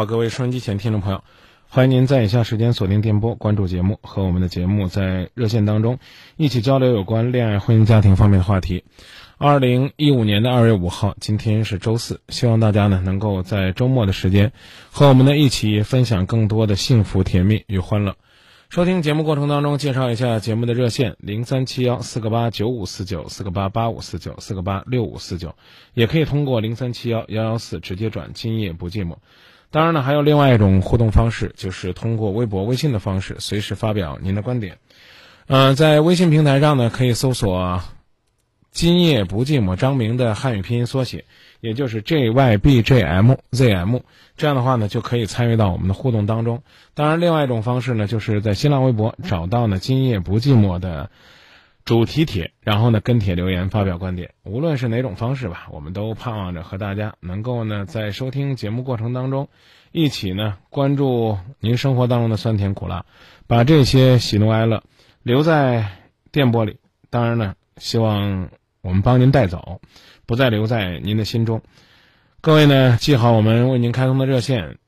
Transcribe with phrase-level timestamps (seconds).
[0.00, 1.22] 好，各位收音机前听众朋友，
[1.68, 5.98] 欢迎您在以下时间锁定电波，关注节目，和我们的节目在热线当中
[6.38, 8.84] 一起交流有关恋爱、婚姻、家庭方面的话题。
[9.36, 14.52] 二零一五年的二月五号，今天是周四，希望大家呢能够在周末的时间
[14.90, 18.16] 和我们呢一起分享更多的幸福、甜蜜与欢乐。
[18.70, 25.56] 收听节目过程当中，介绍一下节目的热线：零三七幺四个八九五四九四个八八五四九四个八六五四九，
[25.92, 28.30] 也可以通过零三七幺幺幺四直接转。
[28.32, 29.16] 今夜不寂寞。
[29.70, 34.78] 当然呢，还有另外一种互动方式，就是通过微博、微信的方式，随时发表您的观点。
[35.46, 37.82] 呃，在微信平台上呢，可以搜索
[38.72, 41.24] “今夜不寂寞”张明的汉语拼音缩写，
[41.60, 43.98] 也就是 J Y B J M Z M。
[44.36, 46.62] 这样的话呢，就可以参与到我们的互动当中。
[46.94, 51.10] 当然，另外一种方式呢，就是在新浪微博找到呢“今夜不寂寞”的
[51.84, 54.34] 主题帖，然后呢跟帖留言发表观点。
[54.44, 59.48] 无论是哪种方式吧，我们都盼望着和大家能够呢在收听节目过程当中，
[59.90, 63.06] 一起呢关注您生活当中的酸甜苦辣，
[63.46, 64.84] 把这些喜怒哀乐
[65.22, 65.86] 留在
[66.30, 66.76] 电波里。
[67.08, 68.50] 当然呢，希望
[68.82, 69.80] 我们帮您带走，
[70.26, 71.62] 不再留在您的心中。
[72.40, 74.78] 各位呢，记好我们为您开通的热线，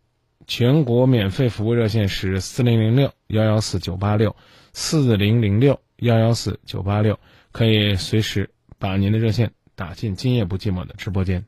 [0.46, 4.36] 全国免费服务热线是四零零六幺幺四九八六
[4.72, 7.20] 四零零六幺幺四九八六，
[7.52, 11.44] 可以随时把您的热线打进“今夜不寂寞”的直播间。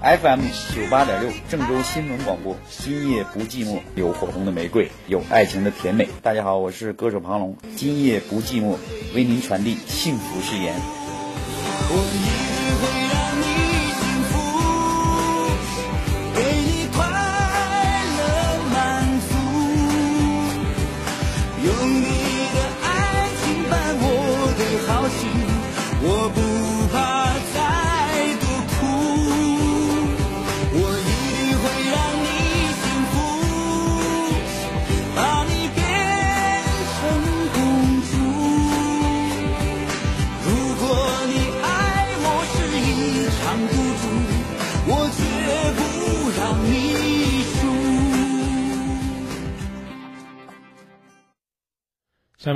[0.00, 0.40] FM
[0.74, 6.08] 九八点六，郑州新闻广播，今夜不寂寞，有火红的玫瑰，有爱情的甜美。
[6.22, 8.78] 大家好，我是歌手庞龙，今夜不寂寞，
[9.14, 10.74] 为您传递幸福誓言。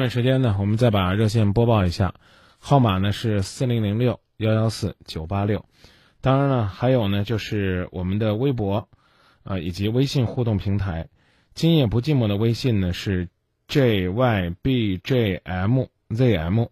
[0.09, 2.15] 时间呢，我们再把热线播报一下，
[2.59, 5.65] 号码呢是四零零六幺幺四九八六。
[6.21, 8.89] 当然了，还有呢就是我们的微博，
[9.45, 11.09] 啊、以及微信互动平台。
[11.55, 13.29] 今夜不寂寞的微信呢是
[13.69, 15.85] J Y B J M
[16.15, 16.67] Z M，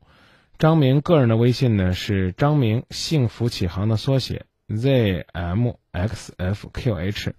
[0.59, 7.33] 张明个人的微信呢是张明幸福启航的缩写 Z M X F Q H。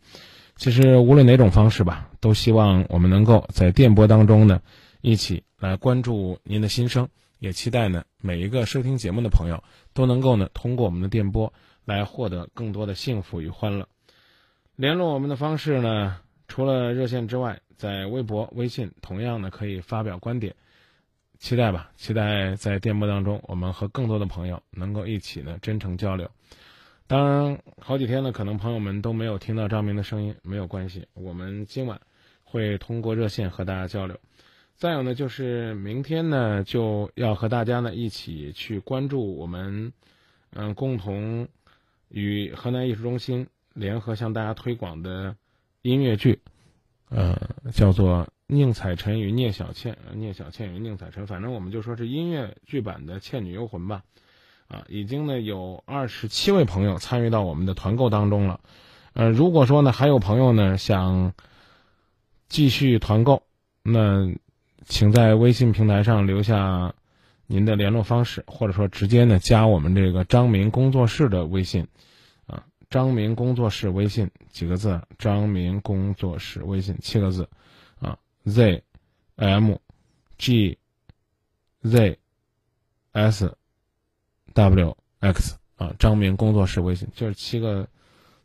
[0.55, 4.61] 其实无论哪种方式吧，都希望我们能够在电波当中呢。
[5.05, 7.07] 一起来关注您的心声，
[7.37, 13.87] 也期待呢每一个收听节目的朋友都能够呢通过我们的电波来获得更多的幸福与欢乐。
[14.75, 20.55] 联络我们的方式呢，除了热线之外，在微博、微信同样呢可以发表观点。
[21.37, 26.27] 期待吧，期待在电波当中，我们和更多的朋友能够一起呢真诚交流。
[27.05, 32.01] 当然，好几天呢，可能朋友们都没有听到张明的声音，没有关系，我们今晚
[32.43, 34.19] 会通过热线和大家交流。
[34.77, 39.93] 再有呢，就是明天呢，就要和大家呢一起去关注我们，
[40.51, 41.47] 嗯，共同
[42.09, 45.33] 与河南艺术中心联合向大家推广的
[45.81, 46.39] 音乐剧，
[47.07, 47.39] 呃，
[47.73, 54.03] 叫做《宁采臣与聂小倩》，呃聂小倩与宁采臣，反正我们就说是音乐剧版的《倩女幽魂》吧。
[54.67, 58.59] 啊，已经呢有二十七位朋友参与到我们的团购当中了。
[59.13, 61.33] 呃，如果说呢还有朋友呢想
[62.49, 63.43] 继续团购，
[63.83, 64.35] 那
[64.85, 66.93] 请在微信平台上留下
[67.47, 71.87] 您的联络方式，或者说直接呢加我们这个张明工作室的微信，
[72.45, 77.49] 啊，张明工作室微信几个字，张明工作室微信七个字，
[77.99, 78.83] 啊，z
[79.35, 79.75] m
[80.37, 80.77] g
[81.81, 82.19] z
[83.11, 83.57] s
[84.53, 87.87] w x 啊，张明工作室微信就是七个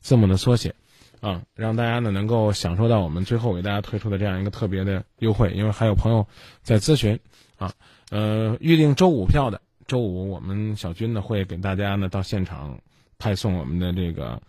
[0.01, 0.75] 字母的缩写，
[1.21, 6.27] 啊，让大家呢能够享受到我们最后给大家推出的这样一个特别的优惠，因为还有朋友
[6.63, 7.21] 在咨询，
[7.59, 7.73] 啊，
[8.11, 12.81] 呃，预定周五票的，周五我们小军呢会给大家呢到现场
[13.19, 14.41] 派送我们的这个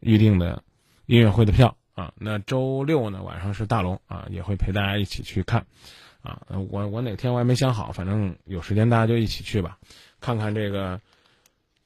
[0.00, 0.62] 预定的
[1.06, 2.12] 音乐会的票啊。
[2.18, 5.64] 那周六呢晚上是大龙啊，也会陪大家一起去看，
[6.20, 9.78] 啊，我我哪天我还没想好，反正有时间大家就一起去吧，
[10.20, 11.00] 看看这个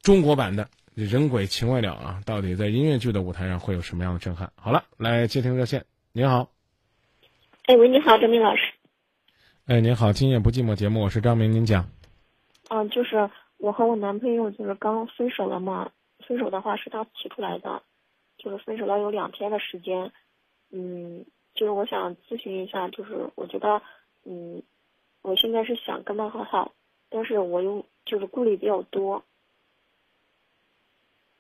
[0.03, 0.69] 中国版的。
[1.05, 4.51] 人鬼情未了啊，到底在音乐剧的舞台上会有什么样的震撼？
[4.57, 5.85] 好了，来接听热线。
[6.15, 6.49] 您好，
[7.67, 8.63] 哎喂，你好，张明老师。
[9.67, 11.91] 哎，您好，今夜不寂寞节目，我是张明，您讲。
[12.71, 13.29] 嗯，就是
[13.59, 15.91] 我和我男朋友就是刚分手了嘛，
[16.27, 17.83] 分手的话是他提出来的，
[18.39, 20.11] 就是分手了有两天的时间。
[20.71, 23.83] 嗯，就是我想咨询一下，就是我觉得，
[24.25, 24.63] 嗯，
[25.21, 26.73] 我现在是想跟他和好，
[27.11, 29.23] 但是我又就是顾虑比较多。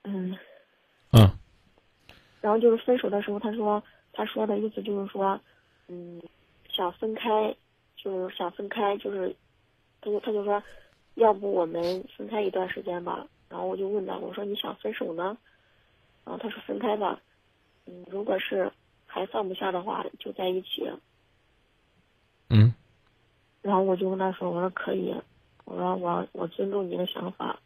[0.09, 0.39] 嗯，
[1.11, 1.29] 嗯，
[2.41, 3.83] 然后就是分手的时候，他说
[4.13, 5.41] 他说的意思就是说，
[5.89, 6.23] 嗯，
[6.69, 7.57] 想分开，
[7.97, 9.35] 就是想分开，就是，
[10.01, 10.63] 他就他就说，
[11.15, 13.27] 要不我们分开一段时间吧。
[13.49, 15.37] 然后我就问他，我说你想分手呢？
[16.25, 17.21] 然后他说分开吧，
[17.87, 18.71] 嗯，如果是
[19.07, 20.89] 还放不下的话，就在一起。
[22.49, 22.73] 嗯，
[23.61, 25.13] 然后我就跟他说，我说可以，
[25.65, 27.59] 我说我我尊重你的想法。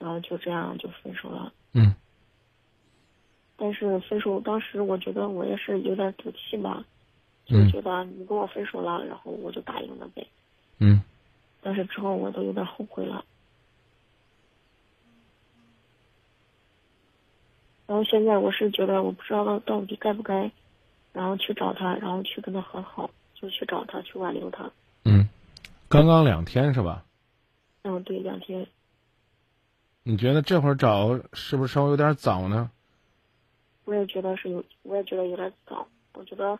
[0.00, 1.52] 然后就这样就分手了。
[1.72, 1.94] 嗯。
[3.56, 6.82] 但是分手当时，我觉得我也是有点赌气吧，
[7.44, 10.26] 就觉得你跟我分手了，然后我就答应了呗。
[10.78, 11.02] 嗯。
[11.60, 13.22] 但是之后我都有点后悔了。
[17.86, 20.50] 然后现在我是觉得，我不知道到底该不该，
[21.12, 24.70] 然后去找他，然后去跟他和好，就去找他，去挽留他。
[25.04, 25.28] 嗯，
[25.88, 27.04] 刚刚两天是吧？
[27.82, 28.66] 嗯，对，两天。
[30.02, 32.70] 你觉得这会儿找是不是稍微有点早呢？
[33.84, 35.86] 我也觉得是有，我也觉得有点早。
[36.14, 36.58] 我觉得，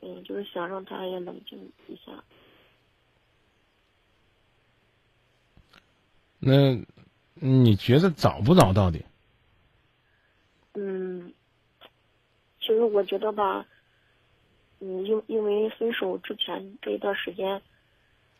[0.00, 1.58] 嗯，就是想让他也冷静
[1.88, 2.12] 一下。
[6.38, 6.78] 那
[7.34, 8.72] 你觉得早不早？
[8.72, 9.04] 到底？
[10.74, 11.32] 嗯，
[12.60, 13.66] 其实我觉得吧，
[14.80, 17.60] 嗯，因因为分手之前这一段时间，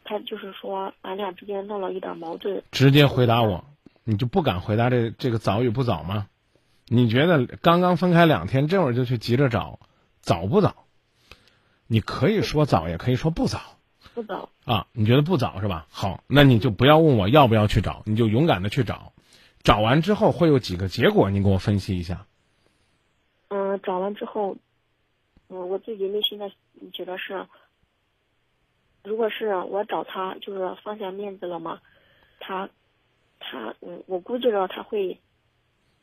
[0.04, 2.62] 他就是说俺俩之间闹了一点矛盾。
[2.70, 3.64] 直接回答我。
[4.10, 6.28] 你就不敢回答这这个早与不早吗？
[6.86, 9.80] 你觉得刚刚分开两天，这会儿就去急着找，
[10.22, 10.86] 早不早？
[11.86, 13.60] 你可以说早，也可以说不早。
[14.14, 14.86] 不早啊？
[14.94, 15.86] 你觉得不早是吧？
[15.90, 19.12] 好，那你就不要问我要不要去找，你就勇敢的去找。
[19.62, 21.28] 找完之后会有几个结果？
[21.28, 22.24] 你给我分析一下。
[23.48, 24.56] 嗯，找完之后，
[25.50, 26.50] 嗯，我自己内心的
[26.94, 27.46] 觉得是，
[29.04, 31.80] 如果是我找他，就是放下面子了嘛，
[32.40, 32.70] 他。
[33.40, 35.18] 他嗯，我估计着他会，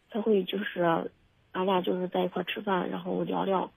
[0.10, 1.12] 他会就是，
[1.52, 3.72] 俺俩就是在一块吃饭，然后聊聊。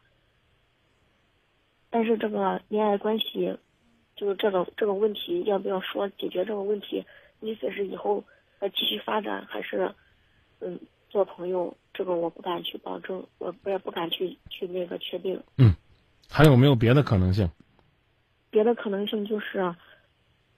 [1.90, 3.58] 但是这个恋爱关系，
[4.14, 7.04] 就是这个这个问题要不要说解决这个问题？
[7.40, 8.24] 意思是以后
[8.60, 9.94] 要继续发展，还是
[10.60, 10.78] 嗯
[11.08, 11.76] 做朋友？
[11.94, 15.42] 这个我不敢去保证，我我也不敢去去那个确定。
[15.56, 15.74] 嗯，
[16.30, 17.50] 还有没有别的可能性？
[18.50, 19.74] 别的可能性就是，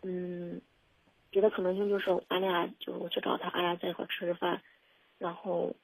[0.02, 0.61] 嗯。
[1.30, 4.60] 别的可能性就是，俺俩就是我去找他，俺俩在一块吃吃饭，
[5.18, 5.75] 然后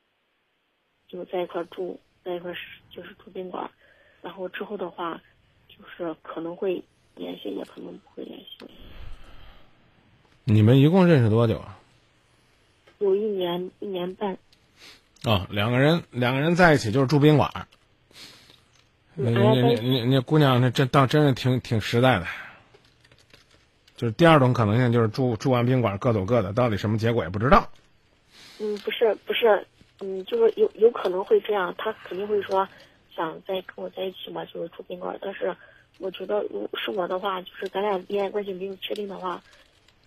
[1.08, 2.52] 就在一块住，在一块
[2.90, 3.70] 就是住宾馆，
[4.22, 5.20] 然后之后的话，
[5.68, 6.82] 就是可能会
[7.14, 8.46] 联系，也可能不会联系。
[10.44, 11.78] 你们一共认识多久啊？
[12.98, 14.38] 有一年一年半。
[15.24, 17.68] 哦，两个人两个人在一起就是住宾馆。
[19.14, 22.26] 你你你你姑娘，那真当真是挺挺实在的。
[23.96, 27.68] 就是第二种可能性，就是住住完宾馆各走各的，到底什么结果也不知道。
[28.60, 29.66] 嗯，不是不是，
[30.00, 32.68] 嗯，就是有有可能会这样，他肯定会说
[33.14, 35.18] 想再跟我在一起嘛，就是住宾馆。
[35.20, 35.54] 但是
[35.98, 39.42] 我觉得，如是我的话，就是咱俩恋爱关系没有确定的话，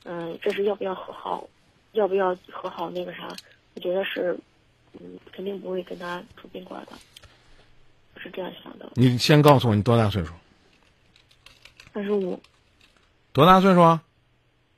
[0.04, 1.48] 嗯，这是要不要和好，
[1.94, 3.36] 要不要和好那个啥？
[3.74, 4.38] 我觉得是，
[4.94, 6.94] 嗯，肯定不会跟他住宾馆的，
[8.22, 8.88] 是这样想的。
[8.94, 10.34] 你先告诉我你多大岁数？
[11.94, 12.40] 二十五。
[13.32, 14.04] 多大岁数啊？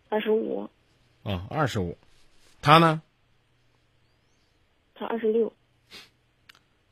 [0.10, 0.70] 二十五。
[1.24, 1.98] 哦，二十五。
[2.62, 3.01] 他呢？
[4.93, 5.53] 他二十六。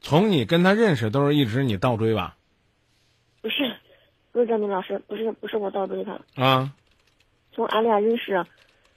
[0.01, 2.38] 从你跟他认识都是一直你倒追吧？
[3.42, 3.75] 不是，
[4.32, 6.22] 不是张明老师，不是不是我倒追他。
[6.36, 6.74] 啊。
[7.51, 8.46] 从俺俩认识，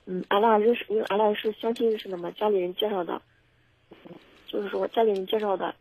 [0.06, 3.20] 嗯，俺俩认识，因为俺俩是相亲认识的嘛，家里人介绍的，
[4.46, 5.74] 就是说家里人介绍的，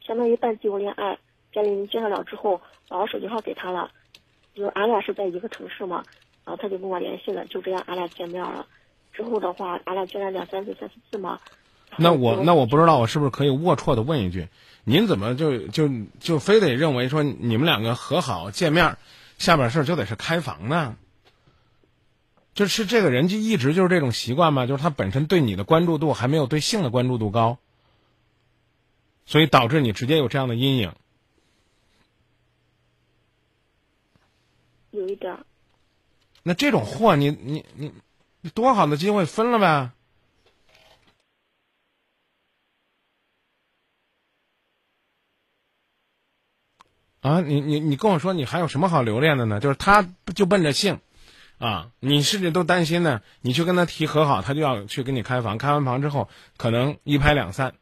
[0.00, 1.18] 相当于半自由恋爱。
[1.52, 3.90] 家里人介绍了之后，把我手机号给他了，
[4.54, 6.04] 就是俺俩是在一个城市嘛，
[6.44, 8.66] 然后他就跟我联系了，就这样俺俩见面了。
[9.12, 11.40] 之后的话，俺俩见了两三次、三四次嘛。
[11.96, 14.48] 那我那我不知道，我是不是可以龌龊的问一句，
[14.84, 15.88] 您怎么就就
[16.20, 18.96] 就非得认为说你们两个和好见面，
[19.38, 20.96] 下边事儿就得是开房呢？
[22.54, 24.66] 就是这个人就一直就是这种习惯嘛？
[24.66, 27.58] 就是他本身对你的关注度还没有对性的关注度高，
[29.26, 30.92] 所以导致你直接有这样的阴影。
[34.90, 35.46] 有一点儿，
[36.42, 37.92] 那这种货，你你你
[38.40, 39.90] 你多好的机会分了呗？
[47.20, 49.60] 啊，你你你跟我说，你还有什么好留恋的呢？
[49.60, 50.98] 就是他就奔着性，
[51.58, 53.20] 啊，你甚至都担心呢。
[53.42, 57.74] 你去跟他提和好，他就要去跟你开房，开完房之后可能一拍两散，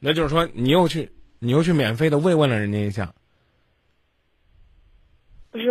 [0.00, 3.14] 那就是说你又去你又去免费的慰问了人家一下。
[5.52, 5.66] 不是，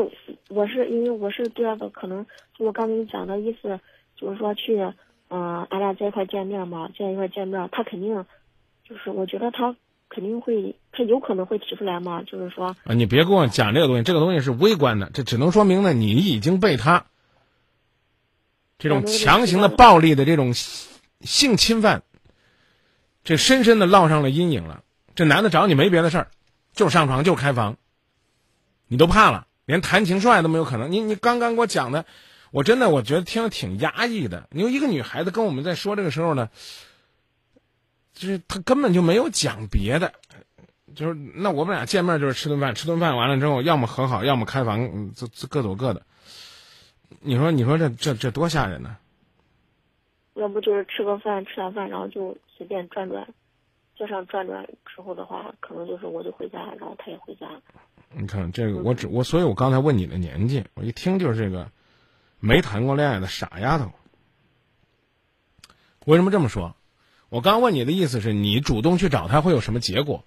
[0.52, 2.26] 我是因为我是第二个，可能
[2.60, 3.80] 我刚跟你讲的意思，
[4.16, 4.78] 就是说去，
[5.30, 8.26] 嗯、俺俩在一块见面嘛，在一块见面，他肯定，
[8.88, 9.76] 就是我觉得他
[10.10, 17.06] 肯定会，他有可能会提出来嘛，就是说，啊，你别跟我讲这个东西，这个东西是微观的，这只能说明呢，你已经被他
[18.78, 22.04] 这种强行的暴力的这种性侵犯，
[23.24, 24.84] 这深深的烙上了阴影了。
[25.16, 26.28] 这男的找你没别的事儿，
[26.74, 27.78] 就上床，就开房，
[28.88, 30.92] 你都怕了，连谈情说爱都没有可能。
[30.92, 32.06] 你你刚刚给我讲的，
[32.52, 34.48] 我真的我觉得听着挺压抑的。
[34.52, 36.50] 你说一个女孩子跟我们在说这个时候呢，
[38.14, 40.14] 就是她根本就没有讲别的。
[40.94, 46.02] 就是那我们俩见面就是吃顿饭，吃顿饭完了之后，要么和好，要么开房，这这各走各的。
[47.22, 48.98] 你说你说这这这多吓人呢？
[50.34, 53.28] 要不就是吃个饭，吃完饭然后就随便转转，
[53.98, 57.48] 街上转转之后的话，可能就是我就回家，然后他也回家。
[58.14, 61.72] 你看这个，我只我，所以我刚才问你的年纪，我一听就是这个
[62.40, 63.92] 没谈过恋爱的傻丫头。
[66.06, 66.76] 为什么这么说？
[67.30, 70.26] 我刚问你的意思是你主动去找他会有什么结果？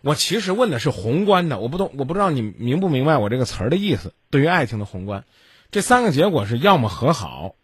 [0.00, 4.14] 我其实问的是宏观的，我不懂，我不知道你明不明白我这个词儿的意思。
[4.30, 5.24] 对于爱情的宏观，
[5.70, 7.54] 这三个结果是要么和好，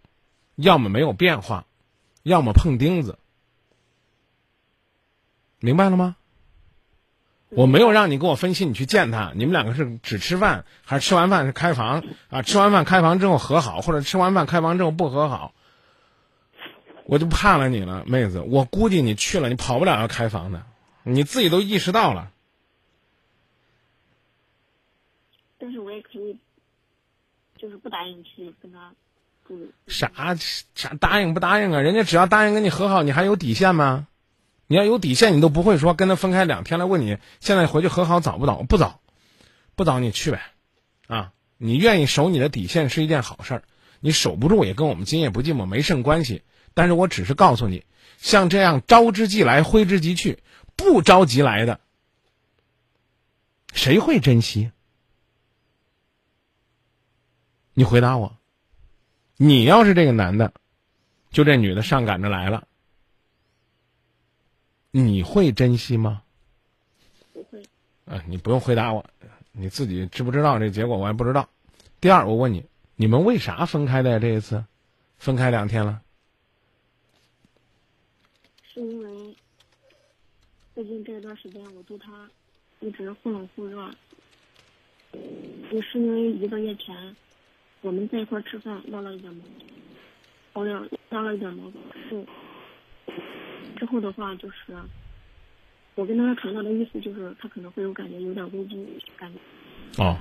[0.55, 1.67] 要么没有变化，
[2.23, 3.19] 要么碰钉子。
[5.59, 6.15] 明白了吗？
[7.51, 12.43] 我没有让你跟我分析你去见他，你们两个是只吃饭，还是吃完饭是开房啊？
[12.43, 15.55] 吃完饭开房之后和好，或者吃完饭开房之后不和好，
[17.07, 18.41] 我就怕了你了，妹子。
[18.41, 20.67] 我估计你去了，你跑不了要开房的，
[21.05, 22.31] 你自己都意识到了。
[25.59, 26.39] 但是我也可以，
[27.57, 28.93] 就是不答应去跟他
[29.47, 29.73] 住。
[29.87, 30.37] 啥
[30.75, 31.81] 啥答应不答应啊？
[31.81, 34.07] 人家只要答应跟你和好，你还有底线吗？
[34.69, 38.63] 你要有底线，你都不会说跟他分开两天来问你现在回去和好早不早？
[38.63, 39.01] 不早，
[39.75, 40.43] 不早你去呗，
[41.09, 43.63] 啊，你愿意守你的底线是一件好事儿，
[43.99, 46.43] 你守不住也跟我们今夜不寂寞没甚关系。
[46.75, 47.85] 但是我只是告诉你，
[48.19, 50.39] 像这样招之即来挥之即去，
[50.77, 51.81] 不着急来的，
[53.73, 54.71] 谁会珍惜？
[57.73, 58.37] 你回答我，
[59.39, 60.53] 你要是这个男的，
[61.31, 62.68] 就这女的上赶着来了。
[64.91, 66.23] 你会珍惜吗？
[67.33, 67.63] 不会。
[68.07, 69.05] 啊，你不用回答我，
[69.53, 71.49] 你自己知不知道这结果我也不知道。
[72.01, 72.65] 第二，我问你，
[72.97, 74.19] 你们为啥分开的呀？
[74.19, 74.65] 这一次，
[75.19, 76.01] 分开两天了。
[78.63, 79.37] 是因为
[80.75, 82.31] 最近这段时间我对他
[82.81, 83.91] 一直忽冷忽热，
[85.71, 87.17] 也是因为一个月前
[87.81, 89.45] 我们在一块吃饭闹了一点矛
[90.55, 92.27] 盾，闹了闹了一点矛盾，是
[93.77, 94.75] 之后的话就是
[95.95, 99.39] 我跟他传达的意思就是他可能会有感觉，有点危机感觉。
[100.03, 100.17] 哦，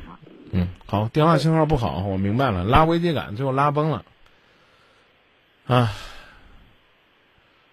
[0.52, 4.06] 嗯，好，电话信号不好，我明白了，拉危机感，最后拉崩了。
[5.66, 5.92] 啊，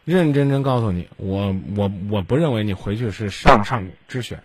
[0.05, 4.43] 认认真真告诉你，我我我不认为你回去是上上之选，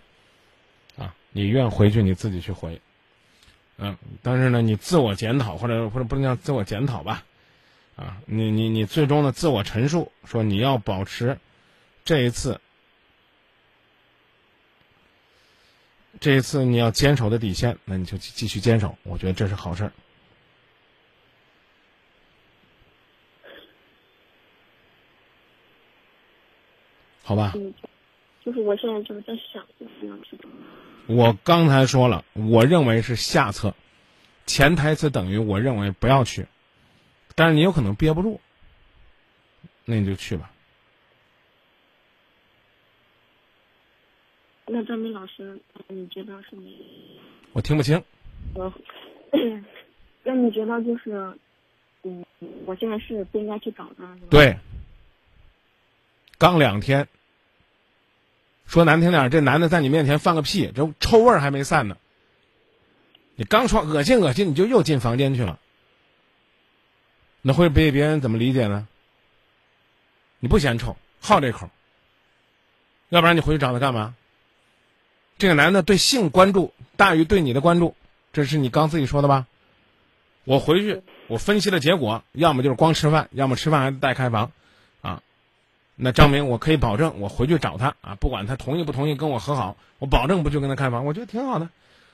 [0.96, 2.80] 啊，你愿回去你自己去回，
[3.76, 7.24] 嗯，但是呢，你自我检讨或者或者不能叫自我检讨吧，
[8.00, 11.38] 啊，你你你最终的自我陈述说你要保持
[12.04, 12.60] 这一次。
[16.18, 19.92] 这一次你要坚守的底线，那你就继续坚守，我觉得这是好事儿，
[27.22, 27.52] 好吧？
[27.54, 27.72] 嗯，
[28.44, 30.38] 就是我现在就是在想，就是。
[31.06, 33.74] 我刚才说了，我认为是下策，
[34.44, 36.46] 潜台词等于我认为不要去，
[37.34, 38.40] 但是你有可能憋不住，
[39.84, 40.50] 那你就去吧。
[44.66, 47.18] 那张明老师，你觉得是你
[47.52, 48.00] 我听不清。
[48.54, 48.72] 我，
[50.22, 51.36] 那你觉得就是，
[52.04, 52.24] 嗯，
[52.66, 54.56] 我现在是不应该去找他，对，
[56.38, 57.08] 刚两天，
[58.64, 61.96] 说难听点，这男的在你面前放个屁，这臭味儿还没散呢。
[63.34, 65.58] 你刚说恶心恶心，你就又进房间去了，
[67.42, 68.86] 那会被别人怎么理解呢？
[70.38, 71.70] 你不嫌臭，好这口，
[73.08, 74.14] 要不然你回去找他干嘛？
[75.38, 77.94] 这个男的对性关注大于对你的关注，
[78.32, 79.46] 这是你刚自己说的吧？
[80.44, 84.52] 我回去我分析的结果，要么就是光吃饭，要么吃饭还带开房，
[85.00, 85.22] 啊，
[85.96, 91.68] 那张明我可以保证，我回去找他啊，不管他同意不同意跟我和好，我保证不去跟他开房，我觉得挺好的，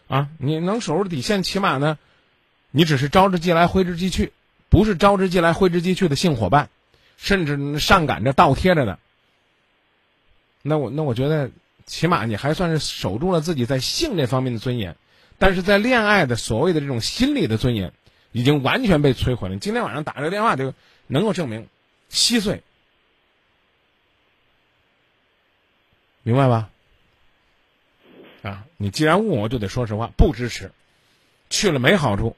[0.08, 1.98] 啊，你能守住底线，起码呢，
[2.70, 4.32] 你只是招之即来挥之即去，
[4.76, 6.68] 不是招之即来挥之即去的性伙伴，
[7.16, 8.98] 甚至上赶着倒贴着的，
[10.60, 11.50] 那我那我觉得
[11.86, 14.94] 起码你还算是守住了自己在性这方面的尊严，
[15.38, 17.94] 但是在恋爱的所谓的这种心理的尊严。
[18.32, 19.56] 已经完全被摧毁了。
[19.56, 20.74] 今天晚上打这个电话就
[21.06, 21.68] 能够证明，
[22.10, 22.62] 稀碎，
[26.22, 26.68] 明白吧？
[28.42, 30.70] 啊，你既然问我，就得说实话，不支持。
[31.48, 32.36] 去了没好处，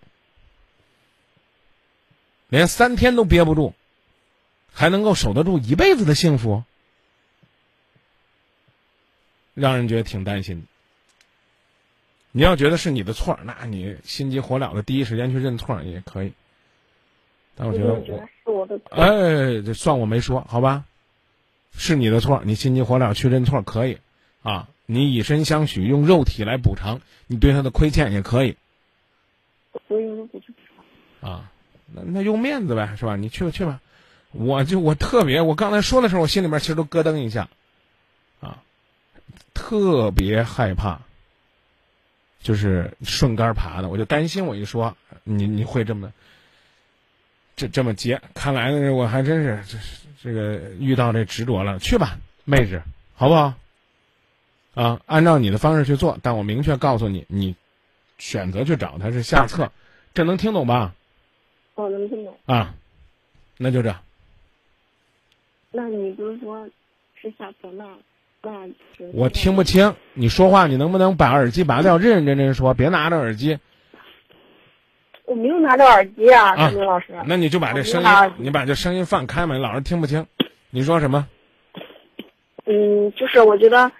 [2.48, 3.74] 连三天都憋不住，
[4.72, 6.64] 还能够守得住一辈子的幸福，
[9.54, 10.66] 让人觉得挺担心的。
[12.30, 16.32] 你要觉得是你的错，那你心急火燎的第一时间去认错也可以。
[17.54, 18.86] 但我觉得我觉得是我的错。
[18.90, 20.84] 哎，这算我没说，好吧？
[21.72, 23.98] 是你的错，你心急火燎去认错可以，
[24.42, 28.56] 啊，你以身相许，用肉体来补偿你对他的亏欠也可以，
[29.88, 30.58] 我用肉体去补
[31.20, 31.30] 偿。
[31.30, 31.52] 啊，
[31.92, 33.16] 那那用面子呗，是吧？
[33.16, 33.80] 你去吧去吧，
[34.32, 37.48] 我就我特别，我刚才说的时候，我心里面其实都咯噔一下，
[38.40, 38.62] 啊，
[39.54, 41.00] 特别害怕。
[42.40, 46.12] 就是顺杆爬的，我就担心我一说你你会这么
[47.56, 49.78] 这这么接，看来呢我还真是这
[50.22, 52.80] 这个遇到这执着了，去吧，妹子，
[53.16, 53.54] 好不好？
[54.74, 57.56] 啊，按照你的方式去做，但我明确告诉你，你
[58.18, 59.72] 选择去找他是下策，
[60.14, 60.94] 这能听懂吧？
[61.78, 62.36] 哦，能听懂。
[62.46, 62.74] 啊，
[63.56, 63.94] 那就这。
[65.70, 66.68] 那你不是说
[67.14, 67.86] 是下策那？
[68.42, 68.68] 那
[69.12, 73.56] 我听不清你说话，你能不能把耳机拔掉，认认真真说，别拿着耳机。
[75.24, 77.14] 我没有拿着耳机啊，啊陈明老师。
[77.26, 80.26] 那你就把这声音你把这声音放开嘛，你老是听不清。
[80.70, 81.28] 你说什么？
[82.66, 83.92] 嗯，就是我觉得，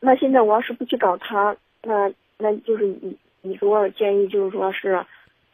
[0.00, 5.04] 那现在我要是不去找他，那那就是你你给我建议，就是说是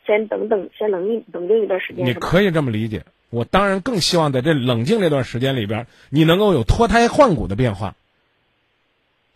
[0.07, 3.05] 先等等，先冷静冷静一段时间，你可以这么理解。
[3.31, 7.95] 我当然更希望在这冷静这段时间里边，你能够有脱胎换骨的变化。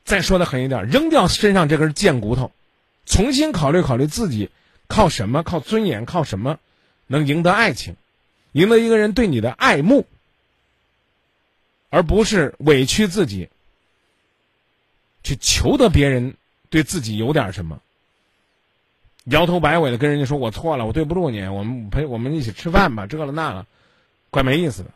[0.05, 2.51] 再说的狠一点，扔掉身上这根贱骨头，
[3.07, 4.51] 重新考虑考虑自己
[4.89, 6.59] 靠什么、靠尊严、靠什么
[7.07, 7.95] 能赢得爱情，
[8.53, 10.07] 赢得一个人对你的爱慕，
[11.89, 13.49] 而不是委屈自己
[15.23, 16.35] 去求得别人
[16.69, 17.81] 对自己有点什么。
[19.25, 23.67] 摇头摆尾的跟人家说：“我错了，我对不住你，我们陪我们一起吃饭吧，这了那了，
[24.31, 24.91] 怪没意思的。”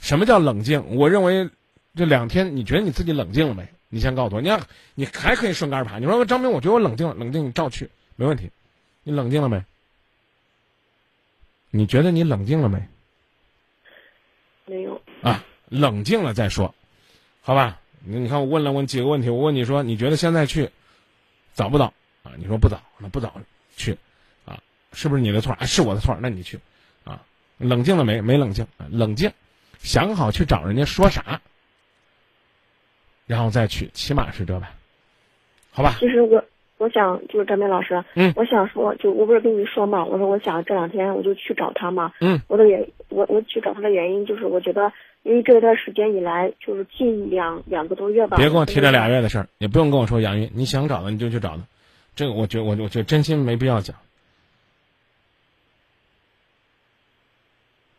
[0.00, 0.96] 什么叫冷静？
[0.96, 1.50] 我认为
[1.94, 3.68] 这两天你觉得你自己冷静了没？
[3.88, 4.60] 你先告诉我，你要
[4.94, 5.98] 你还可以顺杆爬。
[5.98, 8.50] 你说张明，我觉得我冷静了，冷静你照去，没问题。
[9.02, 9.64] 你冷静了没？
[11.70, 12.82] 你觉得你冷静了没？
[14.66, 15.00] 没有。
[15.22, 16.74] 啊，冷静了再说，
[17.42, 17.80] 好吧？
[18.04, 20.70] 你你看我问了问几个问题，我问你说你觉得现在去
[21.52, 22.32] 早不早啊？
[22.36, 23.34] 你说不早，那不早
[23.76, 23.96] 去
[24.44, 24.58] 啊？
[24.92, 25.64] 是不是你的错啊？
[25.64, 26.58] 是我的错，那你去
[27.04, 27.20] 啊？
[27.58, 28.20] 冷静了没？
[28.20, 29.30] 没冷静，啊冷静，
[29.78, 31.40] 想好去找人家说啥，
[33.26, 34.70] 然后再去，起码是这吧？
[35.70, 35.96] 好吧？
[36.00, 36.42] 其实我
[36.78, 44.92] 我想就是张明老师，嗯我想说，就我不是跟你说嘛，我说我想这两天我就去找他嘛，嗯，我的原我我去找他的原因就是我觉得，
[45.24, 49.16] 因为这段时间以来，就是近两两个多月吧，别跟我提这俩月。
[49.16, 51.62] 月的事儿，也不用跟我说杨云，你想找的你就去找他，
[52.18, 53.94] 这个我觉我我觉得真心没必要讲。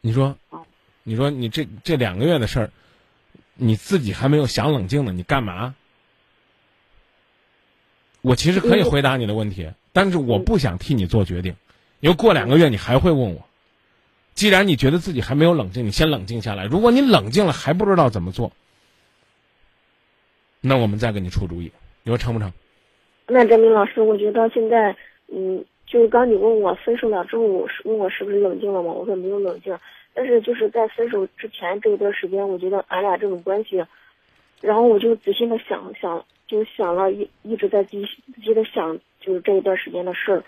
[0.01, 0.65] 你说哦，
[1.03, 2.71] 你说你这这两个月的事儿，
[3.53, 5.73] 你自己还没有想冷静呢，你干嘛？
[8.19, 11.55] 我其实可以嗯回答你的问题，但是我不想替你做决定，
[12.01, 13.47] 因为过两个月你还会问我。
[14.35, 16.65] 既然你觉得自己还没有冷静，你先冷静下来。
[16.65, 18.51] 如果你冷静了还不知道怎么做，
[20.59, 21.71] 那我们再给你出主意，
[22.03, 22.51] 你说成不成？
[23.29, 24.95] 那张明老师，我觉得现在，
[25.27, 28.91] 嗯，就是刚你问我分手了之后，我是问我是不是冷静了嘛？
[28.91, 29.77] 我说没有冷静，
[30.13, 33.85] 但是就是在分手之前这一段时间，我觉得俺俩这种关系，
[34.61, 40.43] 然后我就仔细的想想，就想了一一直在仔细仔细的想，就是这一段时间的事儿。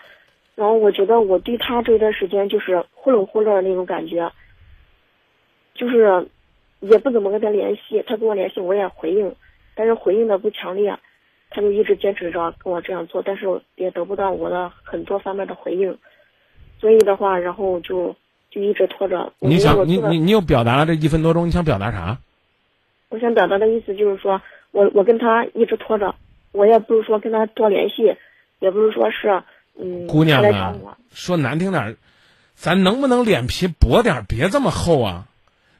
[0.54, 4.30] 然后我觉得我对他这一段时间就是忽冷忽热的那种感觉，
[5.72, 6.26] 就是
[6.80, 9.34] 也不怎么跟他联系，他跟我联系我也回应，
[9.74, 10.94] 但是回应的不强烈，
[11.54, 15.98] 他就一直坚持着跟我这样做，但是也得不到我的很多方面的回应，
[16.80, 18.16] 所以的话，然后就
[18.50, 19.32] 就一直拖着。
[19.38, 22.18] 你想你你你又表达了这一分多钟，你想表达啥？
[23.08, 26.14] 我想表达的意思就是说，我我跟他一直拖着，
[26.52, 28.16] 我也不是说跟他多联系，
[28.58, 29.42] 也不是说是
[29.78, 30.42] 嗯，姑娘
[31.12, 31.96] 说难听点儿，
[32.54, 35.26] 咱能不能脸皮薄点儿，别这么厚啊？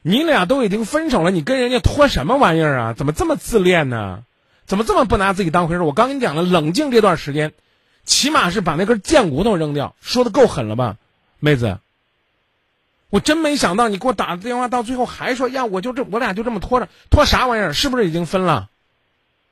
[0.03, 2.93] 你俩都已经分手了，你跟人家拖什么玩意儿啊？
[2.93, 4.23] 怎么这么自恋呢？
[4.65, 5.85] 怎么这么不拿自己当回事儿？
[5.85, 7.53] 我刚跟你讲了，冷静这段时间，
[8.05, 10.97] 起码是把那根贱骨头扔掉，说的够狠了吧，
[11.39, 11.77] 妹子？
[13.09, 17.73] 我真没想到你给我打的电话，到最后还说呀，我就这我俩就这么拖着，拖啥玩意儿？
[17.73, 18.69] 是不是已经分了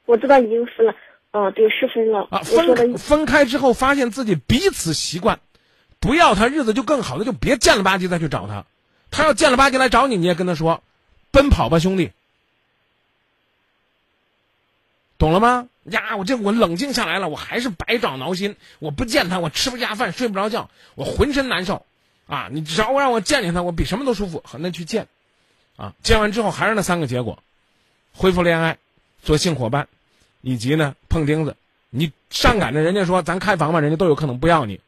[0.06, 0.96] 我知道已经分了，
[1.30, 2.28] 啊，对，是分了。
[2.32, 2.40] 啊？
[2.40, 5.40] 分分开之后，发现自己彼此习惯，
[6.00, 8.66] 不要他日子就更好，那就别贱了吧唧再去找他。
[9.12, 10.82] 他要贱了吧唧来找你，你也跟他说，
[11.30, 12.12] 奔跑吧，兄弟，
[15.22, 15.68] 懂了吗？
[15.84, 21.86] 呀，我这我冷静下来了，我还是百爪挠心，我不见他，我吃不下饭，睡不着觉，我浑身难受，
[22.26, 22.50] 啊！
[22.52, 25.08] 你只要让我见见他，我比什么都舒服，好，那去见，
[25.78, 27.38] 啊，见完之后还是那三个结果，
[28.14, 28.80] 恢复恋爱，
[29.22, 29.88] 做性伙伴，
[30.42, 31.56] 以及呢碰钉子，
[31.92, 34.80] 你上赶着人家说咱开房吧，人家都有可能不要你。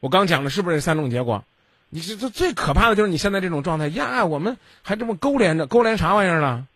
[0.00, 1.42] 我刚讲的是不是这三种结果？
[1.88, 6.66] 你这这最可怕的就是你现在这种状态呀，我们还这么勾连着，勾连啥玩意儿了？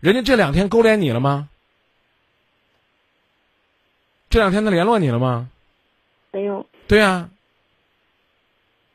[0.00, 1.48] 人家这两天勾连你了吗？
[4.30, 5.48] 这两天他联络你了吗？
[6.30, 7.30] 没有，对呀、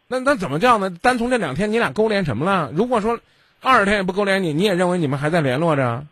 [0.07, 0.89] 那那怎么叫呢？
[1.01, 2.71] 单从这两天你俩勾连什么了？
[2.73, 3.19] 如果说
[3.59, 6.05] 二十天也不勾连你，你也认为你们还在联络着？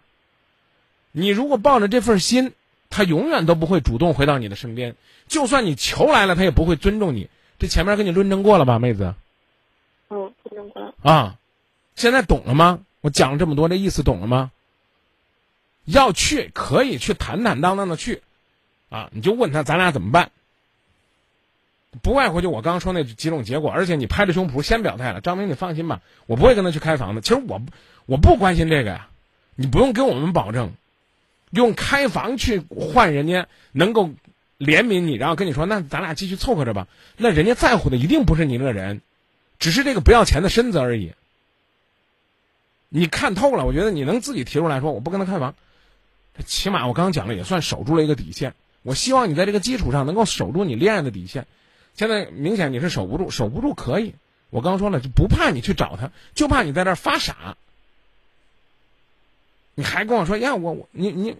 [1.12, 2.54] 你如果抱着这份心，
[2.90, 4.96] 他永远都不会主动回到你的身边。
[5.28, 7.30] 就算你求来了，他也不会尊重你。
[7.60, 9.14] 这前面跟你论证过了吧，妹子
[10.10, 10.94] 嗯，论证过了。
[11.04, 11.38] 啊？
[11.96, 12.80] 现在懂了吗？
[13.02, 14.52] 我讲了这么多，这意思懂了吗？
[15.92, 18.22] 要去可以去坦坦荡荡的去，
[18.90, 20.32] 啊，你就问他咱俩怎么办？
[22.02, 27.22] 不外乎就我刚刚说那几种结果，而且你拍着胸脯先表态了，张明你放心吧，我不会跟他去开房的。
[27.22, 27.62] 其实我
[28.06, 29.10] 我不关心这个呀，
[29.56, 30.72] 你不用跟我们保证，
[31.50, 34.10] 用开房去换人家能够
[34.58, 39.02] 怜悯你，然后跟你说那咱俩继续凑合着吧，那人家在乎的一定不是你这个人，
[39.60, 41.12] 只是这个不要钱的身子而已。
[42.88, 45.56] 你看透了，我觉得你能自己提出来说我不跟他开房，
[46.42, 48.54] 起码我刚刚讲了也算守住了一个底线。
[48.84, 51.46] 我希望你在这个基础上能够守住你恋爱的底线。
[51.94, 54.16] 现在明显你是守不住，守不住可以。
[54.50, 57.56] 我刚说了，就不怕你去找他，就怕你在这儿发傻。
[59.76, 61.36] 你还跟我说呀，我我你你，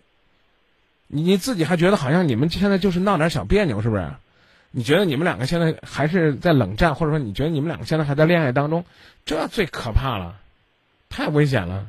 [1.08, 4.10] 你你自己还觉得好像你们现在就是闹点小别扭，是不是？
[4.72, 8.86] 你觉得你们两个现在还是在冷战，或者说你觉得你们两个现在还在恋爱当中，
[9.26, 10.40] 这最可怕了，
[11.10, 11.88] 太危险了。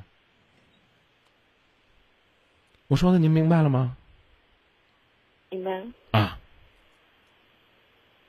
[2.92, 3.96] 我说的您明白了吗？
[5.48, 5.86] 明白了。
[6.10, 6.38] 啊，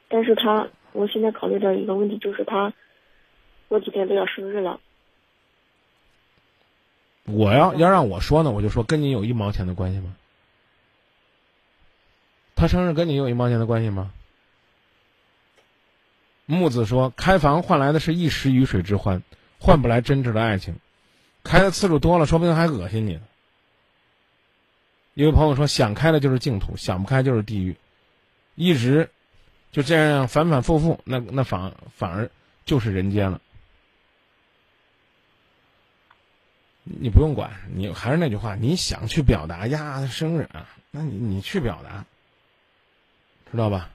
[0.08, 2.72] 但是他，我现在考虑到一个问题就是他
[3.68, 4.80] 过几天都要生日了，
[7.26, 10.16] 我要要让我说呢，我就说跟你有一毛钱的关系吗？
[12.56, 14.14] 他生日跟你有一毛钱的关系吗？
[16.46, 19.24] 木子说：“开房换来的是一时鱼水之欢，
[19.60, 20.78] 换不来真挚的爱情。
[21.44, 23.24] 开的次数多了，说不定还恶心你呢。”
[25.14, 27.76] 一位朋友说：“想开了就是净土，想不开就是地狱。
[28.56, 29.10] 一直
[29.72, 32.30] 就这样反反复复，那那反反而
[32.66, 33.40] 就是人间了。”
[36.84, 42.06] 你不用管，你还是那句话，你想去表达呀，生日啊，那你你去表达，
[43.52, 43.90] 知道吧？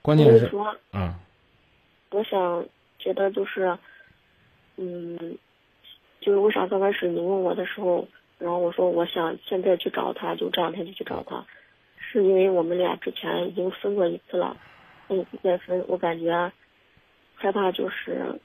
[0.00, 1.20] 关键是所以说，啊，
[2.10, 2.64] 我想
[2.98, 3.78] 觉得就是，
[4.76, 5.36] 嗯，
[6.20, 8.08] 就是为啥刚开始你问我的时候，
[8.44, 11.46] 然后我说我想现在去找他，就这两天就去找他，
[11.96, 14.54] 是因为我们俩之前已经分过一次了，
[15.08, 16.52] 那一次再分，我感觉
[17.36, 18.38] 害怕就是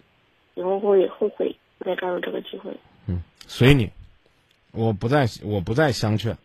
[0.54, 2.72] 以后会后悔不再抓住这个机会。
[3.08, 3.90] 嗯，随你，
[4.72, 6.38] 我不再我不再相劝。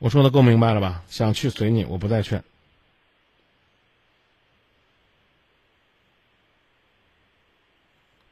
[0.00, 1.04] 我说的够明白了吧？
[1.08, 2.42] 想去随你，我不再劝。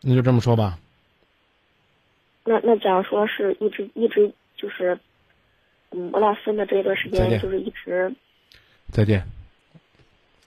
[0.00, 0.78] 那就这么说吧。
[2.44, 4.98] 那那假如说是一直一直就是
[5.90, 8.16] 嗯，我俩分的这一段时间就是一直
[8.90, 9.26] 再见。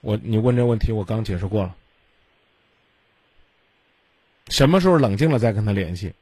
[0.00, 1.76] 我你问这问题，我刚解释过了。
[4.48, 6.14] 什么时候冷静了再跟他联系？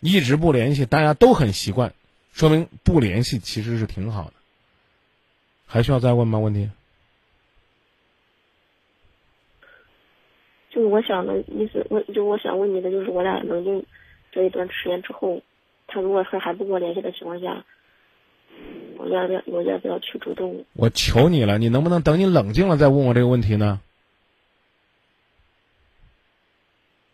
[0.00, 1.92] 一直不联系，大家都很习惯，
[2.32, 4.34] 说明不联系其实是挺好的。
[5.66, 6.38] 还需要再问吗？
[6.38, 6.70] 问题？
[10.70, 13.84] 就是我想的意思，我就我想问你的就是我俩冷静
[14.30, 15.42] 这一段时间之后，
[15.86, 17.64] 他如果说还不跟我联系的情况下，
[18.96, 20.64] 我要不要我要不要去主动？
[20.74, 23.80] 我求你了，你能不能等你冷静了再问我这个问题呢？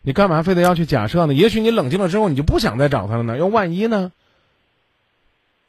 [0.01, 1.33] 你干嘛非得要去假设呢？
[1.33, 3.37] 也许你冷静了之后，你就不想再找他了呢。
[3.37, 4.11] 要万一呢？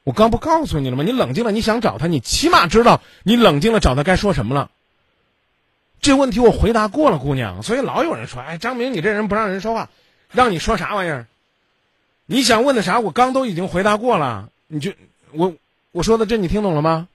[0.05, 1.03] 我刚不告诉你了吗？
[1.03, 4.71] 你冷静了，你想找他，你起码知道你冷静了找他该说什么了。
[6.01, 7.63] 这问题我回答过了，姑娘。
[7.63, 9.89] 所以老有人说：“哎，张明，你这人不让人说话，
[10.31, 11.27] 让你说啥玩意儿？”
[12.27, 14.51] 你想问的啥，我刚都已经回答过了。
[14.67, 14.93] 你就
[15.33, 15.55] 我
[15.93, 17.09] 我说的这你听懂了吗？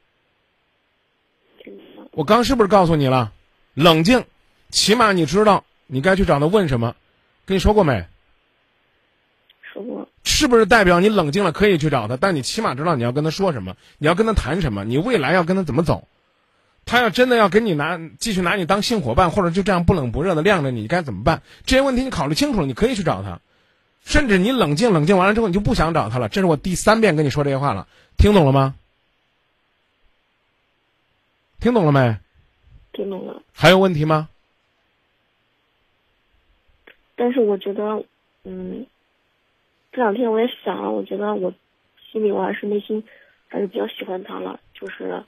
[2.12, 3.32] 我刚是不是告诉你了？
[3.76, 4.26] 冷静，
[4.72, 6.96] 起码你知道你该去找他问什么。
[7.46, 8.06] 跟你说过没？
[9.62, 12.18] 说过，是不是代表你冷静了可以去找他？
[12.18, 16.08] 但你起码知道你要跟他说什么，你要跟他谈什么，你未来要跟他怎么走。
[16.86, 21.42] 他要真的要跟你拿继续拿你当性伙伴，或者就这样不冷不热的晾着你，该怎么办？
[21.66, 23.40] 这些问题你考虑清楚了，你可以去找他。
[24.04, 26.30] 甚至你冷静冷静完了之后，你就不想找他了。
[26.30, 28.76] 这是我第三遍跟你说这些话了，听懂了吗？
[31.60, 32.18] 听懂了没？
[32.94, 33.44] 听懂了。
[33.54, 34.30] 还有问题吗？
[37.16, 38.04] 但是我觉得，
[38.46, 38.88] 嗯，
[39.92, 41.54] 这两天我也想了，我觉得我
[42.12, 43.04] 心里我还是内心
[43.48, 45.24] 还是比较喜欢他了，就是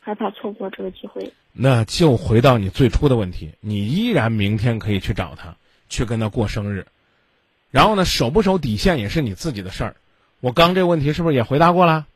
[0.00, 1.32] 害怕错过这个机会。
[1.52, 5.56] 那就回到你最初的问题，你依然明天可以去找他，
[5.88, 6.86] 去跟他过生日。
[7.70, 9.96] 然后呢，守不守底线也是你自己的事儿。
[10.40, 12.06] 我刚这个问题是不是也回答过了？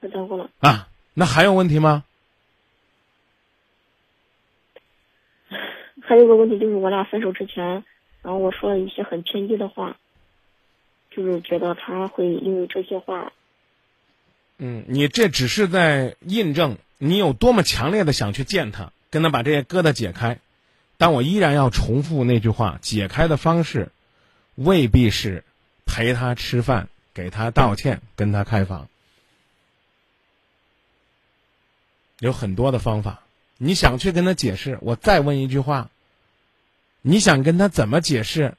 [0.00, 0.50] 回答过了。
[0.60, 2.04] 啊，那还有问题吗？
[6.02, 7.84] 还有个问题就是，我俩分手之前，
[8.22, 9.96] 然后我说了一些很偏激的话，
[11.10, 13.32] 就是觉得他会因为这些话，
[14.58, 20.38] 嗯，你这只是在印证你有多么强烈的想去见他，跟他把这些疙瘩解开。
[20.98, 23.90] 但我依然要重复那句话：解开的方式
[24.54, 25.44] 未必是
[25.86, 28.86] 陪他吃饭、给他道歉、跟他开房，
[32.18, 33.22] 有很多的方法。
[33.56, 35.88] 你想去跟他解释，我再问一句话：
[37.02, 38.54] 你想跟他怎么解释？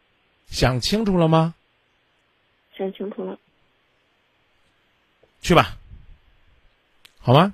[0.49, 1.53] 想清楚了吗？
[2.77, 3.37] 想清楚了。
[5.41, 5.77] 去吧，
[7.19, 7.53] 好吗？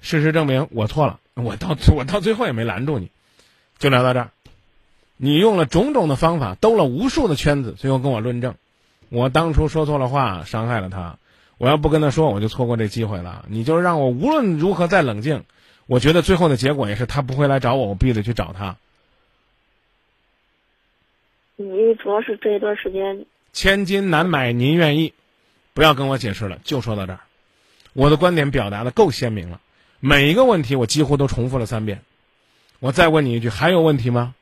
[0.00, 3.10] 事实证明我错了，我到我到最后也没拦住你，
[3.78, 4.30] 就聊到这儿。
[5.16, 8.54] 你用了种种的方法，兜了无数的圈子，最后跟我论证，
[9.08, 11.18] 我当初说错了话，伤害了他。
[11.58, 13.44] 我要不跟他说，我就错过这机会了。
[13.48, 15.44] 你就让我无论如何再冷静，
[15.86, 18.76] 我觉得最后的结果也是他不会来找我，我必须得去找他。
[21.60, 25.12] 因为主要是这一段时间，千金难买您愿意，
[25.74, 27.20] 不要跟我解释了，就说到这儿。
[27.92, 29.60] 我的观点表达的够鲜明了，
[29.98, 32.02] 每一个问题我几乎都重复了三遍。
[32.78, 34.34] 我再问你一句，还有问题吗？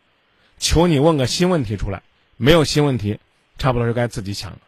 [0.58, 2.02] 求你问个新问题出来。
[2.36, 3.18] 没有新问题，
[3.58, 4.58] 差不多就该自己想了，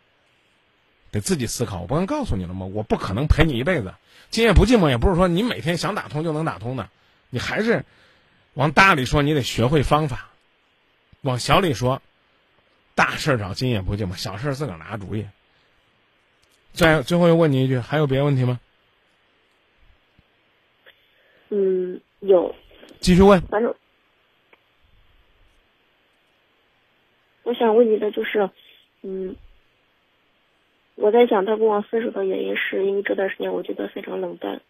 [1.13, 1.83] 得自己思考。
[1.83, 2.67] 我不能告诉你了吗？
[2.67, 3.95] 我不可能陪你一辈子。
[4.31, 6.89] 今夜不寂寞，也不是说你每天想打通就能打通的。
[7.29, 7.85] 你还是
[8.55, 10.17] 往大里说，你得学会方法；
[11.21, 12.03] 往小里说，
[13.01, 15.27] 大事儿找今夜不寂寞，小事儿自个儿拿主意。
[16.75, 18.61] 再最后又问你一句，还有别的问题吗？
[21.49, 22.55] 嗯，有，
[23.01, 23.41] 继续问。
[23.47, 23.75] 反正
[27.43, 28.51] 我想问你的就是，
[29.01, 29.35] 嗯，
[30.97, 34.61] 我在想他跟我分手的原因，是因为这段时间我觉得非常冷淡，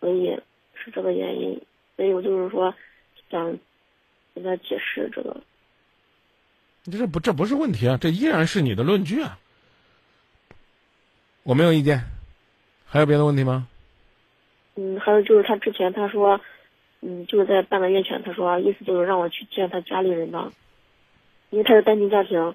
[0.00, 0.40] 所以
[0.74, 1.62] 是这个原因，
[1.94, 2.74] 所以我就是说
[3.30, 3.56] 想
[4.36, 5.36] 跟他解释这个。
[6.84, 9.38] 这不这不是问题啊，这依然是你的论据啊。
[11.42, 12.04] 我没有意见，
[12.86, 13.66] 还有别的问题吗？
[14.76, 16.40] 嗯，还有就是他之前他说，
[17.00, 20.52] 嗯，就是在半个月前他说，意思就是让我去见他家里人吧，
[21.50, 22.54] 因为他是单亲家庭，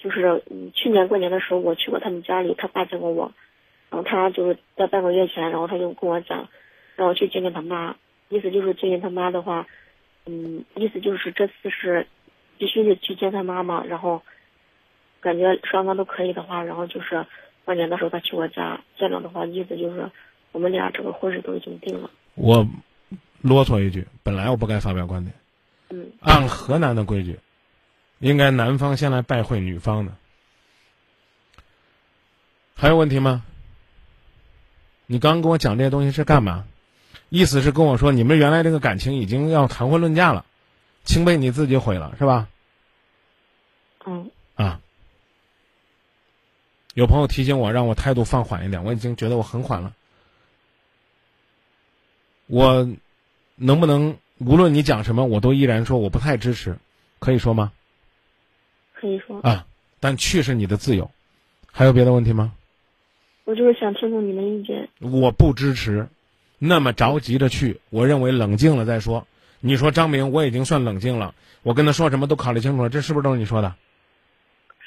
[0.00, 3.32] 就是嗯去年过年的时候我去过他们家里，他爸见过我，
[3.90, 6.48] 然后他就是在半个月前，然后他就跟我讲，
[6.96, 7.96] 让我去见见他妈，
[8.28, 9.66] 意思就是见见他妈的话，
[10.30, 12.06] 嗯，意思就是这次是
[12.58, 14.22] 必须得去见他妈妈，然后
[15.20, 17.24] 感觉双方都可以的话，然后就是
[17.64, 20.10] 过年的时候他去我家见了的话，意思就是
[20.52, 22.10] 我们俩这个婚事都已经定了。
[22.34, 22.68] 我
[23.40, 25.34] 啰嗦一句，本来我不该发表观点。
[25.88, 27.38] 嗯按河南的规矩，
[28.18, 30.12] 应该男方先来拜会女方的。
[32.74, 33.42] 还有问题吗？
[35.06, 36.66] 你刚刚跟我讲这些东西是干嘛？
[37.28, 40.44] 意思是跟我说你们原来这个感情已经要谈婚论嫁了，
[41.04, 42.48] 清被你自己毁了是吧？
[44.06, 44.80] 嗯，啊。
[46.94, 49.94] 有朋友提醒我，让我态度放缓一点，我已经觉得我很缓了。
[52.46, 52.88] 我
[53.54, 56.78] 能不能无论你讲什么，我都依然说我不太支持，
[57.18, 57.72] 可以说吗？
[58.94, 59.66] 可以说，啊，
[60.00, 61.08] 但去是你的自由。
[61.70, 62.52] 还有别的问题吗？
[63.44, 64.88] 我就是想听听你的意见。
[64.98, 66.08] 我不支持，
[66.58, 69.26] 那么着急着去，我认为冷静了再说。
[69.60, 73.74] 你说张明，我已经算冷静了，我跟他说什么都考虑清楚了，这是不是都是你说的？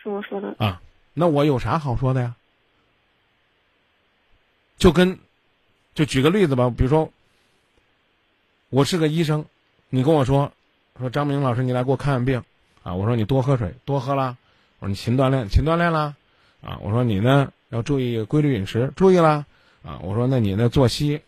[0.01, 0.55] 是我说的。
[0.57, 0.81] 啊，
[1.13, 2.35] 那我有啥好说的呀？
[4.77, 5.19] 就跟，
[5.93, 7.11] 就举个例子吧，比如说，
[8.69, 9.45] 我是个医生，
[9.89, 10.51] 你跟我说，
[10.99, 12.43] 说张明老师，你来给我看看病，
[12.81, 14.37] 啊，我说你多喝水，多喝啦，
[14.79, 16.15] 我说你勤锻炼，勤锻炼啦，
[16.61, 19.45] 啊，我说你呢要注意规律饮食，注意啦，
[19.83, 21.21] 啊，我说那你的作息，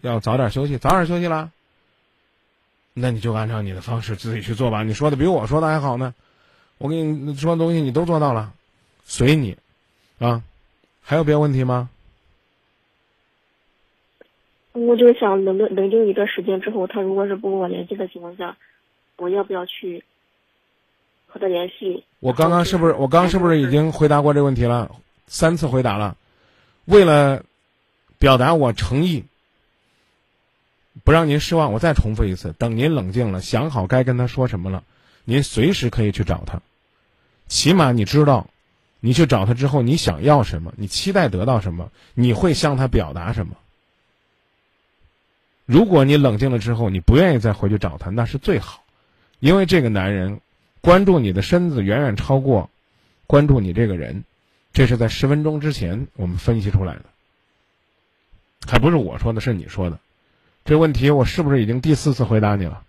[0.00, 1.50] 要早点休息，早点休息啦，
[2.94, 4.82] 那你就按照你的方式自己去做吧。
[4.82, 6.14] 你说的比我说的还好呢，
[6.78, 8.52] 我给你说的东西你都做到了，
[9.04, 9.56] 随你，
[10.18, 10.42] 啊，
[11.02, 11.90] 还有别的问题吗？
[14.72, 18.56] 我就想冷冷冷静一段时间之后，他如果是不跟我联系的情况下，
[19.16, 20.04] 我要不要去
[21.26, 22.04] 和他联系？
[22.20, 24.88] 我刚刚是不是我刚刚是不是已经回答过这个问题了？
[25.26, 26.16] 三次回答了，
[26.84, 27.42] 为了
[28.18, 29.24] 表达我诚意，
[31.04, 34.82] 不让您失望，我再重复一次：等您冷静了，想好该跟他说什么了，
[35.24, 36.60] 您随时可以去找他。
[37.46, 38.48] 起码你知道，
[39.00, 43.56] 你去找他之后，你想要什么，你期待得到什么，你会向他表达什么。
[45.64, 48.82] 如果你冷静了之后，你不愿意再回去找他，那是最好，
[49.38, 50.40] 因为这个男人
[50.80, 52.70] 关注你的身子远远超过
[53.26, 54.24] 关注你这个人，
[54.72, 57.04] 这是在十分钟之前我们分析出来的，
[58.66, 59.98] 还不是我说的，是你说的。
[60.68, 62.84] 这问题我是不是已经第四次回答你了？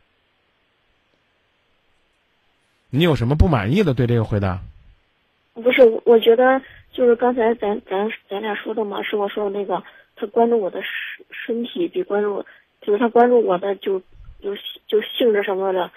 [2.90, 4.60] 你有什么不满意的对这个回答？
[5.54, 6.62] 不是，我觉得
[6.92, 9.82] 就是刚才咱咱咱俩说的嘛，是我说的那个，
[10.18, 12.44] 他关注我的身身体比关注，
[12.82, 14.02] 就是他关注我的就
[14.42, 15.90] 就就性质什么的，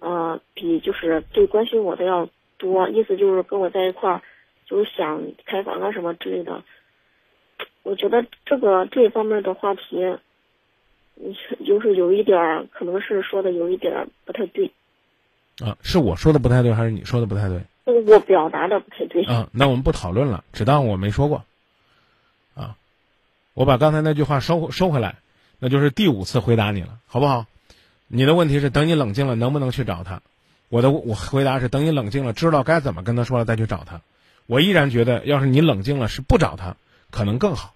[0.00, 4.22] 呃，比就是最关心我的要多，意思就是跟我在一块儿，
[4.66, 6.64] 就是想开房啊什么之类的。
[7.84, 10.18] 我觉得这个这方面的话题，
[11.66, 14.70] 就是有一点儿，可能是说的有一点儿不太对。
[15.60, 17.60] 啊，是我说的不太对，还是你说的不太对？
[17.84, 19.24] 我表达的不太对。
[19.24, 21.44] 啊，那我们不讨论了，只当我没说过。
[22.54, 22.76] 啊，
[23.54, 25.16] 我把刚才那句话收收回来，
[25.58, 27.46] 那就是第五次回答你了，好不好？
[28.06, 30.22] 你的问题是等你冷静了，能不能去找他？
[30.68, 34.00] 我的我回答是等你冷静了，知道该怎么跟他说了再去找他。
[34.46, 36.76] 我依然觉得，要是你冷静了，是不找他
[37.10, 37.74] 可能更好。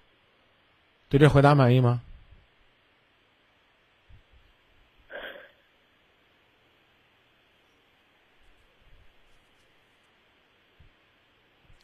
[1.09, 2.01] 对这回答满意吗？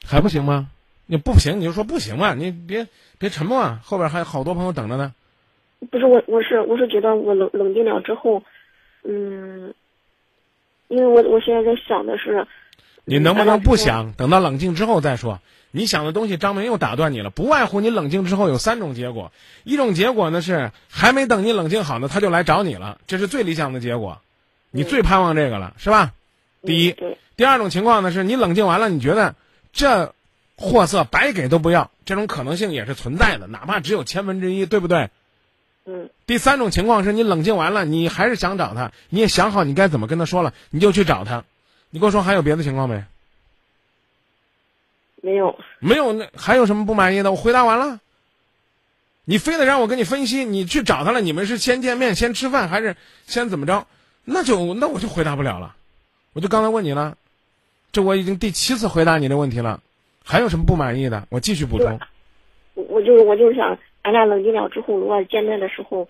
[0.09, 0.67] 还不行吗？
[1.05, 2.87] 你不行你就说不行嘛，你别
[3.19, 5.13] 别沉默啊，后边还有好多朋友等着呢。
[5.91, 8.43] 不是我，我是我是觉得我冷冷静了之后，
[9.03, 9.73] 嗯，
[10.87, 12.45] 因为我我现在在想的是，
[13.05, 15.39] 你能不能不想等到冷静之后再说？
[15.71, 17.29] 你想的东西，张明又打断你了。
[17.29, 19.31] 不外乎你冷静之后有三种结果，
[19.63, 24.19] 一种结果呢是还没等你冷静好呢，他就来找你了，这是最理想的结果，
[24.71, 26.13] 你最盼望这个了，是吧？
[26.63, 26.95] 第一，
[27.37, 29.35] 第二种情况呢是你冷静完了，你觉得
[29.71, 30.13] 这
[30.55, 35.09] 货色白给都不要，这种可能性也是存在的，哪怕只有千分之一，对不对？
[35.85, 36.09] 嗯。
[36.25, 41.43] 第三种情况是你冷静完了，你还是想找他，你也想好你该怎么跟他说了，你就去找他。
[41.89, 43.03] 你跟我说还有别的情况没？
[45.21, 45.57] 没有。
[45.79, 47.31] 没有，那还有什么不满意的？
[47.31, 47.99] 我回答完了。
[49.25, 52.95] 你非得让我跟你分析，你去找他了，你们是先见面、先吃饭，还是
[53.27, 53.85] 先怎么着？
[54.25, 55.75] 那就那我就回答不了了。
[56.33, 57.17] 我就刚才问你了，
[57.91, 59.81] 这我已经第七次回答你的问题了，
[60.23, 61.27] 还有什么不满意的？
[61.29, 61.99] 我继续补充。
[62.75, 66.07] 我我就是我就是想，俺俩冷静了之后，如果见面的时候，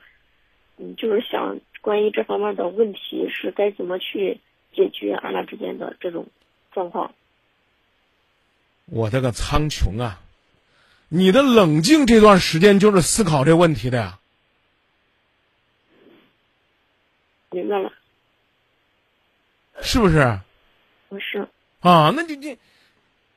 [0.77, 4.39] 嗯，就是想关于这方面的问题是该怎么去
[4.73, 6.27] 解决俺俩之间的这种
[6.73, 7.13] 状况。
[8.85, 10.19] 我这个苍穹啊！
[11.07, 14.19] 你的冷静这段时间就是思考这问题的呀。
[17.51, 17.91] 明白了。
[19.81, 20.39] 是不是？
[21.07, 21.47] 不是。
[21.81, 22.57] 啊，那你你，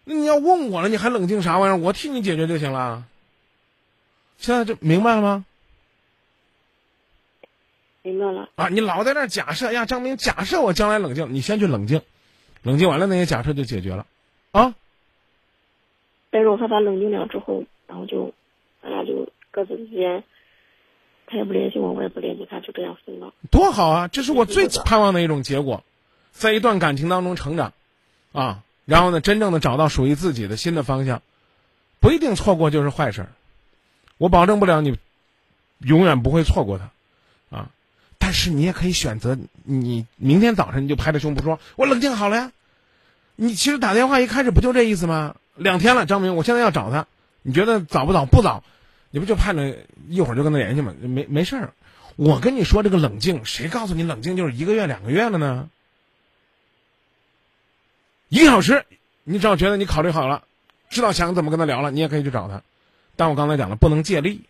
[0.04, 1.76] 那你要问我了，你还冷静啥玩意儿？
[1.76, 3.04] 我替你解决就行了。
[4.38, 5.44] 现在这明白了吗？
[8.02, 8.48] 明白了。
[8.56, 12.02] 啊，你老在那假设呀，张明，假设我将来冷静，你先去冷静，
[12.62, 14.06] 冷静完了那些假设就解决了，
[14.50, 14.74] 啊。
[16.30, 18.32] 但是我害怕冷静了之后，然后就
[18.82, 20.24] 咱俩就各自之间，
[21.26, 23.32] 他也不联系我，我也不联系他，就这样分了。
[23.50, 24.08] 多好啊！
[24.08, 25.84] 这是我最盼望的一种结果，
[26.32, 27.72] 在一段感情当中成长，
[28.32, 31.22] 啊，然后呢，真正的找到属于自己的新的方向，
[32.00, 33.28] 不一定错过就是坏事儿，
[34.18, 34.98] 我保证不了你
[35.78, 37.70] 永远不会错过他，啊，
[38.18, 42.52] 但是你也可以选择，你明天早上你就拍着胸脯说，我冷静好了呀。
[43.34, 45.36] 你其实打电话一开始不就这意思吗？
[45.54, 47.06] 两天了，张明，我现在要找他，
[47.42, 48.26] 你觉得早不早？
[48.26, 48.62] 不早，
[49.10, 49.76] 你不就盼着
[50.08, 50.94] 一会儿就跟他联系吗？
[51.00, 51.72] 没没事儿。
[52.16, 55.68] 我跟你说这个冷静，谁告诉你冷静就是一个月两个月了呢？
[58.32, 58.86] 一个小时，
[59.24, 60.44] 你只要觉得你考虑好了，
[60.88, 62.62] 知道想怎么跟他聊了，你也可以去找他。
[63.14, 64.40] 但我刚才讲了，不能借力。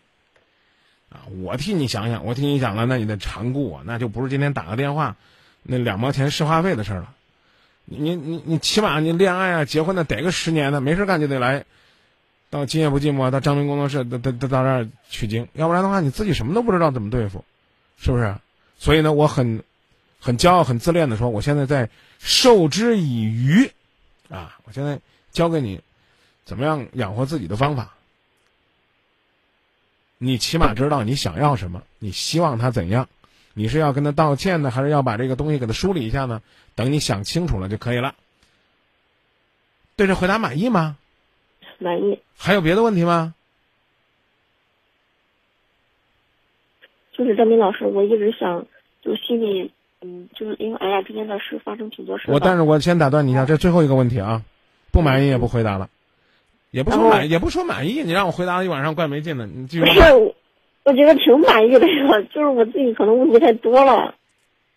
[1.09, 5.17] 啊，我替你想想，我替你想了，那你得常顾我，那就不是今天打个电话，
[5.63, 7.13] 那两毛钱市话费的事了。
[7.83, 11.65] 你你你起码你恋爱啊结婚的得个十年的，没事干就得来，
[12.49, 17.43] 到今夜不寂寞到张明工作室到到到到这儿取经，要不然的话你自己什么都不知道怎么对付，
[17.97, 18.33] 是不是？
[18.79, 19.61] 所以呢，我很
[20.23, 23.69] 很骄傲、很自恋的说，我现在在授之以渔，
[24.29, 25.01] 啊，我现在
[25.33, 25.81] 教给你
[26.45, 27.93] 怎么样养活自己的方法。
[30.17, 33.09] 你起码知道你想要什么，你希望他怎样。
[33.53, 36.41] 你是要跟他道歉呢，还是要把这个东西给他梳理一下呢？
[36.73, 38.15] 等你想清楚了就可以了。
[39.97, 40.95] 对这回答满意吗？
[41.79, 42.21] 满意。
[42.37, 43.35] 还有别的问题吗？
[47.11, 48.65] 就是张明老师，我一直想，
[49.01, 49.72] 就心里，
[50.03, 52.25] 嗯，就是因为俺俩之间的事发生挺多事。
[52.27, 54.41] 我但是我先打断你一下，这最后一个问题啊，
[54.91, 55.89] 不满意也不回答了，
[56.71, 60.35] 也不说满，也不说满意，你让我回答了一晚上怪没劲的，你继续说。
[60.83, 64.13] 我觉得挺满意的呀，就是我自己可能问题太多了。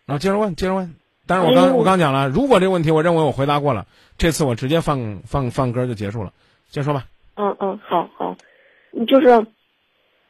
[0.05, 0.95] 啊，接着问，接着问。
[1.25, 3.85] 但是我刚我刚讲了，如果这个问题我认为我回答过了，
[4.17, 6.31] 这次我直接放放放歌就结束了。
[6.69, 7.05] 先说吧。
[7.35, 8.37] 嗯嗯，好好，
[9.05, 9.45] 就是，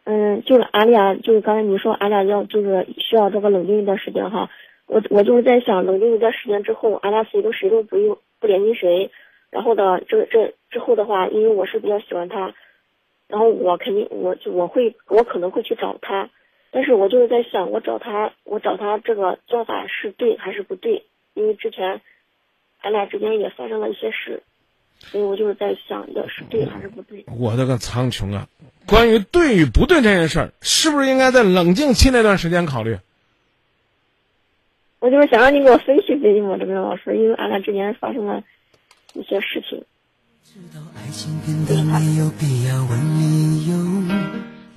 [0.05, 4.49] 嗯，就是俺俩，就是刚才你说俺俩要就是需要这个冷静一段时间哈。
[4.87, 9.11] 我我就是在想，冷静一段时间之后，俺俩谁都谁都不用不联系谁。
[9.51, 12.53] 然后呢，这这之后的话，因为我是比较喜欢他。
[13.27, 16.29] 然后我肯定，我就我会，我可能会去找他，
[16.71, 21.03] 但是我就是在想，我找他，我找他这个做法是对还是不对？
[21.33, 22.01] 因为之前，
[22.81, 24.43] 咱俩之间也发生了一些事，
[24.99, 27.25] 所以我就是在想，要是对还是不对？
[27.37, 28.47] 我的个苍穹啊！
[28.85, 32.97] 关于对与不对这件事儿，是不是应该在冷静期那段时间考虑？
[34.99, 38.41] 我就是想让你给我分析分析嘛，这边老师，因为俺俩之间发生了
[39.13, 39.83] 一些事情。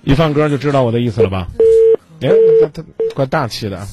[0.05, 1.49] 一放歌就知道我的意思了吧？
[2.21, 2.29] 哎，
[2.63, 3.87] 他他怪大气的。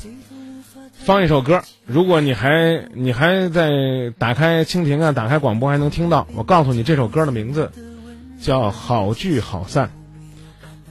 [0.92, 6.28] 放一首歌，如果你还你还在打开蜻蜓啊，打开广播还能听到。
[6.36, 7.72] 我告诉你，这首歌的名字
[8.42, 9.88] 叫《好聚好散》。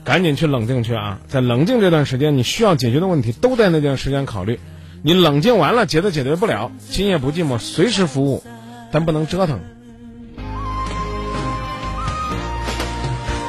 [0.03, 1.19] 赶紧去冷静去啊！
[1.27, 4.57] 在冷静这段时间，你需要解决的问题都在那段时间考虑。
[5.03, 8.43] 你冷静完了，解决解决不了，今夜不寂寞，随时服务，
[8.91, 9.59] 但不能折腾。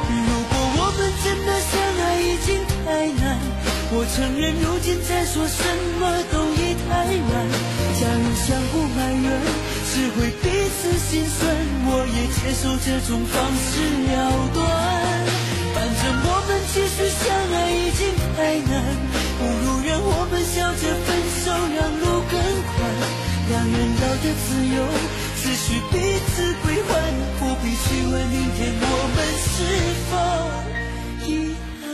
[0.08, 0.14] 如
[0.50, 3.40] 果我们真的相爱已经太难，
[3.90, 5.64] 我承认如今再说什
[5.98, 7.32] 么都已太晚。
[7.98, 9.26] 假如相互埋怨
[9.90, 11.48] 只会彼此心酸，
[11.88, 14.14] 我也接受这种方式了
[14.54, 14.62] 断。
[15.74, 18.78] 反正我们其实相爱已经太难，
[19.38, 21.08] 不如让我们笑着分
[21.48, 22.76] 手，让路更宽。
[23.48, 24.76] 两人要的自由，
[25.40, 25.96] 只需彼
[26.26, 26.90] 此归还，
[27.38, 28.84] 不必去问明天我
[29.16, 29.48] 们是
[30.10, 30.12] 否
[31.26, 31.28] 遗
[31.80, 31.86] 憾。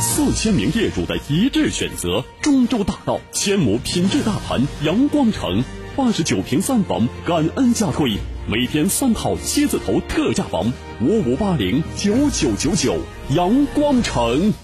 [0.00, 5.64] 四千名业主的一致选择，中州大道千亩品质大盘阳光城，
[5.98, 8.16] 八十九平三房，感恩价推，
[8.48, 10.72] 每天三套蝎子头特价房，
[11.02, 12.96] 五五八零九九九九，
[13.34, 14.54] 阳光城。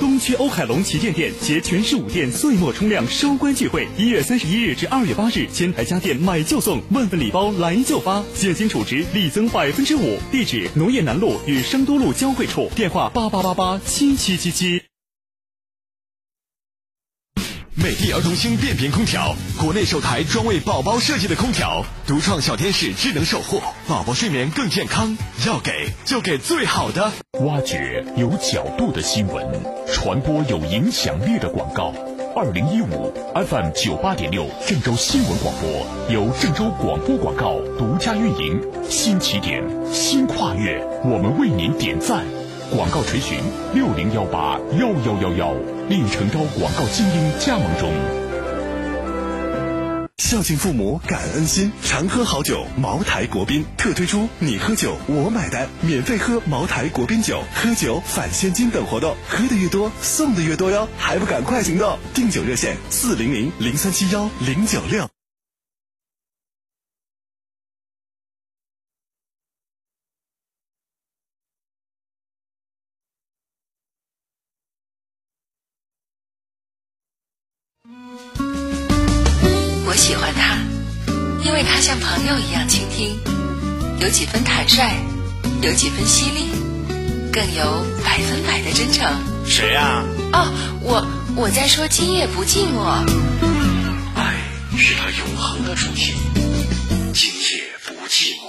[0.00, 10.18] 东区欧海龙旗舰店携全市五店岁末冲量收官聚会，一月三十一日至二月八日，千台家电买就送，万份礼包来就发，现金储值立增百分之五。
[10.32, 14.83] 地址：农业南路与商都路交汇处，电话：八八八八七七七七。
[18.14, 25.18] 儿童星变频空调，国内首台专为宝宝设计的空调，独创小天使智能守护，宝宝睡眠更健康。
[25.44, 27.10] 要给就给最好的。
[27.40, 29.44] 挖掘有角度的新闻，
[29.92, 31.92] 传播有影响力的广告。
[32.36, 38.62] 二零一五 FM 九八点六郑州新闻广播由郑州广播广告独家运营。
[38.88, 42.24] 新起点，新跨越，我们为您点赞。
[42.74, 43.38] 广告垂询
[43.72, 45.54] 六零幺八幺幺幺幺，
[45.88, 47.88] 另诚招广告精英加盟中。
[50.18, 52.66] 孝敬父母，感恩心，常喝好酒。
[52.76, 60.88] 茅台国宾特推出“你喝酒，我买单”，免费喝茅台国宾酒，喝酒返现金等活动，喝的越多，送的越多哟！
[60.98, 61.96] 还不赶快行动！
[62.12, 65.13] 订酒热线：四零零零三七幺零九六。
[81.84, 83.14] 像朋友一样倾听，
[84.00, 84.90] 有几分坦率，
[85.60, 86.48] 有几分犀利，
[87.30, 89.04] 更有百分百的真诚。
[89.44, 91.06] 谁呀、哦，我
[91.36, 92.80] 我在说今夜不寂寞。
[94.16, 94.34] 爱
[94.78, 96.14] 是他永恒的主题，
[97.12, 98.48] 今夜不寂寞。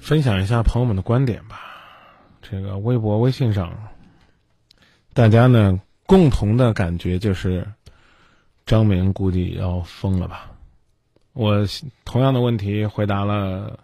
[0.00, 1.60] 分享一下朋友们的观点吧。
[2.42, 3.72] 这个微博、微信上，
[5.14, 7.68] 大家呢共同的感觉就是，
[8.72, 10.50] 张明估计要疯了吧？
[11.34, 11.66] 我
[12.06, 13.80] 同样的问题回答了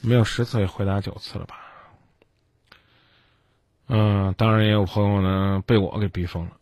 [0.00, 1.56] 没有十次，也回答九次了吧？
[3.88, 6.52] 嗯，当然也有朋友呢被我给逼疯了，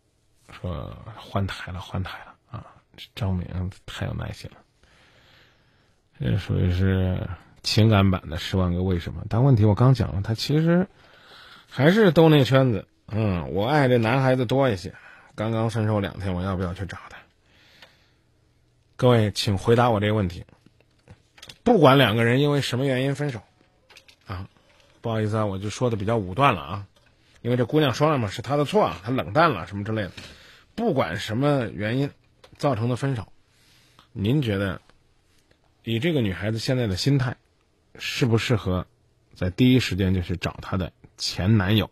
[0.51, 2.65] 说换台了，换台了啊！
[3.13, 4.57] 张明太有耐心了，
[6.19, 7.21] 这属于是。
[7.61, 10.87] 情感版的《十万个为什么》，但问题我刚讲了，他其实
[11.69, 12.87] 还是兜那圈子。
[13.09, 14.95] 嗯，我爱这男孩子多一些。
[15.39, 17.17] 刚刚分手两天，我要不要去找他？
[18.97, 20.43] 各位，请回答我这个问题。
[21.63, 23.41] 不管两个人因为什么原因分手，
[24.27, 24.49] 啊，
[24.99, 26.87] 不好意思啊，我就说的比较武断了啊，
[27.41, 30.11] 因为这姑娘说了嘛，是她的错，她冷淡了什么之类的。
[30.75, 32.11] 不管什么原因
[32.57, 33.31] 造成的分手，
[34.11, 34.81] 您觉得
[35.85, 37.37] 以这个女孩子现在的心态？
[37.97, 38.87] 适不适合
[39.35, 41.89] 在第一时间就去找她的前男友？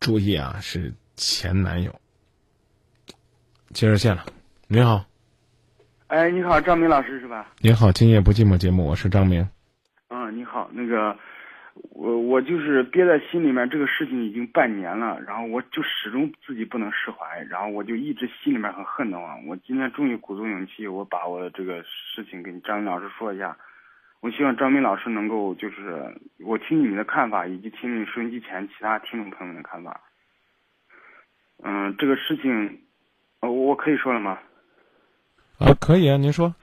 [0.00, 1.94] 注意啊，是前男友。
[3.72, 4.24] 接热线了，
[4.68, 5.04] 你好，
[6.06, 7.50] 哎，你好，张明老师是吧？
[7.58, 9.48] 你好，今夜不寂寞节目，我是张明。
[10.08, 11.16] 嗯，你好，那个
[11.90, 19.44] 我我就是憋在心里面，这个事情已经半年了，然后我就始终自己不能释怀，然后我就一直心里面很恨的慌。
[19.46, 23.56] 我今天终于鼓足勇气，我把我的这个事情跟张明老师说一下。
[24.20, 30.00] 我希望张明老师能够就是我听你们的看法，以及听你收音机前其他听众朋友们的看法。
[31.62, 32.80] 嗯，这个事情，
[33.40, 34.38] 呃，我可以说了吗？
[35.58, 36.54] 啊，可以啊，您说。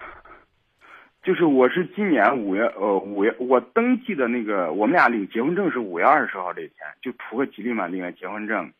[1.23, 8.71] 就是我是今年五月呃五月我登记的那个我们俩领结婚证是五月二十号这天，就图个吉利嘛领了结婚证，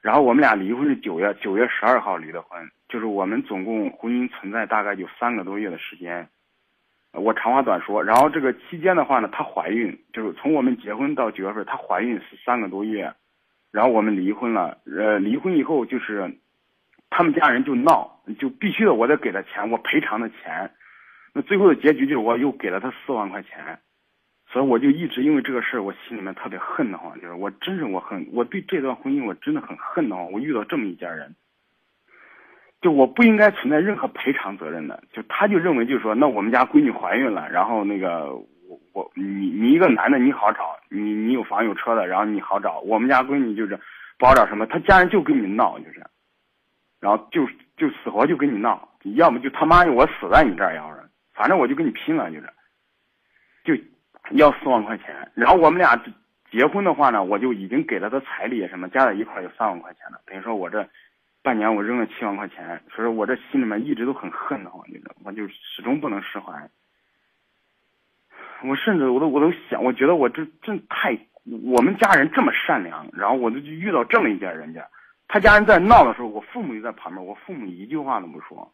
[0.00, 6.28] 然后我们俩离婚是九月九月十二号离的婚，就是我们总共婚姻存在大概有三个多月的时间。
[7.10, 13.12] 我长话短说，然后这个期间的话呢，她怀孕，就是从我们结婚到九月份，她怀孕是三个多月，
[13.74, 14.78] 然后我们离婚了。
[14.86, 16.38] 呃，离婚以后就是，
[17.10, 20.70] 他们家人就闹，就必须的我得给他钱，我赔偿的钱。
[21.32, 23.80] 那最后的结局就是我又给了他四万块钱，
[24.48, 31.34] 所以我就一直因为这个事儿，我心里面特别恨得慌，就是我真是我恨，我对这段婚姻我真的很恨得慌，我遇到这么一家人。
[32.80, 38.30] 就我不应该存在任何赔偿责任的，就他就认为就是说，那我们家闺女怀孕了，然后那个
[38.92, 43.78] 我你你一个男的你好找，你你有房有车的，然后你好找，我们家闺女就是
[44.18, 46.04] 不好找什么，她家人就跟你闹就是，
[47.00, 47.46] 然后就
[47.76, 51.02] 就死活就跟你闹，要么就他妈我死在你这儿要是，
[51.34, 52.52] 反正我就跟你拼了就是，
[53.64, 53.74] 就
[54.32, 55.94] 要四万块钱，然后我们俩
[56.50, 60.88] 结婚的话呢，我就已经给了他彩礼什么加在一块有三万块钱了，等于说我这。
[61.44, 66.54] 半年我扔了七万块钱，所以说我这心里面一直都很恨的慌，你知道，我就始终不能释怀。
[68.66, 71.18] 我甚至我都我都想，我觉得我这真太，
[71.64, 74.88] 我们家人这么善良，然后我就遇到这么一家人家，
[75.28, 78.72] 他家人在闹的时候，我父母就在旁边，我父母一句话都不说，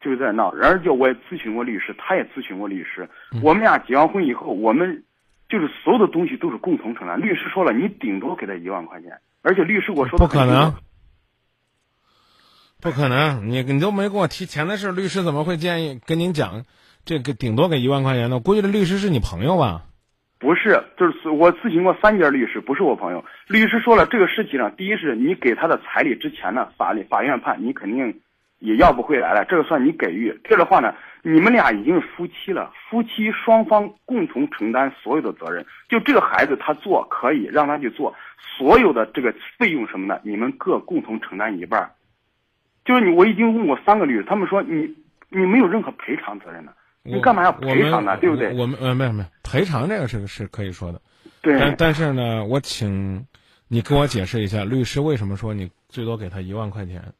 [0.00, 0.48] 就是在闹。
[0.60, 3.08] 而且我也咨询过律师，他也咨询过律师，
[3.42, 5.04] 我们俩结完婚以后，我们
[5.48, 7.20] 就是所有的东西都是共同承担。
[7.20, 10.74] 律师说了，你顶多给他一万块钱，而且律师我说不可能。
[12.80, 16.64] 不可能，你你都没跟我提钱的事，律师怎么会建议跟您讲
[17.04, 18.38] 这个顶多给一万块钱呢？
[18.40, 19.82] 估计这律师是你朋友吧？
[20.38, 23.24] 不是，就是我咨询过三家律师，不是我朋友。
[23.48, 28.20] 律师说了，这个事情呢，第一是你给他的彩礼之前呢，法律法院判你肯定
[28.58, 30.40] 也要不回来了，这个算你给予。
[30.44, 35.64] 这个话呢，你们俩已经是夫妻了，夫妻双方共同承担所有的责任。
[35.88, 38.14] 就这个孩子他做可以让他去做，
[38.58, 41.92] 所有的这个费用什么的，你们各共同承担一半。
[42.84, 44.96] 就是你，我已经问过三个律师，他们说你
[45.28, 46.74] 你没有任何赔偿责任的，
[47.04, 48.16] 你干嘛要赔偿呢？
[48.18, 48.54] 对不对？
[48.54, 51.00] 我们呃没有没有赔偿这个是是可以说的，
[51.40, 51.58] 对。
[51.58, 53.26] 但但是呢，我请
[53.66, 57.12] 你跟我解释一下，律师为什么说你最多给他一万块钱？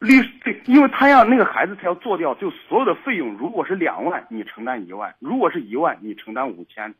[0.00, 6.94] 律师对，因为他要那个孩子他要做掉，就所有的费用，如果是两万，你承担一万；如果是一万，你承担五千。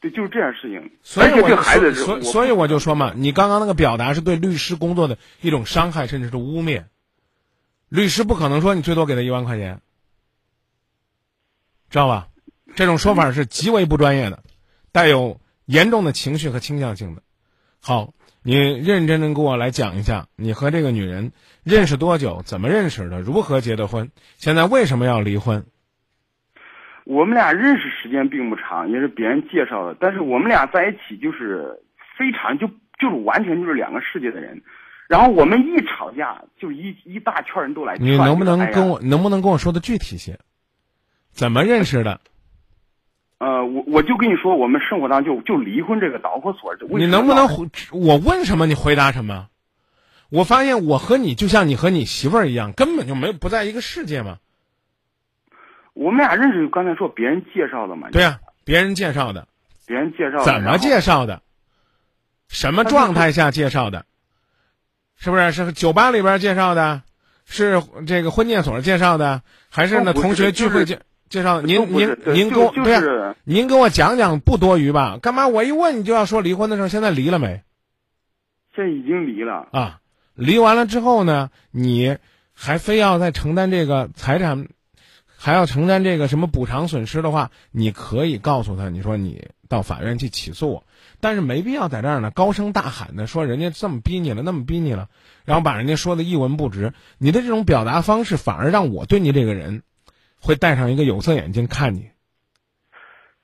[0.00, 0.90] 对，就是这样事情。
[1.02, 6.84] 所以我就这孩子所以所以我就说嘛，你刚刚那个表达是对律师工作的一种伤害，甚至是污蔑。
[7.88, 9.80] 律师不可能说你最多给他一万块钱，
[11.90, 12.28] 知道吧？
[12.76, 14.42] 这种说法是极为不专业的，
[14.92, 17.22] 带有严重的情绪和倾向性的。
[17.80, 18.12] 好，
[18.42, 21.32] 你认真真给我来讲一下，你和这个女人
[21.64, 22.42] 认识多久？
[22.44, 23.20] 怎么认识的？
[23.22, 24.10] 如何结的婚？
[24.36, 25.66] 现在为什么要离婚？
[27.04, 29.96] 我们俩认识时间并不长，也是别人介绍的。
[29.98, 31.82] 但是我们俩在一起就是
[32.18, 32.68] 非常就
[32.98, 34.62] 就是完全就是两个世界的人。
[35.08, 37.96] 然后我们一吵架，就一一大圈人都来。
[37.96, 40.38] 你能不能跟我能不能跟我说的具体些？
[41.32, 42.20] 怎么认识的？
[43.38, 46.74] 呃，我我就跟你说，我们生活当中就就离婚这个导火索。
[46.98, 47.68] 你能不能回？
[47.92, 49.48] 我问什么你回答什么？
[50.30, 54.38] 我发现我和你就像你和你媳妇儿一样，根本就没有不在一个世界嘛。
[55.94, 58.10] 我们俩认识，刚才说别人介绍的嘛。
[58.10, 59.48] 对呀、别人介绍的，
[59.86, 60.44] 别人介绍的。
[60.44, 61.40] 怎么介绍的？
[62.48, 64.04] 什么状态下介绍的？
[65.18, 67.02] 是不是是酒吧里边介绍的？
[67.50, 69.42] 是这个婚介所介绍的？
[69.70, 71.00] 还是呢都不是同学聚会介
[71.30, 71.66] 介绍的？
[71.66, 75.18] 您您您就就给我对您跟我讲讲不多余吧？
[75.20, 76.88] 干嘛我一问你就要说离婚的事儿？
[76.88, 77.62] 现在离了没？
[78.76, 79.68] 现在已经离了。
[79.72, 80.00] 啊，
[80.34, 82.18] 离完了之后呢，你
[82.52, 84.68] 还非要再承担这个财产，
[85.40, 90.84] 还要承担这个什么补偿损失的话，你可以告诉他，你说你到法院去起诉我，
[91.20, 95.08] 但是没必要在这儿呢高声大喊的说人家这么逼你了，那么逼你了，
[95.44, 96.92] 然后把人家说的一文不值。
[97.18, 99.82] 你的这种表达方式，反而让我对你这个人
[100.40, 102.10] 会戴上一个有色眼镜看你。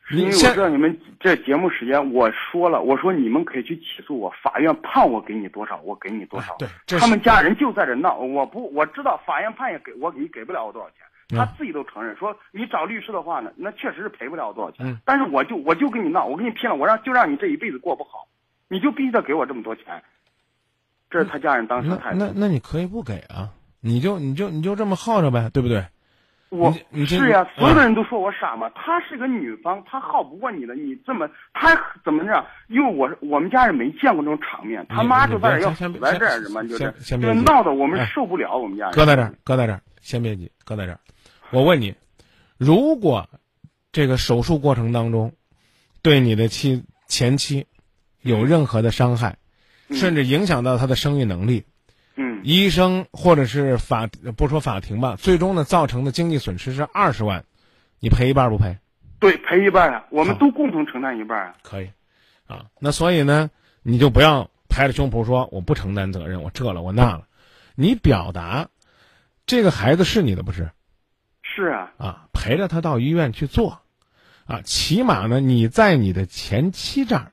[0.06, 6.52] 是因为我知道你们这节目时间，我说了，我说你们可以去起诉我，法院判我给你多少，我给你多少。
[6.60, 14.86] 哎对他们家人就在这闹，我不我知道法院判也给我你给不了我多少钱，嗯他自己都承认说你找律师的话呢，那确实是赔不了多少钱。
[14.86, 18.26] 嗯但是我就我就跟你闹，我跟你拼了，我让就让你这一辈子过不好，
[18.68, 20.02] 你就必须得给我这么多钱。
[21.10, 22.18] 这是他家人当时的态度。
[22.18, 25.84] 那那那你可以不给啊，你就你就你就这么耗着呗，对不对？
[26.50, 26.72] 我
[27.06, 28.70] 是呀，嗯所有的人都说我傻嘛。
[28.76, 31.70] 她是个女方，她耗不过你的，你这么她
[32.04, 32.46] 怎么着？
[32.68, 36.42] 因为我我们家人没见过这种场面，他妈就在这儿要先死在这儿，先
[37.00, 38.94] 什么就是闹得我们哎受不了，我们家人。
[38.94, 40.98] 搁在这儿，搁在这儿，先别急，搁在这儿。
[41.54, 41.94] 我问你，
[42.56, 43.28] 如果
[43.92, 45.34] 这个手术过程当中
[46.02, 47.68] 对你的妻前妻
[48.22, 49.38] 有任何的伤害，
[49.92, 51.64] 甚至影响到她的生育能力，
[52.16, 57.44] 嗯医生或者是法不说法庭吧，最终呢造成的经济损失是二十万，
[58.00, 58.76] 你赔一半不赔？
[59.20, 61.54] 对，赔一半啊，我们都共同承担一半啊。
[61.62, 61.88] 可以，
[62.48, 63.48] 啊，那所以呢，
[63.84, 67.28] 你就不要拍着胸脯说我不承担责任，我这了我那了，
[67.76, 68.70] 你表达
[69.46, 70.72] 这个孩子是你的不是？
[71.54, 73.80] 是啊，啊，陪着他到医院去做，
[74.44, 77.32] 啊，起码呢，你在你的前妻这儿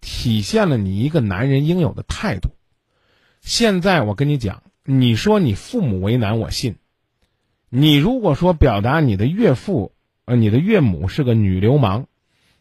[0.00, 2.50] 体现了你一个男人应有的态度。
[3.40, 6.76] 现在我跟你讲，你说你父母为难，我信。
[7.68, 9.92] 你如果说表达你的岳父，
[10.24, 12.06] 呃，你的岳母是个女流氓，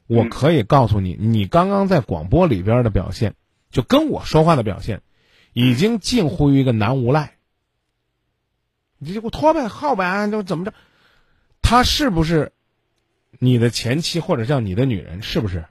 [0.08, 3.36] 我可以告诉你，你刚刚在广播里边的表现，
[3.70, 5.02] 就跟我说话的表现，
[5.54, 7.35] 已经近乎于一个男无赖。
[8.98, 10.74] 你就给我拖呗，耗呗，就怎么着？
[11.62, 12.52] 她是不是
[13.40, 15.22] 你的前妻或者叫你的女人？
[15.22, 15.66] 是不是？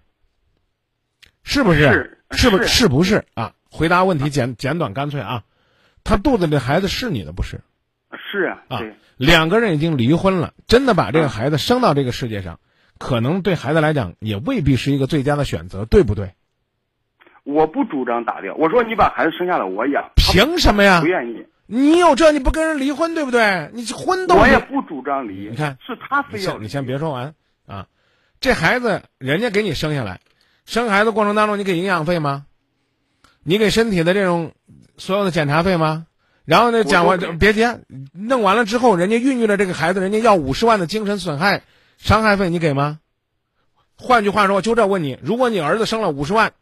[1.43, 2.21] 是不是？
[2.31, 2.65] 是不是？
[2.65, 3.55] 是是不是啊？
[3.71, 5.45] 回答问题简简短干脆啊！
[6.05, 7.61] 她肚子里的孩子是你的不是？
[8.31, 8.81] 是啊，
[9.17, 12.61] 两个人已经离婚了，真的把这个孩子生到这个世界上，
[12.99, 16.35] 可能对孩子来讲也未必是一个最佳的选择，对不对？
[17.43, 18.55] 我不主张打掉。
[18.55, 21.07] 我说你把孩子生下来我养，凭什么呀不？
[21.07, 23.71] 愿意，你有这你不跟人离婚，对不对？
[23.73, 25.49] 你婚都我也不主张离。
[25.51, 27.35] 你看是他非要你先别说完
[27.67, 27.87] 啊，
[28.41, 30.21] 这孩子人家给你生下来，
[30.67, 32.47] 生孩子过程当中你给营养费吗？
[33.43, 34.53] 你给身体的这种
[34.97, 36.07] 所有的检查费吗？
[36.45, 37.67] 然后呢，讲完别急，
[38.13, 41.63] 弄完了之后，人家孕育了这个孩子，人家要五十万的精神损害
[41.97, 43.01] 伤害费，你给吗？
[43.97, 46.53] 换句话说，就这问你，如果你儿子生了五十万，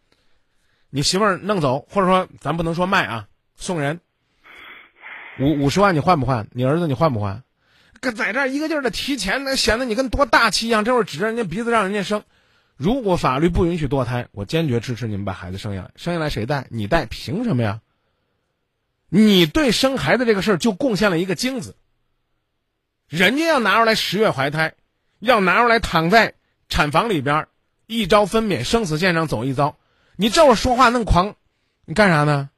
[0.91, 3.27] 你媳妇儿弄走，或者说咱不能说卖啊，
[3.57, 4.01] 送人，
[5.39, 6.49] 五五十万你换不换？
[6.53, 7.43] 你儿子你换不换？
[8.01, 12.23] 跟在这儿一个劲儿的提钱，那显得你跟多大气一样，这会儿指着人家鼻子让人家生。
[12.77, 15.91] 如果法律不允许堕胎，我坚决支持你们把孩子生下来。
[15.95, 16.67] 生下来谁带？
[16.71, 17.81] 你带，凭什么呀？
[19.09, 21.77] 你对生孩子这个事儿就贡献了一个精子，
[23.09, 24.75] 人家要拿出来十月怀胎，
[25.19, 26.35] 要拿出来躺在
[26.69, 27.49] 产房里边儿，
[27.87, 29.77] 一朝分娩，生死线上走一遭。
[30.17, 31.37] 你这会儿说话那么狂，
[31.85, 32.49] 你干啥呢？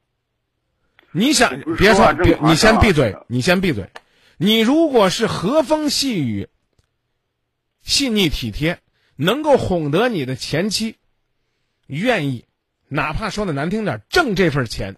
[1.17, 2.11] 你想别说，
[2.41, 3.89] 你先闭嘴，你先闭嘴。
[4.35, 6.49] 你如果是和风细雨、
[7.81, 8.81] 细腻体贴，
[9.15, 10.97] 能够哄得你的前妻
[11.87, 12.43] 愿意，
[12.89, 14.97] 哪怕说的难听点儿，挣这份钱，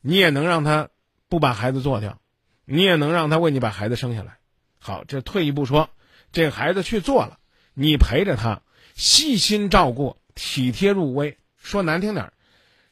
[0.00, 0.90] 你也能让他
[1.28, 2.20] 不把孩子做掉，
[2.64, 4.38] 你也能让他为你把孩子生下来。
[4.78, 5.90] 好，这退一步说，
[6.30, 7.40] 这个孩子去做了，
[7.74, 8.62] 你陪着他，
[8.94, 11.36] 细心照顾，体贴入微。
[11.56, 12.32] 说难听点儿，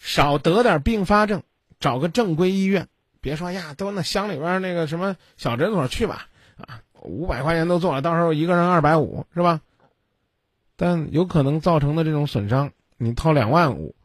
[0.01, 1.45] 少得点并发症，
[1.81, 2.89] 找个正规医院。
[3.21, 9.61] 别说呀，都那乡里边那个什么小诊所去吧，啊，五百块钱都做了，到时候一个人二百五是吧？
[10.77, 13.97] 但有可能造成的这种损伤，你掏两万五，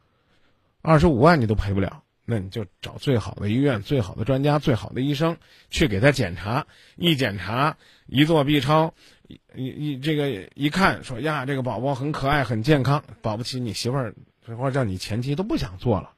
[0.82, 2.02] 二十五万你都赔不了。
[2.26, 5.36] 那你就找最好的医院、最好的专家、最好的医生
[5.70, 6.66] 去给他检查。
[6.96, 8.94] 一检查，一做 B 超，
[9.28, 14.16] 一一一这个一看说呀，这个宝宝很可爱、很健康，保不齐你媳妇儿
[14.58, 16.12] 或者叫你前妻都不想做了。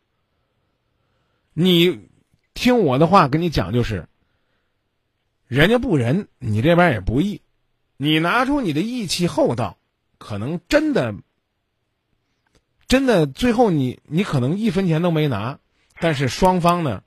[1.58, 2.10] 你
[2.54, 4.10] 听我的话，跟你讲就是，
[5.48, 7.42] 人家不仁，你这边也不义，
[7.96, 9.78] 你拿出你的义气厚道，
[10.18, 11.16] 可能真的，
[12.90, 15.60] 真的最后你你可能一分钱都没拿，
[16.02, 17.04] 但是双方呢，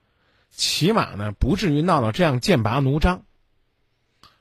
[0.49, 3.23] 起码呢不至于闹到这样剑拔弩张。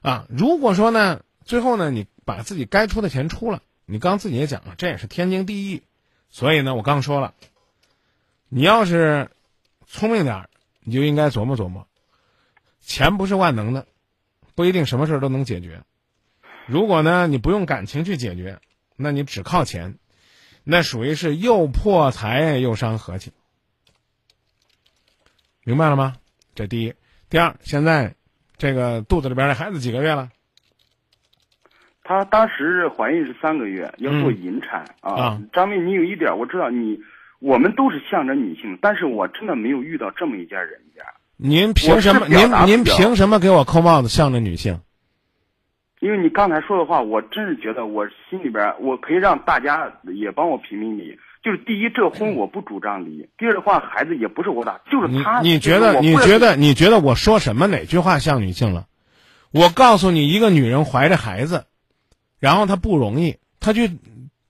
[0.00, 5.82] 啊，如果说呢，最后呢你把自己该出的钱出了，你刚自己也讲了，这也是天经地义。
[6.30, 7.34] 所以呢，我刚说了，
[8.48, 9.30] 你要是
[9.88, 11.88] 聪明点儿，你就应该琢磨琢磨，
[12.78, 13.86] 钱不是万能的，
[14.54, 15.82] 不一定什么事儿都能解决。
[16.66, 18.60] 如果呢你不用感情去解决，
[18.96, 19.98] 那你只靠钱，
[20.62, 23.32] 那属于是又破财又伤和气。
[25.64, 26.16] 明白了吗？
[26.54, 26.94] 这第一，
[27.30, 28.14] 第二，现在
[28.56, 30.30] 这个肚子里边的孩子几个月了？
[32.02, 35.42] 她当时怀孕是三个月，要做嗯引产、啊啊。
[35.52, 36.98] 张明，你有一点我知道你，
[37.38, 41.02] 我们都是向着女性，但是我真的没有遇到这么一家人家。
[41.36, 42.26] 您凭什么？
[42.26, 44.80] 您您凭什么给我扣帽子向着女性？
[46.00, 51.18] 因为你刚才说的话，我真是觉得我心里边儿，我可以让大家也帮我评评理。
[51.42, 55.40] 就是第一，这婚我不主张离；第二的话，孩子也不是我打，就是他。
[55.40, 58.86] 你觉得你觉得你觉得我说什么哪句话像女性了？
[59.52, 61.64] 我告诉你，一个女人怀着孩子，
[62.38, 63.90] 然后她不容易，她去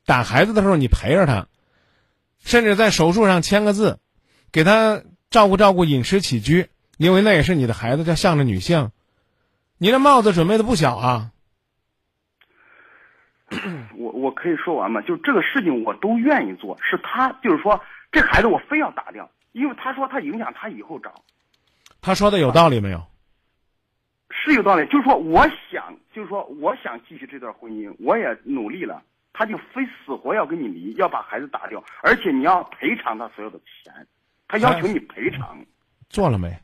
[0.06, 1.46] 打孩子的时候，你陪着她，
[2.40, 3.98] 甚至在手术上签个字，
[4.52, 8.90] 给他照顾照顾饮食起居，因为那也是你的孩子，叫向着女性。
[9.78, 11.30] 你这帽子准备的不小啊！
[13.96, 15.00] 我我可以说完吗？
[15.02, 17.80] 就这个事情我都愿意做，是他就是说
[18.12, 21.22] 这孩子我非要打掉，因为他说他影响他以后找，
[22.00, 23.06] 他说的有道理没有？
[24.30, 24.86] 是有道理。
[24.86, 29.02] 就是说我想，就是说我想继续这段婚姻，我也努力了，
[29.38, 33.94] 他就非死活要跟你离，要把孩子打掉，而且你要赔偿他所有的钱，
[34.48, 35.56] 他要求你赔偿。
[36.10, 36.58] 做了没？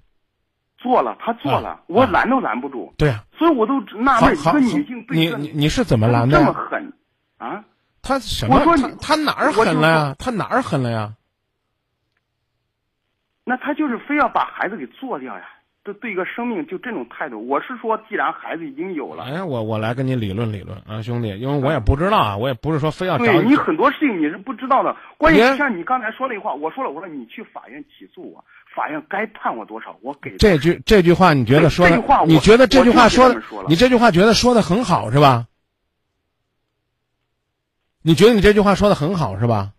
[0.76, 2.92] 做了，他做了，啊我拦都拦不住。
[2.98, 6.44] 对呀、所以我都纳闷，一个女性对你你你是怎么拦的这？
[6.44, 6.92] 么狠
[7.38, 7.64] 啊？
[8.02, 8.56] 他什么？
[8.56, 10.16] 我说你他他哪儿狠了呀？
[10.18, 11.14] 他哪儿狠了呀？
[13.44, 15.46] 那他就是非要把孩子给做掉呀？
[15.84, 24.96] 这对一个生命就这种态度，我是说，既然孩子已经有了，哎，我我来跟你理论理论啊，兄弟，因为我也不知道啊，我也不是说非要找对你很多事情你是不知道的。
[25.18, 28.42] 关键别是像你刚才说那话，我说了，我说你去法院起诉我，
[28.74, 30.38] 法院该判我多少，我给。
[30.38, 32.24] 这句这句话，你觉得说的这句话？
[32.24, 33.42] 你觉得这句话说的？
[33.68, 35.48] 你这句话觉得说的很好是吧？
[38.00, 39.72] 你觉得你这句话说的很好是吧？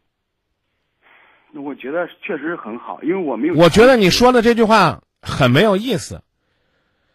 [1.55, 3.55] 我觉得确实很好，因为我没有。
[3.55, 6.21] 我觉得你说的这句话很没有意思。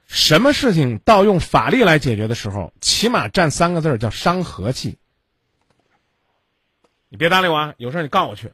[0.07, 4.99] 什么事情到用法律来解决的时候，起码占三个字儿叫伤和气。
[7.09, 7.75] 你别搭理我啊！
[7.77, 8.53] 有事儿你告我去。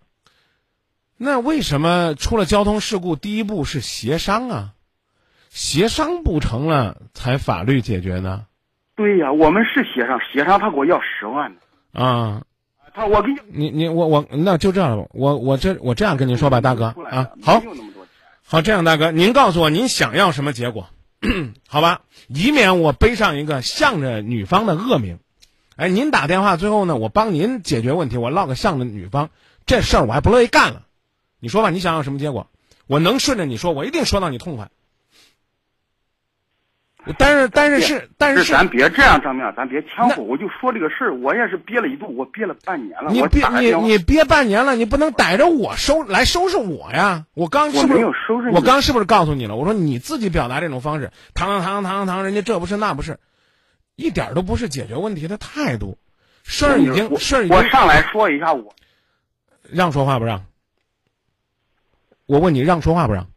[1.16, 4.74] 那为什么出了交通事故，第一步是协商啊？
[5.48, 8.44] 协商不成了，才法律解决呢？
[8.94, 11.60] 对呀，我们是协商，协商他给我要十万呢。
[11.92, 12.42] 啊，
[12.92, 17.62] 他我给你你你我我那就这样吧，我我这我这样跟您说吧，大哥啊，好。
[18.48, 20.88] 好，这样大哥，您告诉我您想要什么结果，
[21.66, 22.02] 好吧？
[22.28, 25.18] 以免我背上一个向着女方的恶名。
[25.74, 29.30] 哎，您打电话最后呢，我帮您解决问题，我落个向着女方，
[29.66, 30.82] 这事儿我还不乐意干了。
[31.40, 32.46] 你说吧，你想要什么结果？
[32.86, 34.70] 我能顺着你说，我一定说到你痛快。
[37.18, 40.22] 但是但是是但是咱别这样，张明，咱别呛那火。
[40.24, 43.10] 我就说这个事儿，我也是憋了一度，我憋了半年了。
[43.10, 47.26] 我你憋你你憋半年了，你不能逮着我收来收拾我呀！
[47.34, 49.54] 我刚是不是我没有收拾你我刚是不是告诉你了？
[49.54, 53.20] 我说你自己表达这种方式，堂堂堂堂堂，人家这不是那不是，
[53.94, 55.98] 一点都不是解决问题的态度。
[56.42, 58.74] 事儿已经事儿已经我上来说一下我，
[59.70, 60.44] 让说话不让？
[62.26, 63.28] 我问你让说话不让？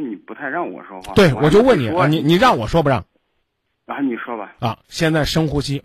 [0.00, 1.14] 你不太让我说话。
[1.14, 3.04] 对，我就问你啊，你你让我说不让？
[3.86, 4.54] 啊，你说吧。
[4.60, 5.82] 啊，现在深呼吸，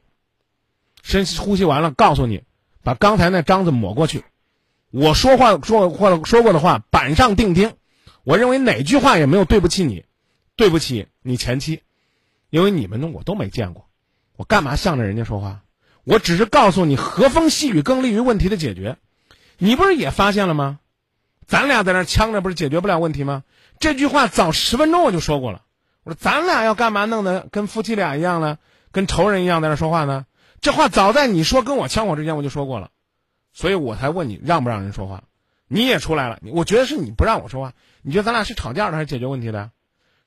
[1.02, 2.44] 深呼吸完了，告诉你，
[2.84, 4.24] 把刚才那章子抹过去。
[4.92, 7.74] 我说话说或说过的话，板上钉钉。
[8.24, 10.06] 我认为哪句话也没有对不起你，
[10.56, 11.82] 对不起你前妻，
[12.50, 13.88] 因为你们呢我都没见过，
[14.38, 15.62] 我干嘛向着人家说话？
[16.04, 18.98] 我只是告诉你，和风细雨更利于问题的解决。
[19.58, 20.80] 你不是也发现了吗？
[21.48, 23.44] 咱俩在那呛着，不是解决不了问题吗？
[23.80, 25.64] 这句话早十分钟我就说过了。
[26.04, 28.58] 我说咱俩要干嘛弄得跟夫妻俩一样呢？
[28.92, 30.26] 跟仇人一样在那说话呢？
[30.62, 32.92] 这话早在你说跟我呛我之前我就说过了，
[33.52, 35.24] 所以我才问你让不让人说话。
[35.68, 37.74] 你也出来了，我觉得是你不让我说话。
[38.02, 39.72] 你觉得咱俩是吵架的还是解决问题的？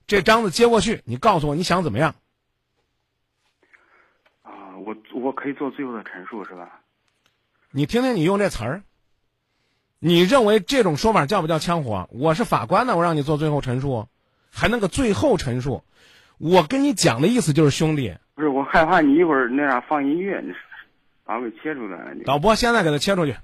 [0.05, 2.15] 这章子接过去，你告诉我你想怎么样？
[4.43, 6.81] 啊，我我可以做最后的陈述是吧？
[7.71, 8.83] 你听听你用这词儿，
[9.99, 12.07] 你认为这种说法叫不叫枪火？
[12.11, 14.07] 我是法官呢，我让你做最后陈述，
[14.51, 15.83] 还那个最后陈述。
[16.37, 20.53] 我跟你讲的意思就是兄弟，不是我害怕你一会儿那啥放音乐，你
[21.25, 23.35] 把我给切出来导播现在给他切出去，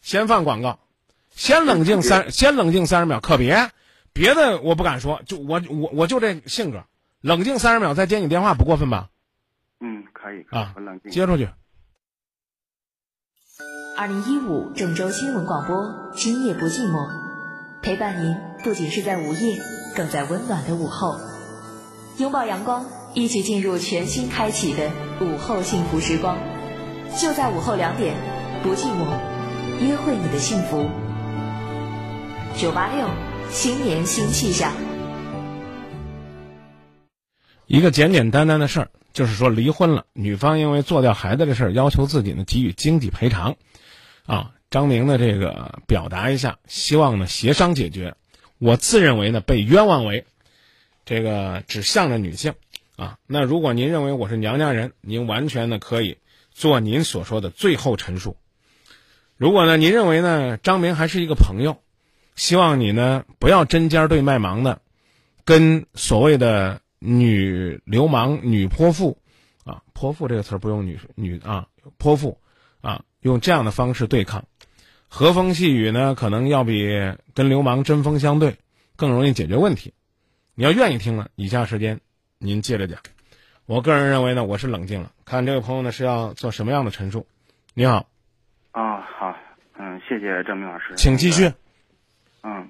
[0.00, 0.78] 先放广告，
[1.28, 3.70] 先冷静三，先冷静三十秒，可别
[4.14, 6.82] 别的我不敢说，就我我我就这性格，
[7.20, 9.10] 冷静三十秒再接你电话不过分吧？
[9.80, 11.12] 嗯，可以啊我冷静。
[11.12, 11.46] 接出去。
[13.96, 17.08] 二零一五郑州新闻广播，今夜不寂寞，
[17.82, 19.58] 陪伴您不仅是在午夜，
[19.94, 21.18] 更在温暖的午后。
[22.16, 26.38] 拥抱阳光，一起进入全新开启的午后幸福时光。
[27.18, 28.14] 就在午后两点，
[28.62, 29.06] 不寂寞，
[29.80, 30.88] 约会你的幸福。
[32.56, 33.06] 九八六，
[33.50, 34.72] 新年新气象。
[37.66, 43.56] 一个简简单单的事儿，就是说离婚了，女方因为做掉孩子的事儿，要求自己呢给予经济赔偿，
[44.30, 48.14] 啊，张明的这个表达一下，希望呢协商解决。
[48.58, 50.24] 我自认为呢被冤枉为，
[51.04, 52.54] 这个只向着女性，
[52.94, 56.18] 啊，那如果您认为我是娘家人，您完全呢可以
[56.52, 58.36] 做您所说的最后陈述。
[59.36, 61.82] 如果呢您认为呢张明还是一个朋友，
[62.36, 64.80] 希望你呢不要针尖对麦芒的，
[65.44, 69.18] 跟所谓的女流氓、女泼妇，
[69.64, 71.66] 啊，泼妇这个词儿不用女女啊，
[71.98, 72.38] 泼妇，
[73.20, 74.44] 用这样的方式对抗，
[75.08, 76.88] 和风细雨呢，可能要比
[77.34, 78.56] 跟流氓针锋相对
[78.96, 79.92] 更容易解决问题。
[80.54, 82.00] 你要愿意听了，以下时间
[82.38, 82.98] 您接着讲。
[83.66, 85.12] 我个人认为呢，我是冷静了。
[85.24, 87.26] 看这位朋友呢是要做什么样的陈述？
[87.74, 88.06] 你好，
[88.72, 89.36] 啊，好，
[89.78, 91.52] 嗯，谢谢张明老师，请继续。
[92.42, 92.68] 嗯，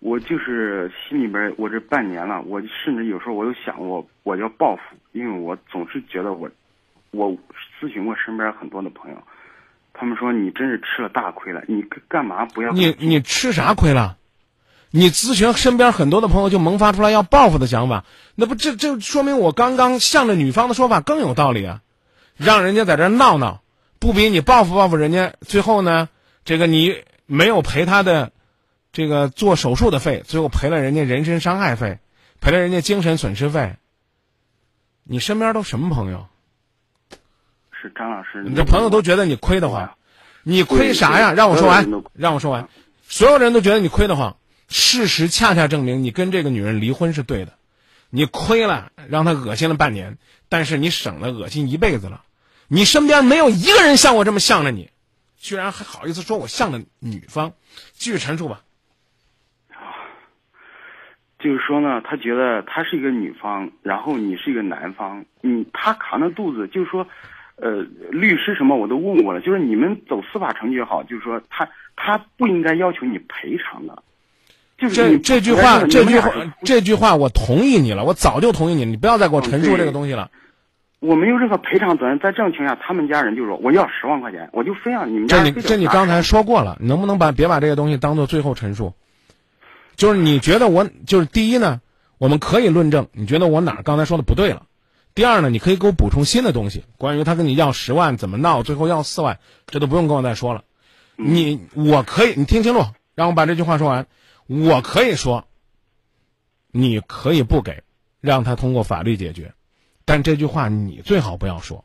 [0.00, 4.82] 我就是心里边，我这半年了，我甚至有时候我有想过，我要报复，
[5.12, 6.50] 因为我总是觉得我，
[7.12, 7.30] 我
[7.80, 9.16] 咨询过身边很多的朋友，
[9.94, 12.72] 他们说你真是吃了大亏了，你干干嘛不要？
[12.72, 14.18] 你你吃啥亏了？
[14.90, 21.80] 你咨询身边很多的朋友就萌发出来要报复的想法，那不这这说明我刚刚向着女方的说法更有道理啊，
[22.36, 23.62] 让人家在这儿闹闹，
[23.98, 26.08] 不比你报复报复人家，最后呢，
[26.44, 28.32] 这个你没有赔他的
[28.92, 31.98] 这个做手术的费，最后赔了人家人身伤害费，
[32.40, 33.76] 赔了人家精神损失费。
[35.02, 36.26] 你身边都什么朋友？
[37.84, 39.94] 是张老师，你的朋友都觉得你亏得慌，
[40.42, 41.34] 你亏啥呀？
[41.34, 42.66] 让我说完让我说完。
[43.02, 47.52] 所有人都觉得你亏得慌，事实恰恰证明你跟这个女人离婚是对的。
[48.08, 50.16] 你亏了，让她恶心了半年，
[50.48, 52.22] 但是你省了恶心一辈子了。
[52.68, 54.88] 你身边没有一个人像我这么向着你，
[55.36, 57.52] 居然还好意思说我向着女方。
[57.92, 58.62] 继续陈述吧。
[61.38, 67.06] 就是说呢，他觉得他是一个女方，然后你是一个男方，你他扛着肚子，就是说，
[67.56, 74.02] 呃，律师什么我都问过了，就是你们走司法程序也好，就是说他他不应该要求你赔偿的，
[74.76, 76.32] 就是这这句话，这句话
[76.64, 80.30] 这句话我同意你了，我早就同意你，你不要再给我陈述这个东西了。
[81.00, 88.94] 我没有任何赔偿责任，在这种情况下，他们家人就说我要十万块钱，我就非要你们家这你这你刚才说过了，你能不能把别把这个东西当做最后陈述？
[89.96, 91.80] 就是你觉得我就是第一呢，
[92.18, 94.62] 我们可以论证你觉得我哪儿刚才说的不对了。
[95.14, 100.64] 第二呢，你可以给我补充新的东西，关于他跟你要十万怎么闹，最后要四万，这都不用跟我再说了。
[101.16, 102.84] 你我可以，你听清楚，
[103.14, 104.06] 让我把这句话说完。
[104.46, 105.46] 我可以说，
[106.72, 107.84] 你可以不给，
[108.20, 109.54] 让他通过法律解决，
[110.04, 111.84] 但这句话你最好不要说。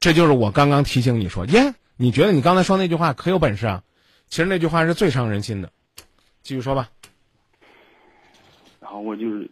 [0.00, 3.82] 这就是我刚刚提醒你说，耶，你觉得你刚才说那句话可有本事啊？
[4.28, 5.70] 其实那句话是最伤人心的。
[6.42, 6.90] 继续说吧。
[8.80, 9.50] 然后我就是，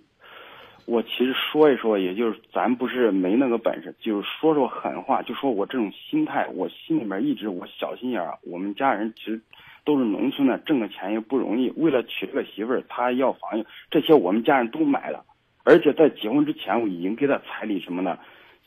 [0.93, 8.35] 我其实说一说，也就是咱不是没那个本事，就是说说狠话，就说我这种心态，我心里面一直我小心眼儿。
[8.43, 9.41] 我们家人其实
[9.87, 15.25] 都是农村的，挣个钱也不容易，为了娶这个媳妇儿，他要房子，这些我们家人都买了，
[15.65, 18.19] 而且在结婚之前我已经给他彩礼什么的，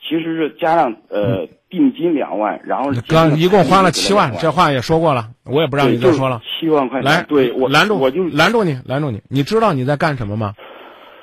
[0.01, 6.41] 其实是加上呃定金两万，然后刚一共花了七万万，，这话也说过了，我也不让你再说了。
[6.59, 9.21] 七万块钱，来，对我拦住我就拦住你，拦住你。
[9.29, 10.55] 你知道你在干什么吗？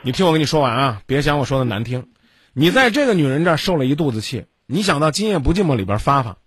[0.05, 2.09] 你听我跟你说完啊，别想我说的难听。
[2.53, 6.39] 你在这个女人这儿受了一肚子气，你想到《今夜不寂寞》里边发发，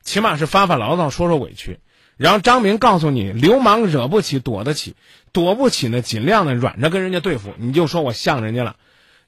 [0.00, 1.78] 起码是发发牢骚，说说委屈。
[2.16, 4.96] 然后张明告诉你，流氓惹不起，躲得起，
[5.30, 7.52] 躲不起呢，尽量的软着跟人家对付。
[7.58, 8.76] 你就说我像人家了，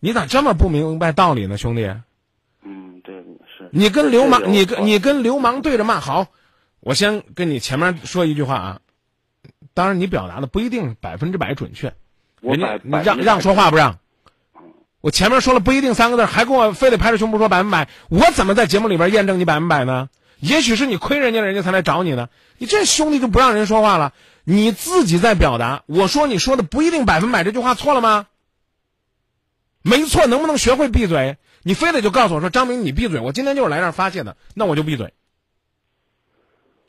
[0.00, 1.84] 你咋这么不明白道理呢，兄弟？
[2.64, 3.68] 嗯，对是。
[3.70, 6.28] 你跟流氓，你跟你跟流氓对着骂，好，
[6.80, 8.80] 我先跟你前面说一句话啊，
[9.74, 11.94] 当然你表达的不一定百分之百准确，
[12.44, 13.98] 我人家让让说话不让？
[15.00, 20.08] 我前面说了不一定三个字，还跟我非得拍着胸脯说百分百，我怎么在节目里边验证你百分百呢？
[20.40, 22.28] 也许是你亏人家，人家才来找你呢。
[22.58, 24.12] 你这兄弟就不让人说话了，
[24.44, 25.82] 你自己在表达。
[25.86, 28.26] 我说你说的不一定百分百，这句话错了吗？
[29.82, 31.36] 没错，能不能学会闭嘴？
[31.62, 35.14] 你非得就告诉我说张明，你闭嘴，我今天就是来这儿发泄的，那我就闭嘴。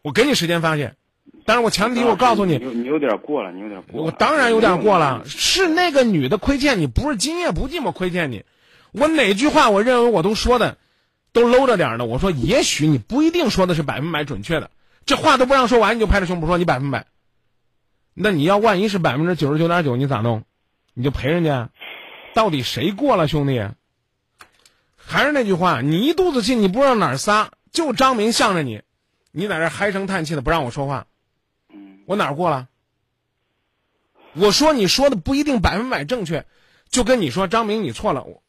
[0.01, 0.95] 我给你时间发泄，
[1.45, 4.05] 但是我前提我告诉你，你有你有点过了，你有点过了。
[4.05, 8.43] 我当然有点过了，是那个女的亏欠你，不是今夜不寂寞亏欠你。
[8.91, 10.77] 我哪句话我认为我都说的
[11.33, 12.05] 都搂着点儿呢？
[12.05, 14.71] 我说也许你不一定说的是百分百准确的，
[15.05, 17.05] 这话都不让说完，你就拍着胸脯说你百分百。
[18.13, 20.43] 那你要万一是百分之九十九点九，你咋弄？
[20.93, 21.69] 你就赔人家？
[22.33, 23.61] 到底谁过了，兄弟？
[24.97, 28.81] 还是那句话，你一肚子气，你不知道哪儿撒，就张明向着你，
[29.31, 31.05] 你在这儿唉声叹气的不让我说话，
[32.05, 32.69] 我哪儿过了？
[34.33, 36.45] 我说你说的不一定百分百正确，
[36.89, 38.43] 就跟你说张明你错了，我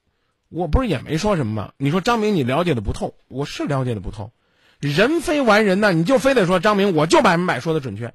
[0.49, 1.73] 我不是也没说什么吗？
[1.77, 4.33] 你说张明你了解的不透，我是了解的不透，
[4.81, 8.13] 人非完人呢，你就非得说张明我就百分百说的准确。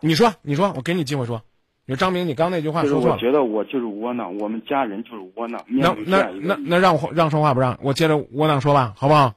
[0.00, 1.42] 你说你说，我给你机会说，
[1.86, 5.64] 你说张明你刚那句话说错了，我觉得我就是窝囊，我们家人就是窝囊。
[5.68, 7.78] 那那那那让我让说话不让？
[7.80, 9.34] 我接着窝囊说吧，好不好？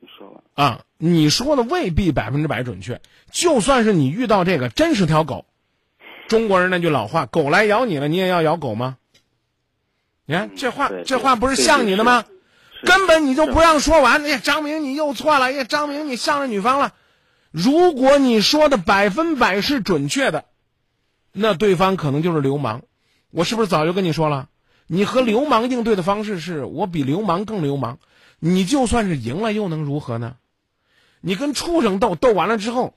[0.00, 3.00] 你说吧，啊，你说的未必百分之百准确。
[3.30, 5.44] 就算是你遇到这个真是条狗，
[6.28, 8.96] 中国人那句老话，狗来咬你了，你也要咬狗吗？
[10.24, 12.24] 你看这话，这话不是像你的吗？
[12.82, 14.24] 根本你就不让说完。
[14.24, 16.94] 哎呀，张明你又错了，哎呀，张明你向着女方了。
[17.50, 20.44] 如果你说的百分百是准确的，
[21.32, 22.82] 那对方可能就是流氓。
[23.30, 24.48] 我是不是早就跟你说了？
[24.86, 27.98] 你和流氓应对的方式是我比流氓更流氓。
[28.38, 30.36] 你就算是赢了，又能如何呢？
[31.26, 32.94] 你跟畜生斗，斗完了之后，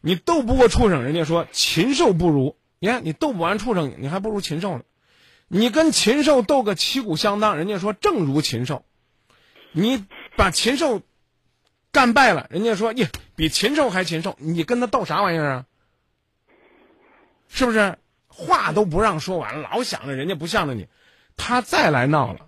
[0.00, 2.56] 你斗不过畜生，人家说禽兽不如。
[2.78, 4.84] 你看你斗不完畜生，你还不如禽兽呢。
[5.46, 8.86] 你跟禽兽斗个旗鼓相当，人家说正如禽兽。
[9.72, 10.06] 你
[10.38, 11.02] 把禽兽
[11.92, 14.36] 干败了，人家说耶，比禽兽还禽兽。
[14.38, 15.66] 你跟他斗啥玩意儿啊？
[17.50, 17.98] 是不是？
[18.26, 20.88] 话都不让说完，老想着人家不向着你，
[21.36, 22.46] 他再来闹了，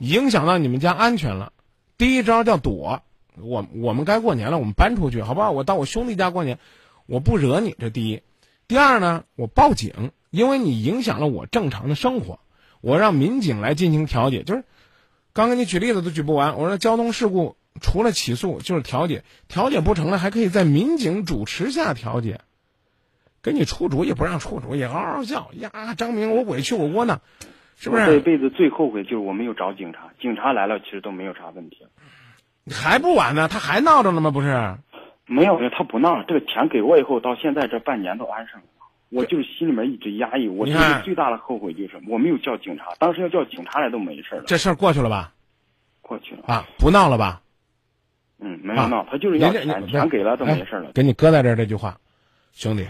[0.00, 1.52] 影响到你们家安全了。
[1.96, 3.04] 第一招叫躲，
[3.40, 5.50] 我我们该过年了，我们搬出去，好不好？
[5.50, 6.58] 我到我兄弟家过年，
[7.06, 8.22] 我不惹你，这第一。
[8.68, 12.40] 第二呢，我报警，因为你影响了我正常的生活，
[12.80, 14.42] 我让民警来进行调解。
[14.42, 14.64] 就是
[15.32, 22.40] 刚给你举例子都举不完，我说交通事故除了起诉就是调解，调解不成了还可以在民警主持下调解。
[23.42, 25.94] 给你出主意不让出主意，嗷嗷叫呀！
[25.94, 27.20] 张明，我委屈，我窝囊，
[27.76, 28.18] 是不我这？
[28.18, 31.86] 辈子最后悔就是我没有找警察，警察来了其实都没有啥问题。
[32.70, 34.30] 还不晚呢，他还闹着呢吗？
[34.30, 34.76] 不是？
[35.26, 36.24] 没有，他不闹了。
[36.28, 38.66] 这个钱给我以后，到现在这半年都安生了。
[39.08, 40.48] 我就是心里面一直压抑。
[40.48, 44.42] 我这你看个最大的后悔就是我没有叫警察，当时要叫警察来都没事了。
[44.46, 45.32] 这事儿过去了吧？
[46.00, 47.40] 过去了，啊，不闹了吧？
[48.38, 50.90] 嗯，没有闹，他就是要钱，钱给了都没事哎了。
[50.92, 51.96] 给你搁在这儿这句话，
[52.52, 52.86] 兄弟，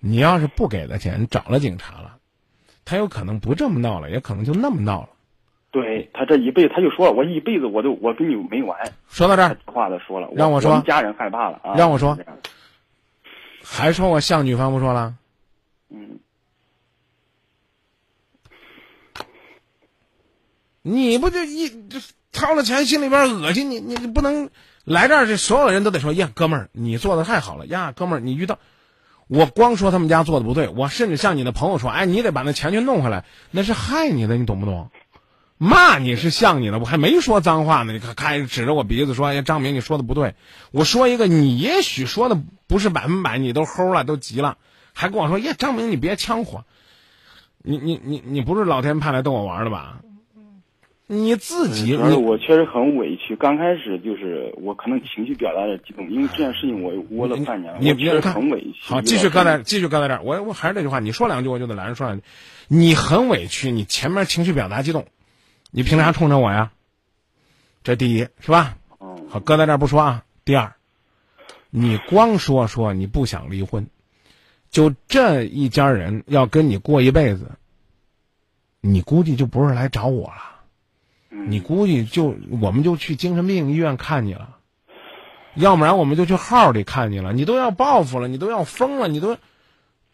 [0.00, 2.16] 你要是不给他钱，找了警察了，
[2.84, 5.08] 他有可能不这么闹了，也可能就那么闹了。
[5.70, 8.94] 对他这一辈子，他就说了，我一辈子我都我跟你没完。
[9.08, 11.74] 说到这儿，这话都说了，让我说们家人害怕了啊。
[11.76, 12.18] 让我说
[13.62, 15.14] 还说我像女方不说了？
[15.90, 16.20] 嗯，
[20.80, 22.00] 你不就一就
[22.32, 24.48] 掏了钱，心里边恶心，你你你不能
[24.84, 28.58] 来这儿，这所有的人都得说呀，哥们儿，你做的太好了呀，哥们儿，你遇到
[29.26, 34.90] 我光说他们家做的不对，我甚至向你的朋友说，哎，你得把那钱去弄回来，那是害你的，你懂不懂？
[35.58, 40.34] 骂你是像你的，我还没说脏话呢，你看开指着我鼻子说，哎，张明你说的不对，
[40.70, 44.56] 我说一个，你也许说的不是百分百，你都齁了，都急了，
[44.94, 46.64] 还跟我说，呀，张明你别呛火。
[47.62, 49.98] 你你你你不是老天派来逗我玩的吧？
[51.10, 53.34] 你自己，主要是你我确实很委屈。
[53.34, 58.74] 刚开始就是我可能情绪表达的激动，因为这件事情我窝了半年，你我确实你看很委屈。
[58.82, 60.20] 好，继续搁在继续搁在这儿。
[60.22, 62.24] 我我还是那句话，你说两句我就得拦着说两句。
[62.68, 65.06] 你很委屈，你前面情绪表达激动，
[65.70, 66.72] 你凭啥冲着我呀？
[67.84, 68.76] 这第一是吧？
[69.00, 70.24] 嗯，好，搁在这儿不说啊。
[70.44, 70.74] 第二，
[71.70, 73.86] 你光说说你不想离婚，
[74.70, 77.52] 就这一家人要跟你过一辈子，
[78.80, 80.56] 你估计就不是来找我了。
[81.30, 84.56] 嗯你估计就我们就去精神病医院看你了，
[85.54, 87.32] 要不然我们就去号里看你了。
[87.32, 89.36] 你都要报复了，你都要疯了，你都，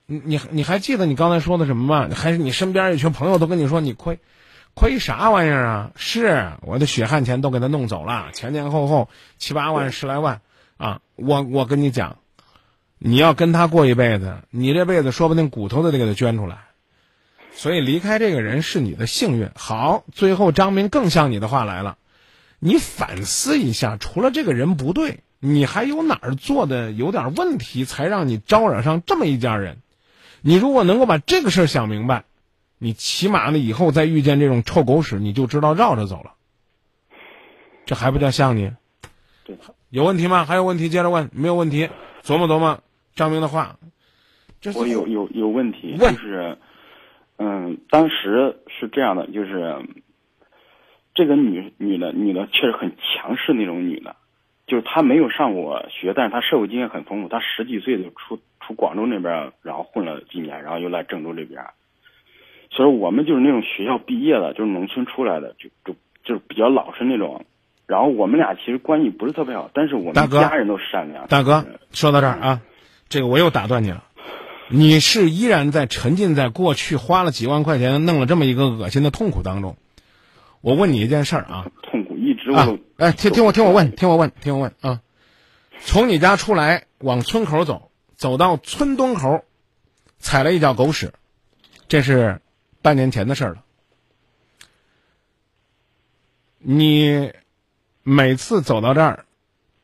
[0.07, 2.15] 你你你还记得你刚才说的什么吗？
[2.15, 4.19] 还是你身边一群朋友都跟你说你亏，
[4.75, 5.93] 亏啥玩意儿啊？
[5.97, 9.09] 是我的血汗钱都给他弄走了，前前后后
[9.39, 10.41] 七八万十来万
[10.77, 11.01] 啊！
[11.15, 12.19] 我我跟你讲，
[12.99, 16.59] 你要跟他过一辈子，你这辈子说不定骨头都得给他捐出来。
[17.53, 19.49] 所以离开这个人是你的幸运。
[19.55, 21.97] 好，最后张明更像你的话来了，
[22.59, 29.79] 你反思一下，除了这个人不对，你还有哪儿做的有点问题，才让你招惹上这么一家人？
[30.41, 32.25] 你如果能够把这个事儿想明白，
[32.79, 36.35] 你起码呢以后再遇见这种臭狗屎，你就知道绕着走了。
[37.87, 38.71] 这还不叫像你？
[39.45, 39.57] 对，
[39.91, 40.45] 有问题吗？
[40.45, 41.89] 还有问题接着问，没有问题，
[42.23, 42.81] 琢磨琢磨
[43.15, 43.77] 张明的话。
[44.61, 46.57] 这我有有有问题，问就是，
[47.37, 49.85] 嗯，当时是这样的，就是
[51.15, 54.17] 这个女女的女的确实很强势那种女的，
[54.67, 61.63] 就是她没有上过学，但是她社会经验很丰富，她十几岁就出出广州那边，然后混了几年，然后又来郑州这边，
[62.77, 67.45] 所以我们就是那种学校毕业的，就是农村出来的，就就就是比较老实那种。
[67.87, 71.27] 然后我们俩其实关系不是特别好，但是我们家人都善良。
[71.29, 72.61] 大哥，说到这儿啊，
[73.09, 74.05] 这个我又打断你了。
[74.71, 79.77] 你是依然在沉浸在过去花了几万块钱弄了这么一个恶心的痛苦当中。
[80.63, 85.01] 我问你一件事儿啊，痛苦一直我哎，听听我听我问，听我问，听我问啊，
[85.81, 89.45] 从你家出来往村口走，走到村东口，
[90.19, 91.13] 踩了一脚狗屎，
[91.87, 92.41] 这是
[92.85, 93.65] 半年前的事儿了。
[96.59, 97.33] 你
[98.03, 99.25] 每次走到这儿，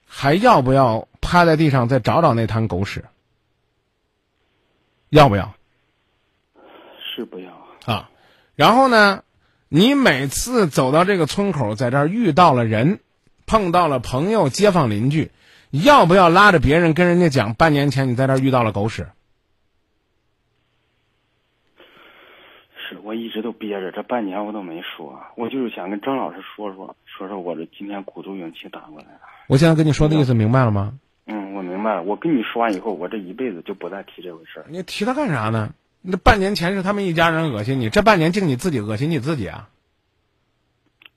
[0.06, 3.06] 还要不要趴在地上再找找那滩狗屎？
[5.08, 5.54] 要不要
[7.16, 7.50] 是不要。
[7.86, 8.10] 啊？
[8.54, 9.24] 然后呢，
[9.70, 13.00] 你每次走到这个村口，在这儿遇到了人，
[13.46, 15.30] 碰到了朋友、街坊邻居，
[15.70, 19.08] 要不要拉着别人跟人家讲，半年前你在这儿遇到了狗屎？
[22.90, 29.20] 是我一直都憋着，这半年我都没说，我就是想跟张老师说说，说说我这今天鼓足勇气打过来了。
[29.46, 30.94] 我现在跟你说的意思明白了吗？
[31.26, 32.02] 嗯，我明白了。
[32.02, 34.66] 我跟你说完以后，我这一辈子就不再提这回事儿。
[34.68, 35.72] 你提他干啥呢？
[36.02, 39.68] 那半年前是他们一家人恶心你，这半年净你自己恶心你自己啊！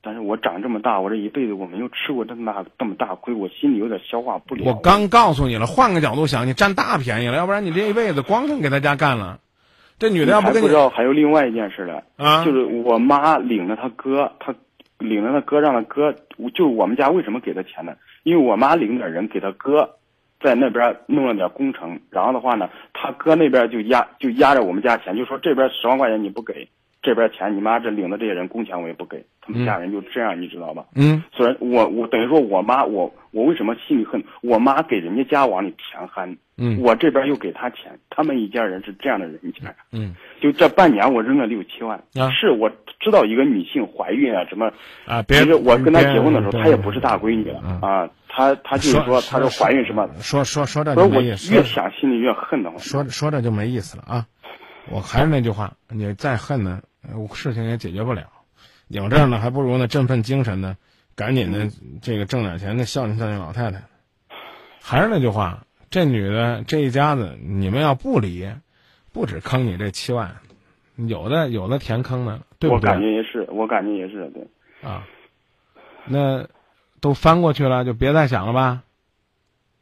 [0.01, 4.65] 但是我长这么大，我这一辈子我没有吃过这么大这么大亏，我心里有点消化不了。
[4.65, 9.39] 我刚告诉你了，换个角度想，你占大便宜了，要不然你这一辈子光剩给他家干了。
[9.99, 14.53] 这女的要跟你你还不知道还有另外一件事呢，啊就是我妈领着她哥，她
[14.97, 16.13] 领着她哥让他哥，
[16.53, 17.93] 就是我们家为什么给他钱呢？
[18.23, 19.97] 因为我妈领点人给他哥，
[20.41, 26.67] 在那边弄了点工程，然后的话呢，他哥那边就压就压着我们家钱，就说这边十万块钱你不给，
[27.03, 30.85] 这边钱你妈这领的这些人工钱我也不给，他们家人就这样，你知道吧？
[30.95, 34.23] 嗯虽然我我等于说我妈我我为什么心里恨？
[34.41, 39.75] 我妈给人家家往里填憨，嗯我这边又给他钱，他们一家人是这样的人家。
[39.91, 41.97] 嗯就这半年，我扔了六七万。
[42.15, 44.71] 啊是我知道一个女性怀孕啊，什么
[45.05, 51.53] 啊，别其实我跟她结婚的时候，她也不是大闺女了嗯啊，她她就是说她说怀孕什么，说说说这所以我就没意思。
[51.53, 52.79] 越想心里越恨得慌。
[52.79, 54.25] 说说这就没意思了啊！
[54.91, 58.23] 我还是那句话，你再恨呢，呃事情也解决不了。
[58.87, 60.77] 有这样的，还不如呢振奋精神呢，
[61.15, 61.69] 赶紧的
[62.01, 63.83] 这个挣点钱的孝敬孝敬老太太。
[64.81, 68.47] 还是那句话，这女的这一家子，你们要不离，
[69.13, 70.35] 不止坑你这七万，
[70.95, 74.47] 有的有的填坑呢，对不我感觉也是，我感觉也是对。
[74.81, 75.07] 啊？
[76.05, 76.47] 那
[76.99, 78.83] 都翻过去了，就别再想了吧。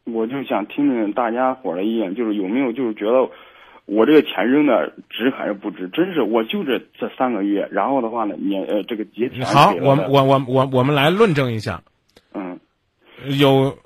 [0.04, 3.30] 我就想听听大家伙儿的意见，就是有没有就是觉得
[3.86, 5.90] 我这个钱扔的值还是不值？
[5.90, 11.82] 真是我就这这三个月，然后的话呢，年呃这个节钱好，我我我我我们来论证一下，
[12.34, 12.60] 嗯，
[13.38, 13.78] 有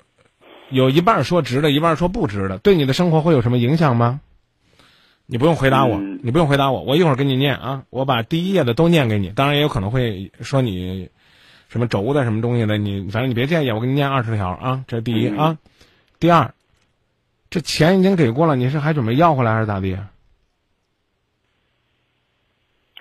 [0.70, 4.20] 有一半说值的，一半说不值的，对你的生活会有什么影响吗？
[5.28, 11.08] 你不用回答我，嗯你不用回答我，我一会儿给你念啊，我把第一页的都念给你，当然也有可能会说你
[11.68, 15.58] 什么轴的什么东西的，你反正你别介意，我给你念二十条啊，这是第一嗯啊，
[16.20, 16.54] 第二，
[17.48, 19.98] 这钱已经给过了，你是还准备要回来还是咋地？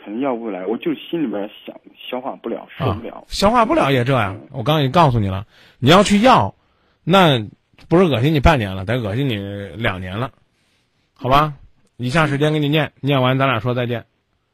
[0.03, 1.75] 肯定要不来，我就心里边想
[2.09, 3.15] 消化不了，受不了。
[3.15, 4.39] 啊、消化不了也这样。
[4.51, 5.47] 我刚才已经告诉你了，
[5.79, 6.53] 你要去要，
[7.03, 7.43] 那
[7.89, 9.35] 不是恶心你半年了，得恶心你
[9.75, 10.31] 两年了，
[11.15, 11.55] 好吧？
[11.97, 14.05] 以下时间给你念，念完咱俩说再见。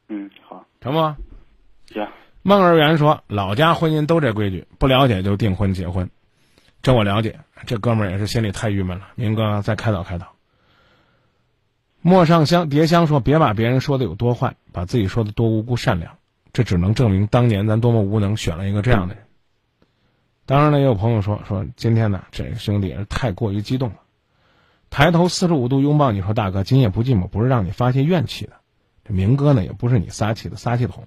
[0.08, 0.98] 嗯，好，成不？
[1.92, 2.08] 行。
[2.42, 6.08] 孟儿元说，老家婚姻都这规矩，不了解就订婚结婚，
[6.80, 7.38] 这我了解。
[7.66, 10.34] 这哥们儿也是心里太郁闷了，明哥再开导开导。
[12.00, 16.18] 陌上香蝶香说：“别把别人说的有多坏，把自己说的多无辜善良，
[16.52, 19.24] 这只能证明当年咱多么无能，选了一个这样的人。”
[20.44, 23.96] 当然了，也有朋友说说今天呢，这兄弟也是太过于激动了。
[24.90, 28.54] 抬头四十五度拥抱你说：“大哥，今夜不寂寞，不是让你发泄怨气的。
[29.04, 31.06] 这明哥呢，也不是你撒气的撒气筒，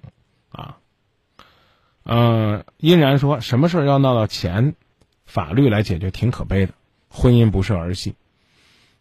[0.50, 0.78] 啊。”
[2.08, 4.76] 嗯，殷然说：“什么事儿要闹到钱，
[5.26, 6.72] 法律来解决，挺可悲的。
[7.08, 8.14] 婚姻不是儿戏。”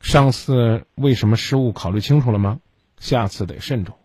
[0.01, 1.71] 上次为什么失误？
[1.71, 2.59] 考虑清楚了吗？
[2.99, 3.95] 下次得慎重。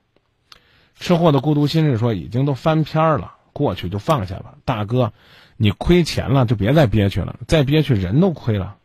[0.94, 4.54] 吃货的孤独心事说：“已经都翻篇了，过去就放下吧。
[4.64, 5.12] 大哥，
[5.56, 8.76] 你亏钱了就别再憋屈了，再憋屈人都亏了。”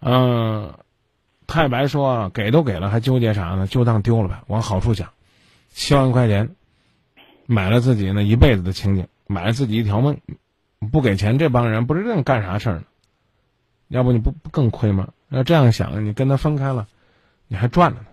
[0.00, 0.74] 嗯，
[1.46, 3.66] 太白说：“给都给了，还纠结啥呢？
[3.66, 4.42] 就当丢了呗。
[4.46, 5.12] 往好处想，
[5.70, 6.54] 七万块钱
[7.46, 10.20] 买了自己那一辈子的清静，买了自己一条命。”
[10.92, 12.84] 不给钱，这帮人不知道干啥事儿呢？
[13.88, 15.08] 要不你不不更亏吗？
[15.30, 16.86] 要这样想，你跟他分开了，
[17.48, 18.06] 你还赚了呢。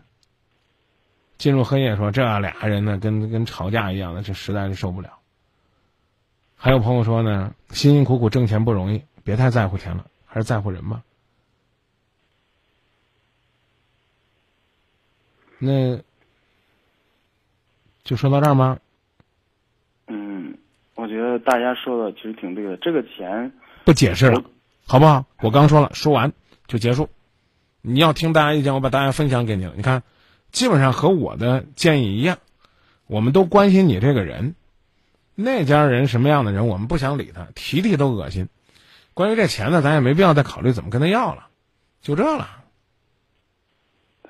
[1.38, 5.20] 进入黑夜说这俩人呢，跟跟吵架一样的，这实在是受不了。
[6.56, 11.04] 还有朋友说呢，辛辛苦苦挣钱不容易，别太在乎钱了，还是在乎人吧。
[15.60, 16.00] 那
[18.04, 18.80] 就说到这儿吗？
[21.04, 21.06] 嗯。
[21.06, 23.52] 我觉得大家说的其实挺对的，这个钱
[23.84, 24.42] 不解释了，
[24.88, 25.26] 好不好？
[25.42, 26.32] 我刚说了，说完
[26.66, 27.10] 就结束。
[27.82, 29.74] 你要听大家意见，我把大家分享给你了。
[29.76, 30.04] 你看，
[30.54, 32.38] 基本上和我的建议一样，
[33.06, 34.56] 我们都关心你这个人，
[35.36, 38.48] 那家人什么样的人，我们不想理他，提提都恶心。
[39.14, 41.50] 关于这钱呢，咱也没必要再考虑怎么跟他要了，
[42.02, 42.64] 就这了。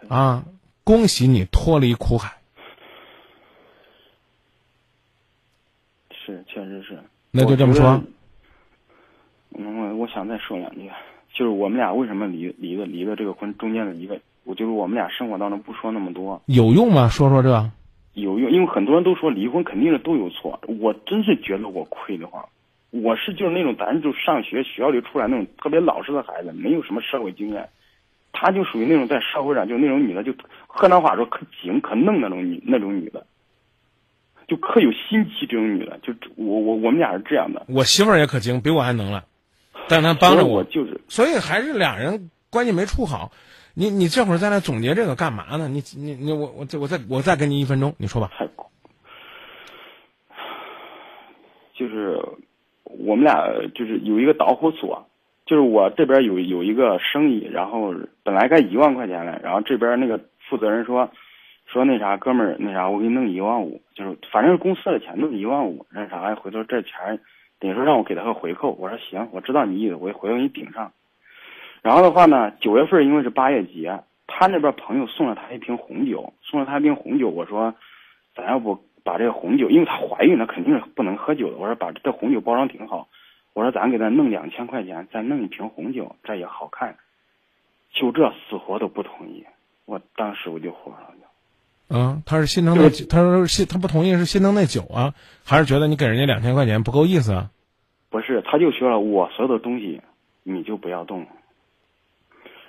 [0.10, 0.46] 啊，
[0.84, 2.40] 恭喜你脱离苦海。
[6.26, 6.98] 是，确实是。
[7.36, 8.00] 那就这么说。
[9.58, 10.88] 嗯，我想再说两句，
[11.34, 16.40] 就是我们俩为什么离离的离的这个婚中间的一个，我就是我们俩生活当中不说那么多。
[16.46, 17.08] 有用吗？
[17.10, 17.50] 说说这。
[18.14, 22.46] 有用，因为很多人都说离婚肯定是都有错，我真是觉得我亏得慌。
[22.92, 27.68] 我是就是那种咱就上学学校里出来那种特别老实的孩子，没有什么社会经验，
[28.32, 30.32] 他就属于那种在社会上就那种女的，就
[30.68, 33.26] 河南话说可精可嫩那种女那种女的。
[34.54, 37.66] 就可有心机，这种女的，就我我我们俩是这样的。
[37.68, 39.24] 我媳妇儿也可精，比我还能了，
[39.90, 43.32] 但她帮着我，就是所以还是俩人关系没处好。
[43.74, 45.68] 你你这会儿再来总结这个干嘛呢？
[45.68, 48.30] 你你你我我我再我再给你一分钟，你说吧。
[48.38, 48.48] 太。
[51.76, 52.22] 就是
[52.84, 55.08] 我们俩就是有一个导火索，
[55.48, 61.10] 就是我这边有有一个生意，然后本来该一万块钱的，然后这边那个负责人说。
[61.74, 67.20] 说那啥，哥们儿，那啥，我给你弄一万五，就是反正是公司的钱，弄一万五，那啥，回头这钱
[67.60, 68.72] 等于说让我给他个回扣。
[68.74, 70.94] 我说行，我知道你意思，我回头给你顶上。
[71.82, 77.30] 然后的话呢，九月份因为是八月节，他那边朋友送了他一瓶红酒，送了他一瓶红酒。
[77.30, 77.74] 我说，
[78.36, 81.58] 咱要不把这个红酒，因为她怀孕了，肯定是不能喝酒的。
[81.58, 83.08] 我说把这红酒包装挺好，
[83.54, 86.96] 我说咱给他弄两千块钱，再弄一瓶红酒，这也好看。
[87.92, 89.44] 就这死活都不同意，
[89.86, 91.23] 我当时我就火了。
[91.88, 97.52] 啊，他是心疼那，他说心他不同意是心疼那酒啊，还是觉得你给人家两千块钱不够意思啊？
[98.10, 100.02] 不是，他就说了我所有的东西
[100.44, 101.26] 你就不要动，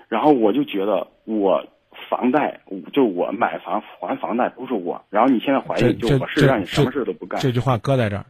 [0.09, 1.67] 然后我就觉得我
[2.11, 2.61] 房贷
[2.93, 7.41] 就我买房还房贷不是我，然后你现在怀疑就我是让你什么事都不干。
[7.41, 8.25] 这句话搁在这儿，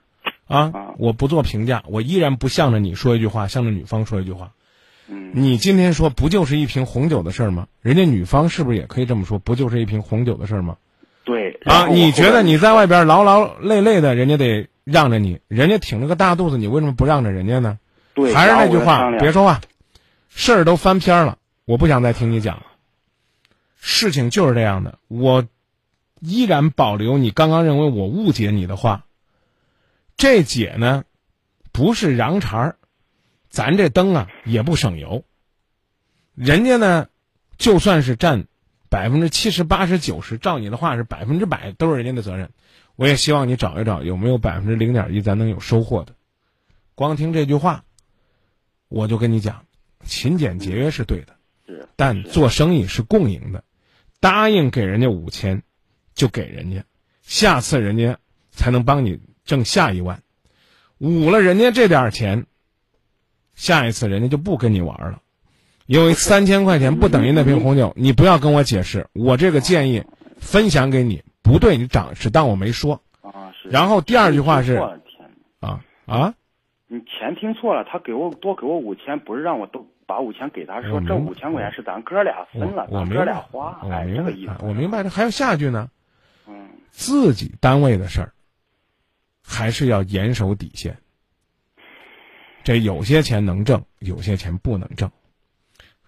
[0.46, 4.52] 啊，我不做评价，我依然不向着你说一句话，向着女方说一句话。
[5.08, 7.66] 嗯，你今天说不就是一瓶红酒的事儿吗？
[7.82, 9.38] 人家女方是不是也可以这么说？
[9.38, 10.76] 不就是一瓶红酒的事儿吗？
[11.24, 17.78] 对啊，你觉得你在外边劳劳累累的，人家得让着你，人家挺着个大肚子，你为什么不让着人家呢？
[18.14, 19.60] 对，还是那句话，别说话，
[20.28, 22.66] 事儿都翻篇了，我不想再听你讲了。
[23.80, 25.46] 事情就是这样的，我
[26.20, 29.04] 依然保留你刚刚认为我误解你的话。
[30.16, 31.04] 这姐呢，
[31.72, 32.76] 不是瓤茬儿。
[33.54, 35.24] 咱这灯啊也不省油，
[36.34, 37.08] 人家呢，
[37.56, 38.48] 就算是占
[38.90, 42.50] 百分之七十八十九十，照你的话是百分之百都是人家的责任。
[42.96, 46.16] 我也希望你找一找有没有百分之零点一咱能有收获的。
[46.96, 47.84] 光听这句话，
[48.88, 49.64] 我就跟你讲，
[50.04, 51.36] 勤俭节约是对的，
[51.94, 53.62] 但做生意是共赢的。
[54.18, 55.62] 答应给人家五千，
[56.12, 56.84] 就给人家，
[57.22, 58.18] 下次人家
[58.50, 60.24] 才能帮你挣下一万，
[60.98, 62.46] 捂了人家这点钱，
[63.54, 65.20] 下一次人家就不跟你玩了，
[65.86, 70.04] 因为三千块钱不等于那瓶红酒， 你不要跟我解释，我这个建议
[70.38, 73.00] 分享给你，不对你长是当我没说。
[73.22, 73.68] 啊是。
[73.68, 76.34] 然后第二句话是听错了天啊啊，
[76.88, 84.52] 你钱听错了，他给我多给我五千，不是让我都把五千给他，说这五千块钱是咱哥俩分了，咱哥我我明白俩花，哎，这个意思。
[84.60, 85.88] 我明白，这还有下句呢。
[86.46, 88.32] 嗯，自己单位的事儿，
[89.42, 90.98] 还是要严守底线。
[92.64, 95.10] 这有些钱能挣，有些钱不能挣。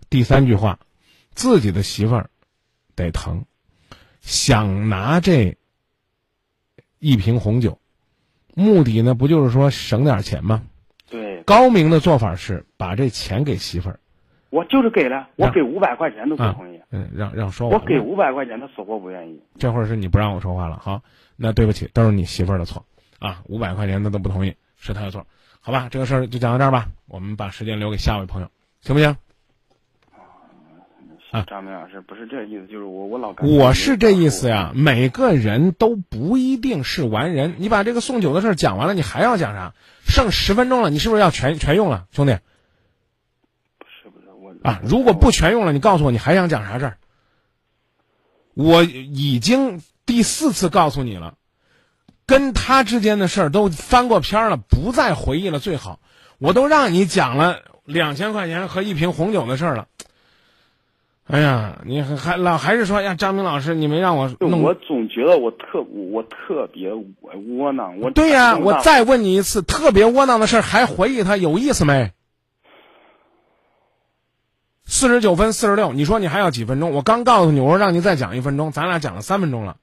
[0.08, 0.78] 第三句话，
[1.32, 2.30] 自己的媳妇儿
[2.94, 3.44] 得疼，
[4.22, 5.56] 想拿这
[6.98, 7.78] 一瓶红酒，
[8.54, 10.62] 目的呢不就是说省点钱吗？
[11.10, 14.00] 对，高明的做法是把这钱给媳妇儿，
[14.48, 19.40] 我就是给了，我让给五百块钱都不啊同意，嗯，让让说我给五百块钱他死活不愿意。
[19.58, 21.02] 这会儿是你不让我说话了，好，
[21.36, 22.86] 那对不起，都是你媳妇儿的错
[23.18, 25.26] 啊，五百块钱他都不同意，是他的错，
[25.66, 28.48] 好吧，这个事儿就讲到这儿吧，我们把时间留给下一位朋友，
[28.82, 29.16] 行不行？
[31.32, 39.74] 啊张明老师不是这意思，就是我我老我是这意思呀，每个人都不一定是完人，你把这个送酒的事儿讲完了，你还要讲啥？
[40.06, 42.38] 剩十分钟了，你是不是要全全用了，兄弟？
[44.04, 46.98] 是不是我啊，如果不全用了，你告诉我你还想讲啥事儿？
[48.54, 51.34] 我已经第四次告诉你了，
[52.26, 56.00] 跟他之间的事儿都翻过篇儿了，不再回忆了最好。
[56.38, 59.86] 我都让你讲了两千块钱和一瓶红酒的事儿了。
[61.28, 64.62] 哎呀，你还还老还是说呀，张明老师，你没让我弄。
[64.62, 67.04] 我总觉得我特我特别窝
[67.48, 72.12] 窝囊，我对呀、我再问你一次，特别窝囊的事儿还回忆他有意思没？
[74.84, 76.92] 四十九分四十六，你说你还要几分钟？
[76.92, 79.78] 我刚告诉你，我说让你再讲一分钟，咱俩讲了三分钟了，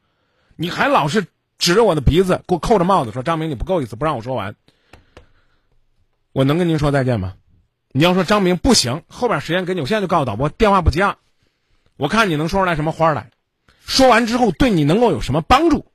[0.56, 1.26] 你还老是
[1.58, 4.56] 指着我的鼻子，给我扣着帽子说张明你不够意思，不让我说完。
[6.32, 7.36] 我能跟您说再见吗？
[7.92, 11.18] 你要说张明不行，后边时间给你，我现在就告诉导播电话不接了，
[11.96, 13.30] 我看你能说出来什么花儿来。
[13.86, 15.92] 说完之后对你能够有什么帮助？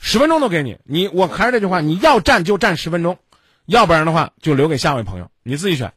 [0.00, 3.18] 十分钟都给你，你我还是这句话，你要站就站十分钟，
[3.66, 5.92] 要不然的话就留给下位朋友，你自己选。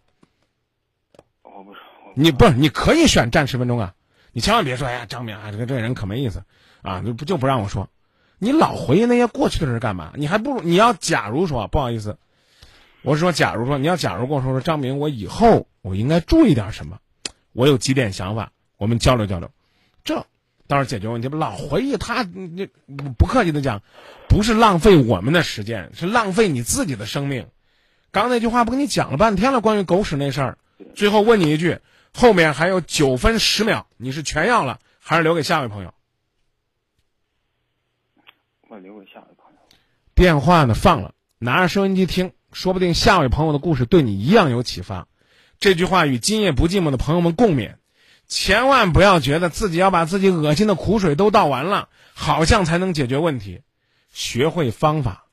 [1.41, 1.79] 我不是
[2.13, 3.93] 你不是你可以选站十分钟啊，
[4.33, 6.43] 你千万别说哎呀张明啊这个这个人可没意思
[6.81, 7.89] 啊，就不就不让我说，
[8.43, 10.11] 你老回忆那些过去的事干嘛？
[10.15, 12.17] 你还不如你要假如说不好意思，
[13.01, 16.99] 我是说假如说你要假如跟我说说张明，我以后我应该注意点什么，
[17.53, 19.49] 我有几点想法，我们交流交流，
[20.03, 20.25] 这
[20.67, 21.29] 倒是解决问题。
[21.29, 22.67] 老回忆他，你
[22.97, 23.81] 不不客气的讲，
[24.27, 27.47] 不是浪费我们的时间，是浪费你自己的生命。
[28.11, 30.57] 刚那句话不跟你讲了半天了，关于狗屎那事儿，
[30.95, 31.79] 最后问你一句，
[32.13, 35.93] 后面还有九分十秒，你是全要了，还是留给下位朋友？
[38.73, 39.59] 我留给下位朋友。
[40.15, 45.07] 电话呢放了，拿着收音机听，说不定下位朋友的故事对你一样有启发。
[45.59, 47.75] 这句话与今夜不寂寞的朋友们共勉，
[48.25, 53.61] 千万不要觉得自己要把自己恶心的苦水都倒完了，好像才能解决问题。
[54.09, 55.27] 学会方法，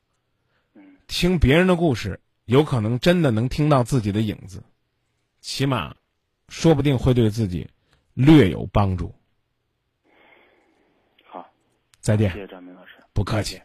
[1.07, 4.63] 听别人的故事，有可能真的能听到自己的影子，
[5.39, 5.95] 起码，
[6.47, 7.69] 说不定会对自己
[8.13, 9.13] 略有帮助。
[11.25, 11.51] 好，
[11.99, 12.39] 再见谢。
[12.39, 12.70] 谢张明。
[13.13, 13.61] 不客气。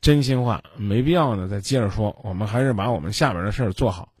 [0.00, 1.48] 真心话，没必要呢。
[1.48, 4.12] 再接着说，我们还是把我们下边的事儿做好。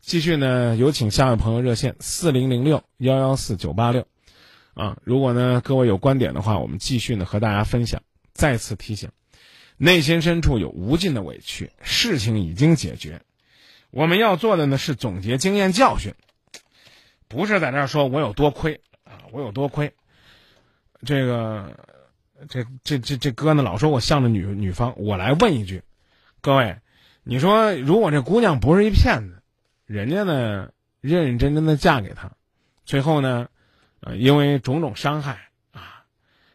[0.00, 4.06] 继续呢，有请下位朋友热线四零零六幺幺四九八六。
[4.74, 8.02] 啊，如果呢各位有观点的话，我们继续呢和大家分享。
[8.32, 9.10] 再次提醒，
[9.76, 13.22] 内心深处有无尽的委屈，事情已经解决。
[13.90, 16.14] 我们要做的呢是总结经验教训，
[17.28, 19.92] 不是在那儿说我有多亏啊，我有多亏。
[21.04, 21.76] 这个
[22.48, 25.82] 这这这这哥呢，老说我向着女女方，我来问一句，
[26.40, 26.78] 各位，
[27.22, 29.42] 你说如果这姑娘不是一骗子，
[29.86, 32.32] 人家呢认认真真的嫁给他，
[32.84, 33.48] 最后呢，
[34.00, 36.04] 呃，因为种种伤害啊，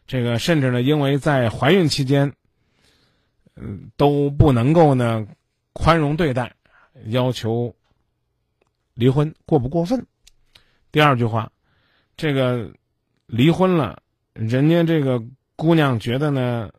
[0.08, 2.34] 这个甚至呢，因为在怀孕期间，
[3.56, 5.28] 嗯、都不能够呢
[5.74, 6.56] 宽容对待，
[7.06, 7.76] 要求
[8.94, 10.08] 离婚，过不过分？
[10.92, 11.52] 第二句话，
[12.18, 12.74] 这个
[13.28, 14.02] 离婚了。
[14.34, 15.24] 人家这个
[15.56, 16.72] 姑娘觉得呢，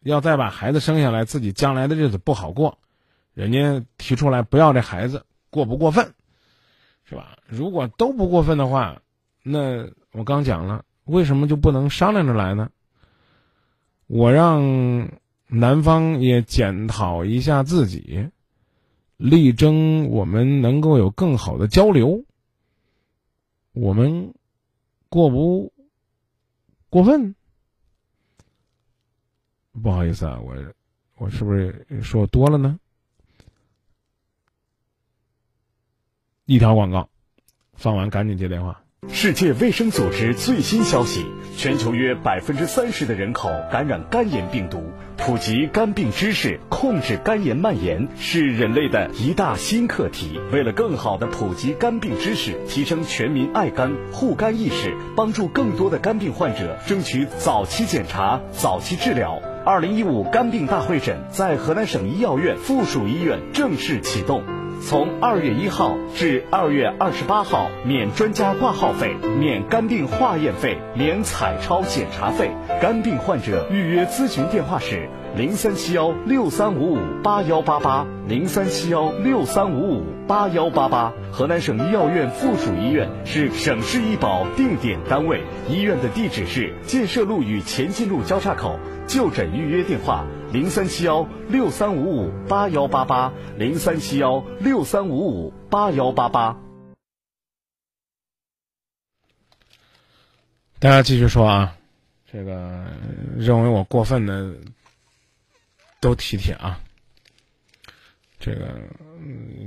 [0.00, 2.78] 要再把孩子生下来，自己将来的日子不好过，
[3.34, 6.14] 人家提出来不要这孩子，过不过分，
[7.04, 7.38] 是吧？
[7.46, 9.02] 如果都不过分的话，
[9.42, 12.70] 那我刚讲了，为什么就不能商量着来呢？
[14.06, 15.10] 我让
[15.46, 18.28] 男方也检讨一下自己，
[19.16, 22.24] 力争我们能够有更好的交流，
[23.72, 24.34] 我们
[25.08, 25.72] 过不
[26.88, 27.34] 过分？
[29.72, 30.54] 不好意思啊，我
[31.16, 32.78] 我是不是说多了呢？
[36.46, 37.08] 一条广告，
[37.74, 38.79] 放完赶紧接电话。
[39.08, 41.24] 世界卫生组织最新消息：
[41.56, 44.92] 全球约百分之三十的人口感染肝炎病毒。
[45.16, 50.38] 普及肝病知识，控制肝炎蔓延，是人类的一大新课题。
[50.52, 59.40] 为了更好的普及肝病知识，提升全民爱肝护肝意识，帮助更多的肝病患者争取早期检查、早期治疗。
[59.64, 64.59] 二零一五肝病大会诊在河南省医药院附属医院正式启动。
[64.80, 72.50] 从二月一号至二月二十八号，免专家挂号费，免肝病化验费，免彩超检查费。
[72.80, 81.12] 肝病患者预约咨询电话时零三七幺六三五五八幺八八零三七幺六三五五八幺八八。
[81.32, 88.78] 河南省医药院附属医院是省市医保定点单位，医院的地址是建设路与前进路交叉口。
[89.06, 96.56] 就诊预约电话零三七幺六三五五八幺八八零三七幺六三五五八幺八八。
[100.80, 101.72] 大家继续说啊，
[102.30, 102.84] 这个
[103.36, 104.54] 认为我过分的
[106.00, 106.80] 都体贴啊，
[108.38, 108.80] 这个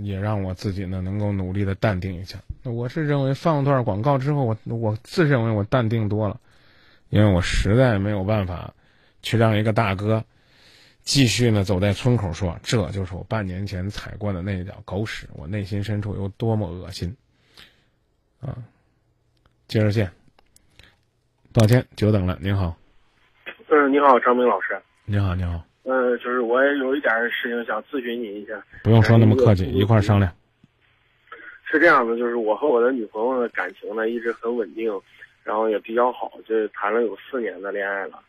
[0.01, 2.39] 也让我自己呢能够努力的淡定一下。
[2.63, 6.39] 我是认为放段广告之后，我我自认为我淡定多了，
[7.09, 8.73] 因为我实在没有办法
[9.21, 10.25] 去让一个大哥
[11.03, 17.15] 继续呢走在村口说这就是我半年前踩过的那一脚狗屎，我内心深处有多么恶心
[18.41, 18.57] 啊！
[19.67, 20.11] 接着见。
[21.53, 22.35] 抱歉，久等了。
[22.41, 22.75] 您好，
[23.69, 24.81] 嗯，你好，张明老师。
[25.05, 25.63] 你好，你好。
[25.83, 28.53] 嗯，就是我也有一点事情想咨询你一下。
[28.83, 30.31] 不用说那么客气，一块儿商量。
[31.65, 34.91] 是这样的，就是我和我的女朋友的感情呢一直很稳定，
[35.43, 38.19] 然后也比较好，就是谈了有四年的恋爱了。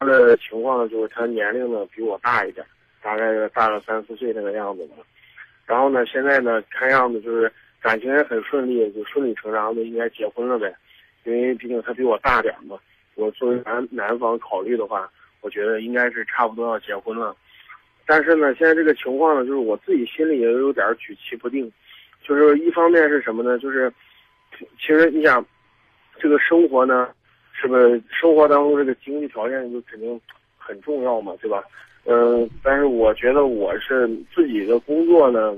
[0.00, 2.64] 她的情况呢，就是她年龄呢比我大一点，
[3.02, 4.94] 大概大了三四岁那个样子吧。
[5.66, 10.74] 然后呢，现在呢看样子就是感情也很顺利，就顺理成章的应该结婚了呗。
[11.24, 12.78] 因为毕竟她比我大点嘛，
[13.16, 17.34] 我作为男男方考虑的话，我觉得应该是差不多要结婚了。
[18.06, 21.70] 但是呢，现在这个情况呢，就是我自己心里也有点举棋不定。
[22.22, 23.58] 就是一方面是什么呢？
[23.58, 23.92] 就是
[24.78, 25.44] 其实你想，
[26.18, 27.08] 这个生活呢，
[27.52, 30.20] 是不是生活当中这个经济条件就肯定
[30.56, 31.62] 很重要嘛，对吧？
[32.04, 35.54] 嗯，但是我觉得我是自己的工作呢，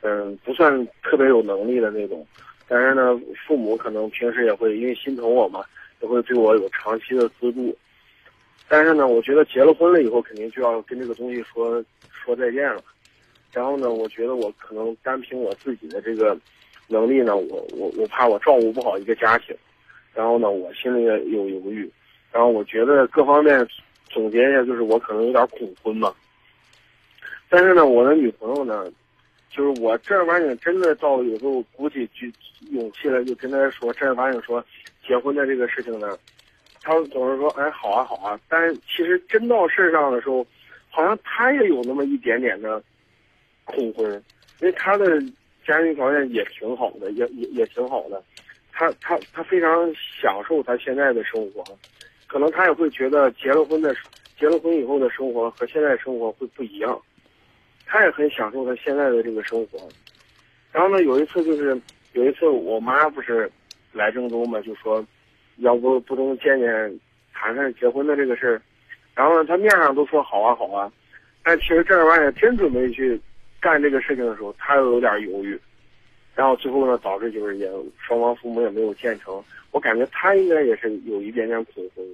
[0.00, 2.26] 嗯，不算特别有能力的那种。
[2.68, 5.64] 但是呢，父母可能平时也会因为心疼我嘛，
[6.00, 7.76] 也会对我有长期的资助。
[8.72, 12.82] 但是呢，我觉得结了婚了以后，肯定就要跟这个东西说说再见了。
[13.52, 16.34] 然后呢，我觉得我可能单凭我自己的这个
[16.88, 19.54] 能力呢，我我我怕我照顾不好一个家庭。
[20.14, 21.86] 然后呢，我心里也有犹豫。
[22.32, 23.68] 然后我觉得各方面
[24.08, 26.10] 总结一下，就是我可能有点恐婚嘛。
[27.50, 28.90] 但是呢，我的女朋友呢。
[29.54, 32.32] 就是我正儿八经真的到有时候鼓起举
[32.70, 34.64] 勇气来，就跟她说正儿八经说
[35.06, 36.16] 结婚的这个事情呢，
[36.82, 40.44] 他总是说哎好啊好啊，但其实真到事儿上的时候，
[40.90, 42.82] 好像他也有那么一点点的
[43.64, 44.04] 恐婚，
[44.60, 45.20] 因为他的
[45.66, 48.22] 家庭条件也挺好的，也也也挺好的，
[48.72, 51.64] 他他他非常享受他现在的生活，
[52.26, 53.94] 可能他也会觉得结了婚的
[54.38, 57.00] 结了婚以后的生活和现在生活会不一样。
[57.86, 59.78] 他也很享受他现在的这个生活，
[60.72, 61.78] 然后呢，有一次就是
[62.14, 63.50] 有一次我妈不是
[63.92, 65.04] 来郑州嘛，就说
[65.56, 67.00] 要不不能见见
[67.32, 68.62] 谈谈结婚的这个事儿，
[69.14, 70.90] 然后呢，他面上都说好啊好啊，
[71.42, 73.20] 但其实正儿八经真准备去
[73.60, 75.58] 干这个事情的时候，他又有点犹豫，
[76.34, 82.04] 然后最后呢，导致就是也双方父母也没有建成，我感觉他应该也是有一点点恐婚，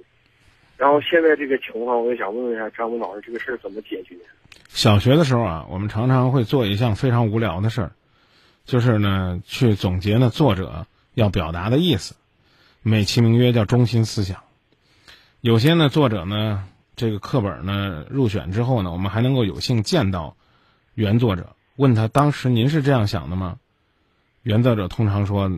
[0.77, 4.15] 然后现在这个情况，我也想问问一下张文老师，这个事儿怎么解决？
[4.67, 7.91] 小学的时候啊，我们常常会做一项非常无聊的事儿，
[8.65, 10.85] 就是呢去总结呢作者
[11.15, 12.15] 要表达的意思，
[12.89, 14.43] 美其名曰叫中心思想。
[15.41, 20.35] 有些呢作者呢这个课本呢入选之后呢，我们还能够有幸见到
[20.95, 23.59] 原作者，问他当时您是这样想的吗？
[24.41, 25.51] 原作者通常说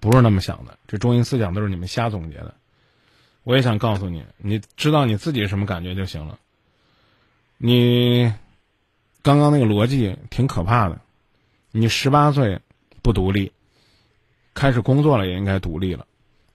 [0.00, 2.54] 不是那么想的，这中心思想都是你们瞎总结的。
[3.44, 6.38] 我也想告诉你，你知道你自己什么感觉就行了。
[7.58, 8.32] 你
[9.22, 10.98] 刚刚那个逻辑挺可怕的。
[11.70, 12.58] 你十八岁
[13.02, 13.52] 不独立，
[14.54, 16.06] 开始工作了也应该独立了。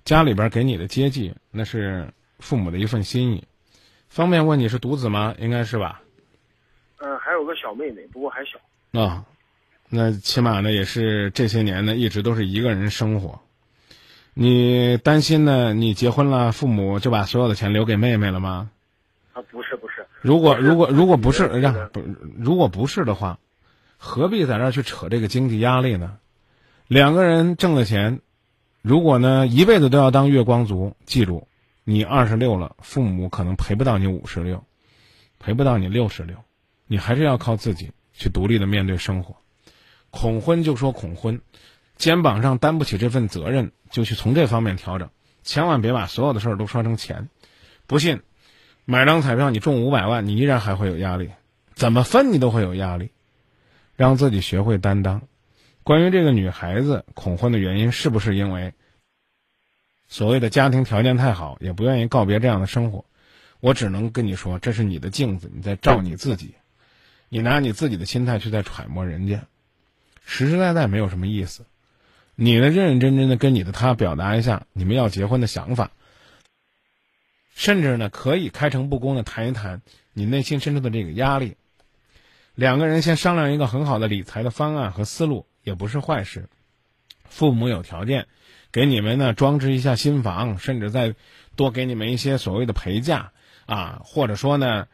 [0.06, 3.46] 家里边给你的接济那是父母的一份心意。
[4.10, 5.36] 方便问你是独子吗？
[5.40, 6.02] 应该是吧。
[6.98, 9.00] 嗯，还有个小妹妹，不过还小。
[9.00, 9.26] 啊，
[9.90, 13.42] 那起码呢也是这些年呢一直都是一个人生活。
[14.36, 15.74] 你担心呢？
[15.74, 18.72] 你结婚了，父母就把所有的钱留给妹妹了吗？
[19.34, 22.04] 啊，不是不是，如果如果如果不是让不
[22.38, 23.40] 如果不是的话，
[23.98, 26.18] 何必在这儿去扯这个经济压力呢？
[26.88, 28.22] 两个人挣了钱，
[28.84, 31.48] 如果呢一辈子都要当月光族，记住，
[31.86, 34.66] 你二十六了，父母可能陪不到你五十六，
[35.40, 36.36] 陪不到你六十六，
[36.86, 39.38] 你还是要靠自己去独立的面对生活。
[40.10, 41.40] 恐婚就说恐婚，
[41.96, 45.10] 肩膀上担不起这份责任，就去从这方面调整，
[45.44, 47.30] 千万别把所有的事儿都说成钱。
[47.88, 48.20] 不信，
[48.84, 51.30] 买张彩票你中五百万，你依然还会有压力，
[51.74, 53.12] 怎么分你都会有压力。
[53.96, 55.22] 让自己学会担当。
[55.84, 58.74] 关于这个女孩子恐婚的原因，是不是因为
[60.08, 63.06] 所谓的家庭条件太好，也不愿意告别这样的生活？
[63.60, 66.56] 我只能跟你说，这是你的镜子，你在照你自己，
[67.30, 69.46] 你拿你自己的心态去在揣摩人家，
[70.26, 71.66] 实实在在没有什么意思。
[72.36, 75.92] 你呢，认认真真的跟你的他表达一下你们要结婚的想法，
[77.56, 79.82] 甚至呢，可以开诚布公的谈一谈
[80.14, 81.56] 你内心深处的这个压力。
[82.56, 86.50] 两个人先商量一个很好的理财的方案和思路，也不是坏事。
[87.24, 88.28] 父母有条件，
[88.72, 91.16] 给你们呢装置一下新房，甚至再
[91.56, 93.32] 多给你们一些所谓的陪嫁
[93.66, 94.88] 啊，或者说呢，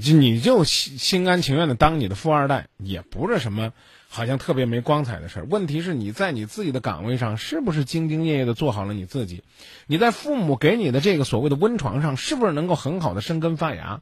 [0.00, 3.72] 就你就心心甘情愿的当你的富二代，也不是什么
[4.08, 5.46] 好像特别没光彩的事儿。
[5.50, 9.42] 问题是你在你自己的岗位上是不是兢兢业业的做好了你自己？
[9.86, 14.00] 你在父母给你的这个所谓的温床上，是不是能够很好的生根发芽？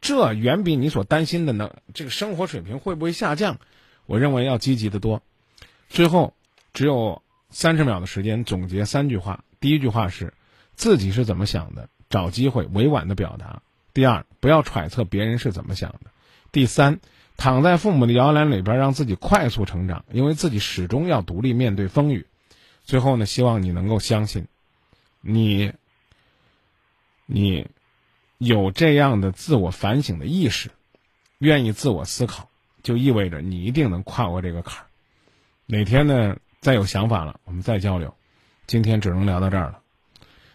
[0.00, 3.58] 这远比你所担心的呢，这个生活水平会不会下降？
[4.04, 5.22] 我认为要积极的多。
[5.88, 6.34] 最后，
[6.72, 9.44] 只有三十秒的时间总结三句话。
[9.60, 10.32] 第一句话是，
[10.74, 13.62] 自己是怎么想的，找机会委婉的表达。
[13.92, 16.10] 第二，不要揣测别人是怎么想的。
[16.52, 17.00] 第三，
[17.36, 22.26] 躺在父母的摇篮里边，让自己快速成长，因为自己始终要独立面对风雨。
[22.84, 24.46] 最后呢，希望你能够相信，
[25.20, 25.72] 你，
[27.26, 27.66] 你。
[28.40, 30.70] 有这样的自我反省的意识，
[31.38, 32.48] 愿意自我思考，
[32.84, 34.86] 就意味着你一定能跨过这个坎儿。
[35.70, 38.12] 哪天呢，再有想法了，我们再交流。
[38.66, 39.78] 今天只能聊到这儿了，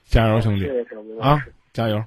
[0.05, 0.67] 加油，兄弟
[1.21, 1.39] 啊，
[1.71, 2.03] 加油！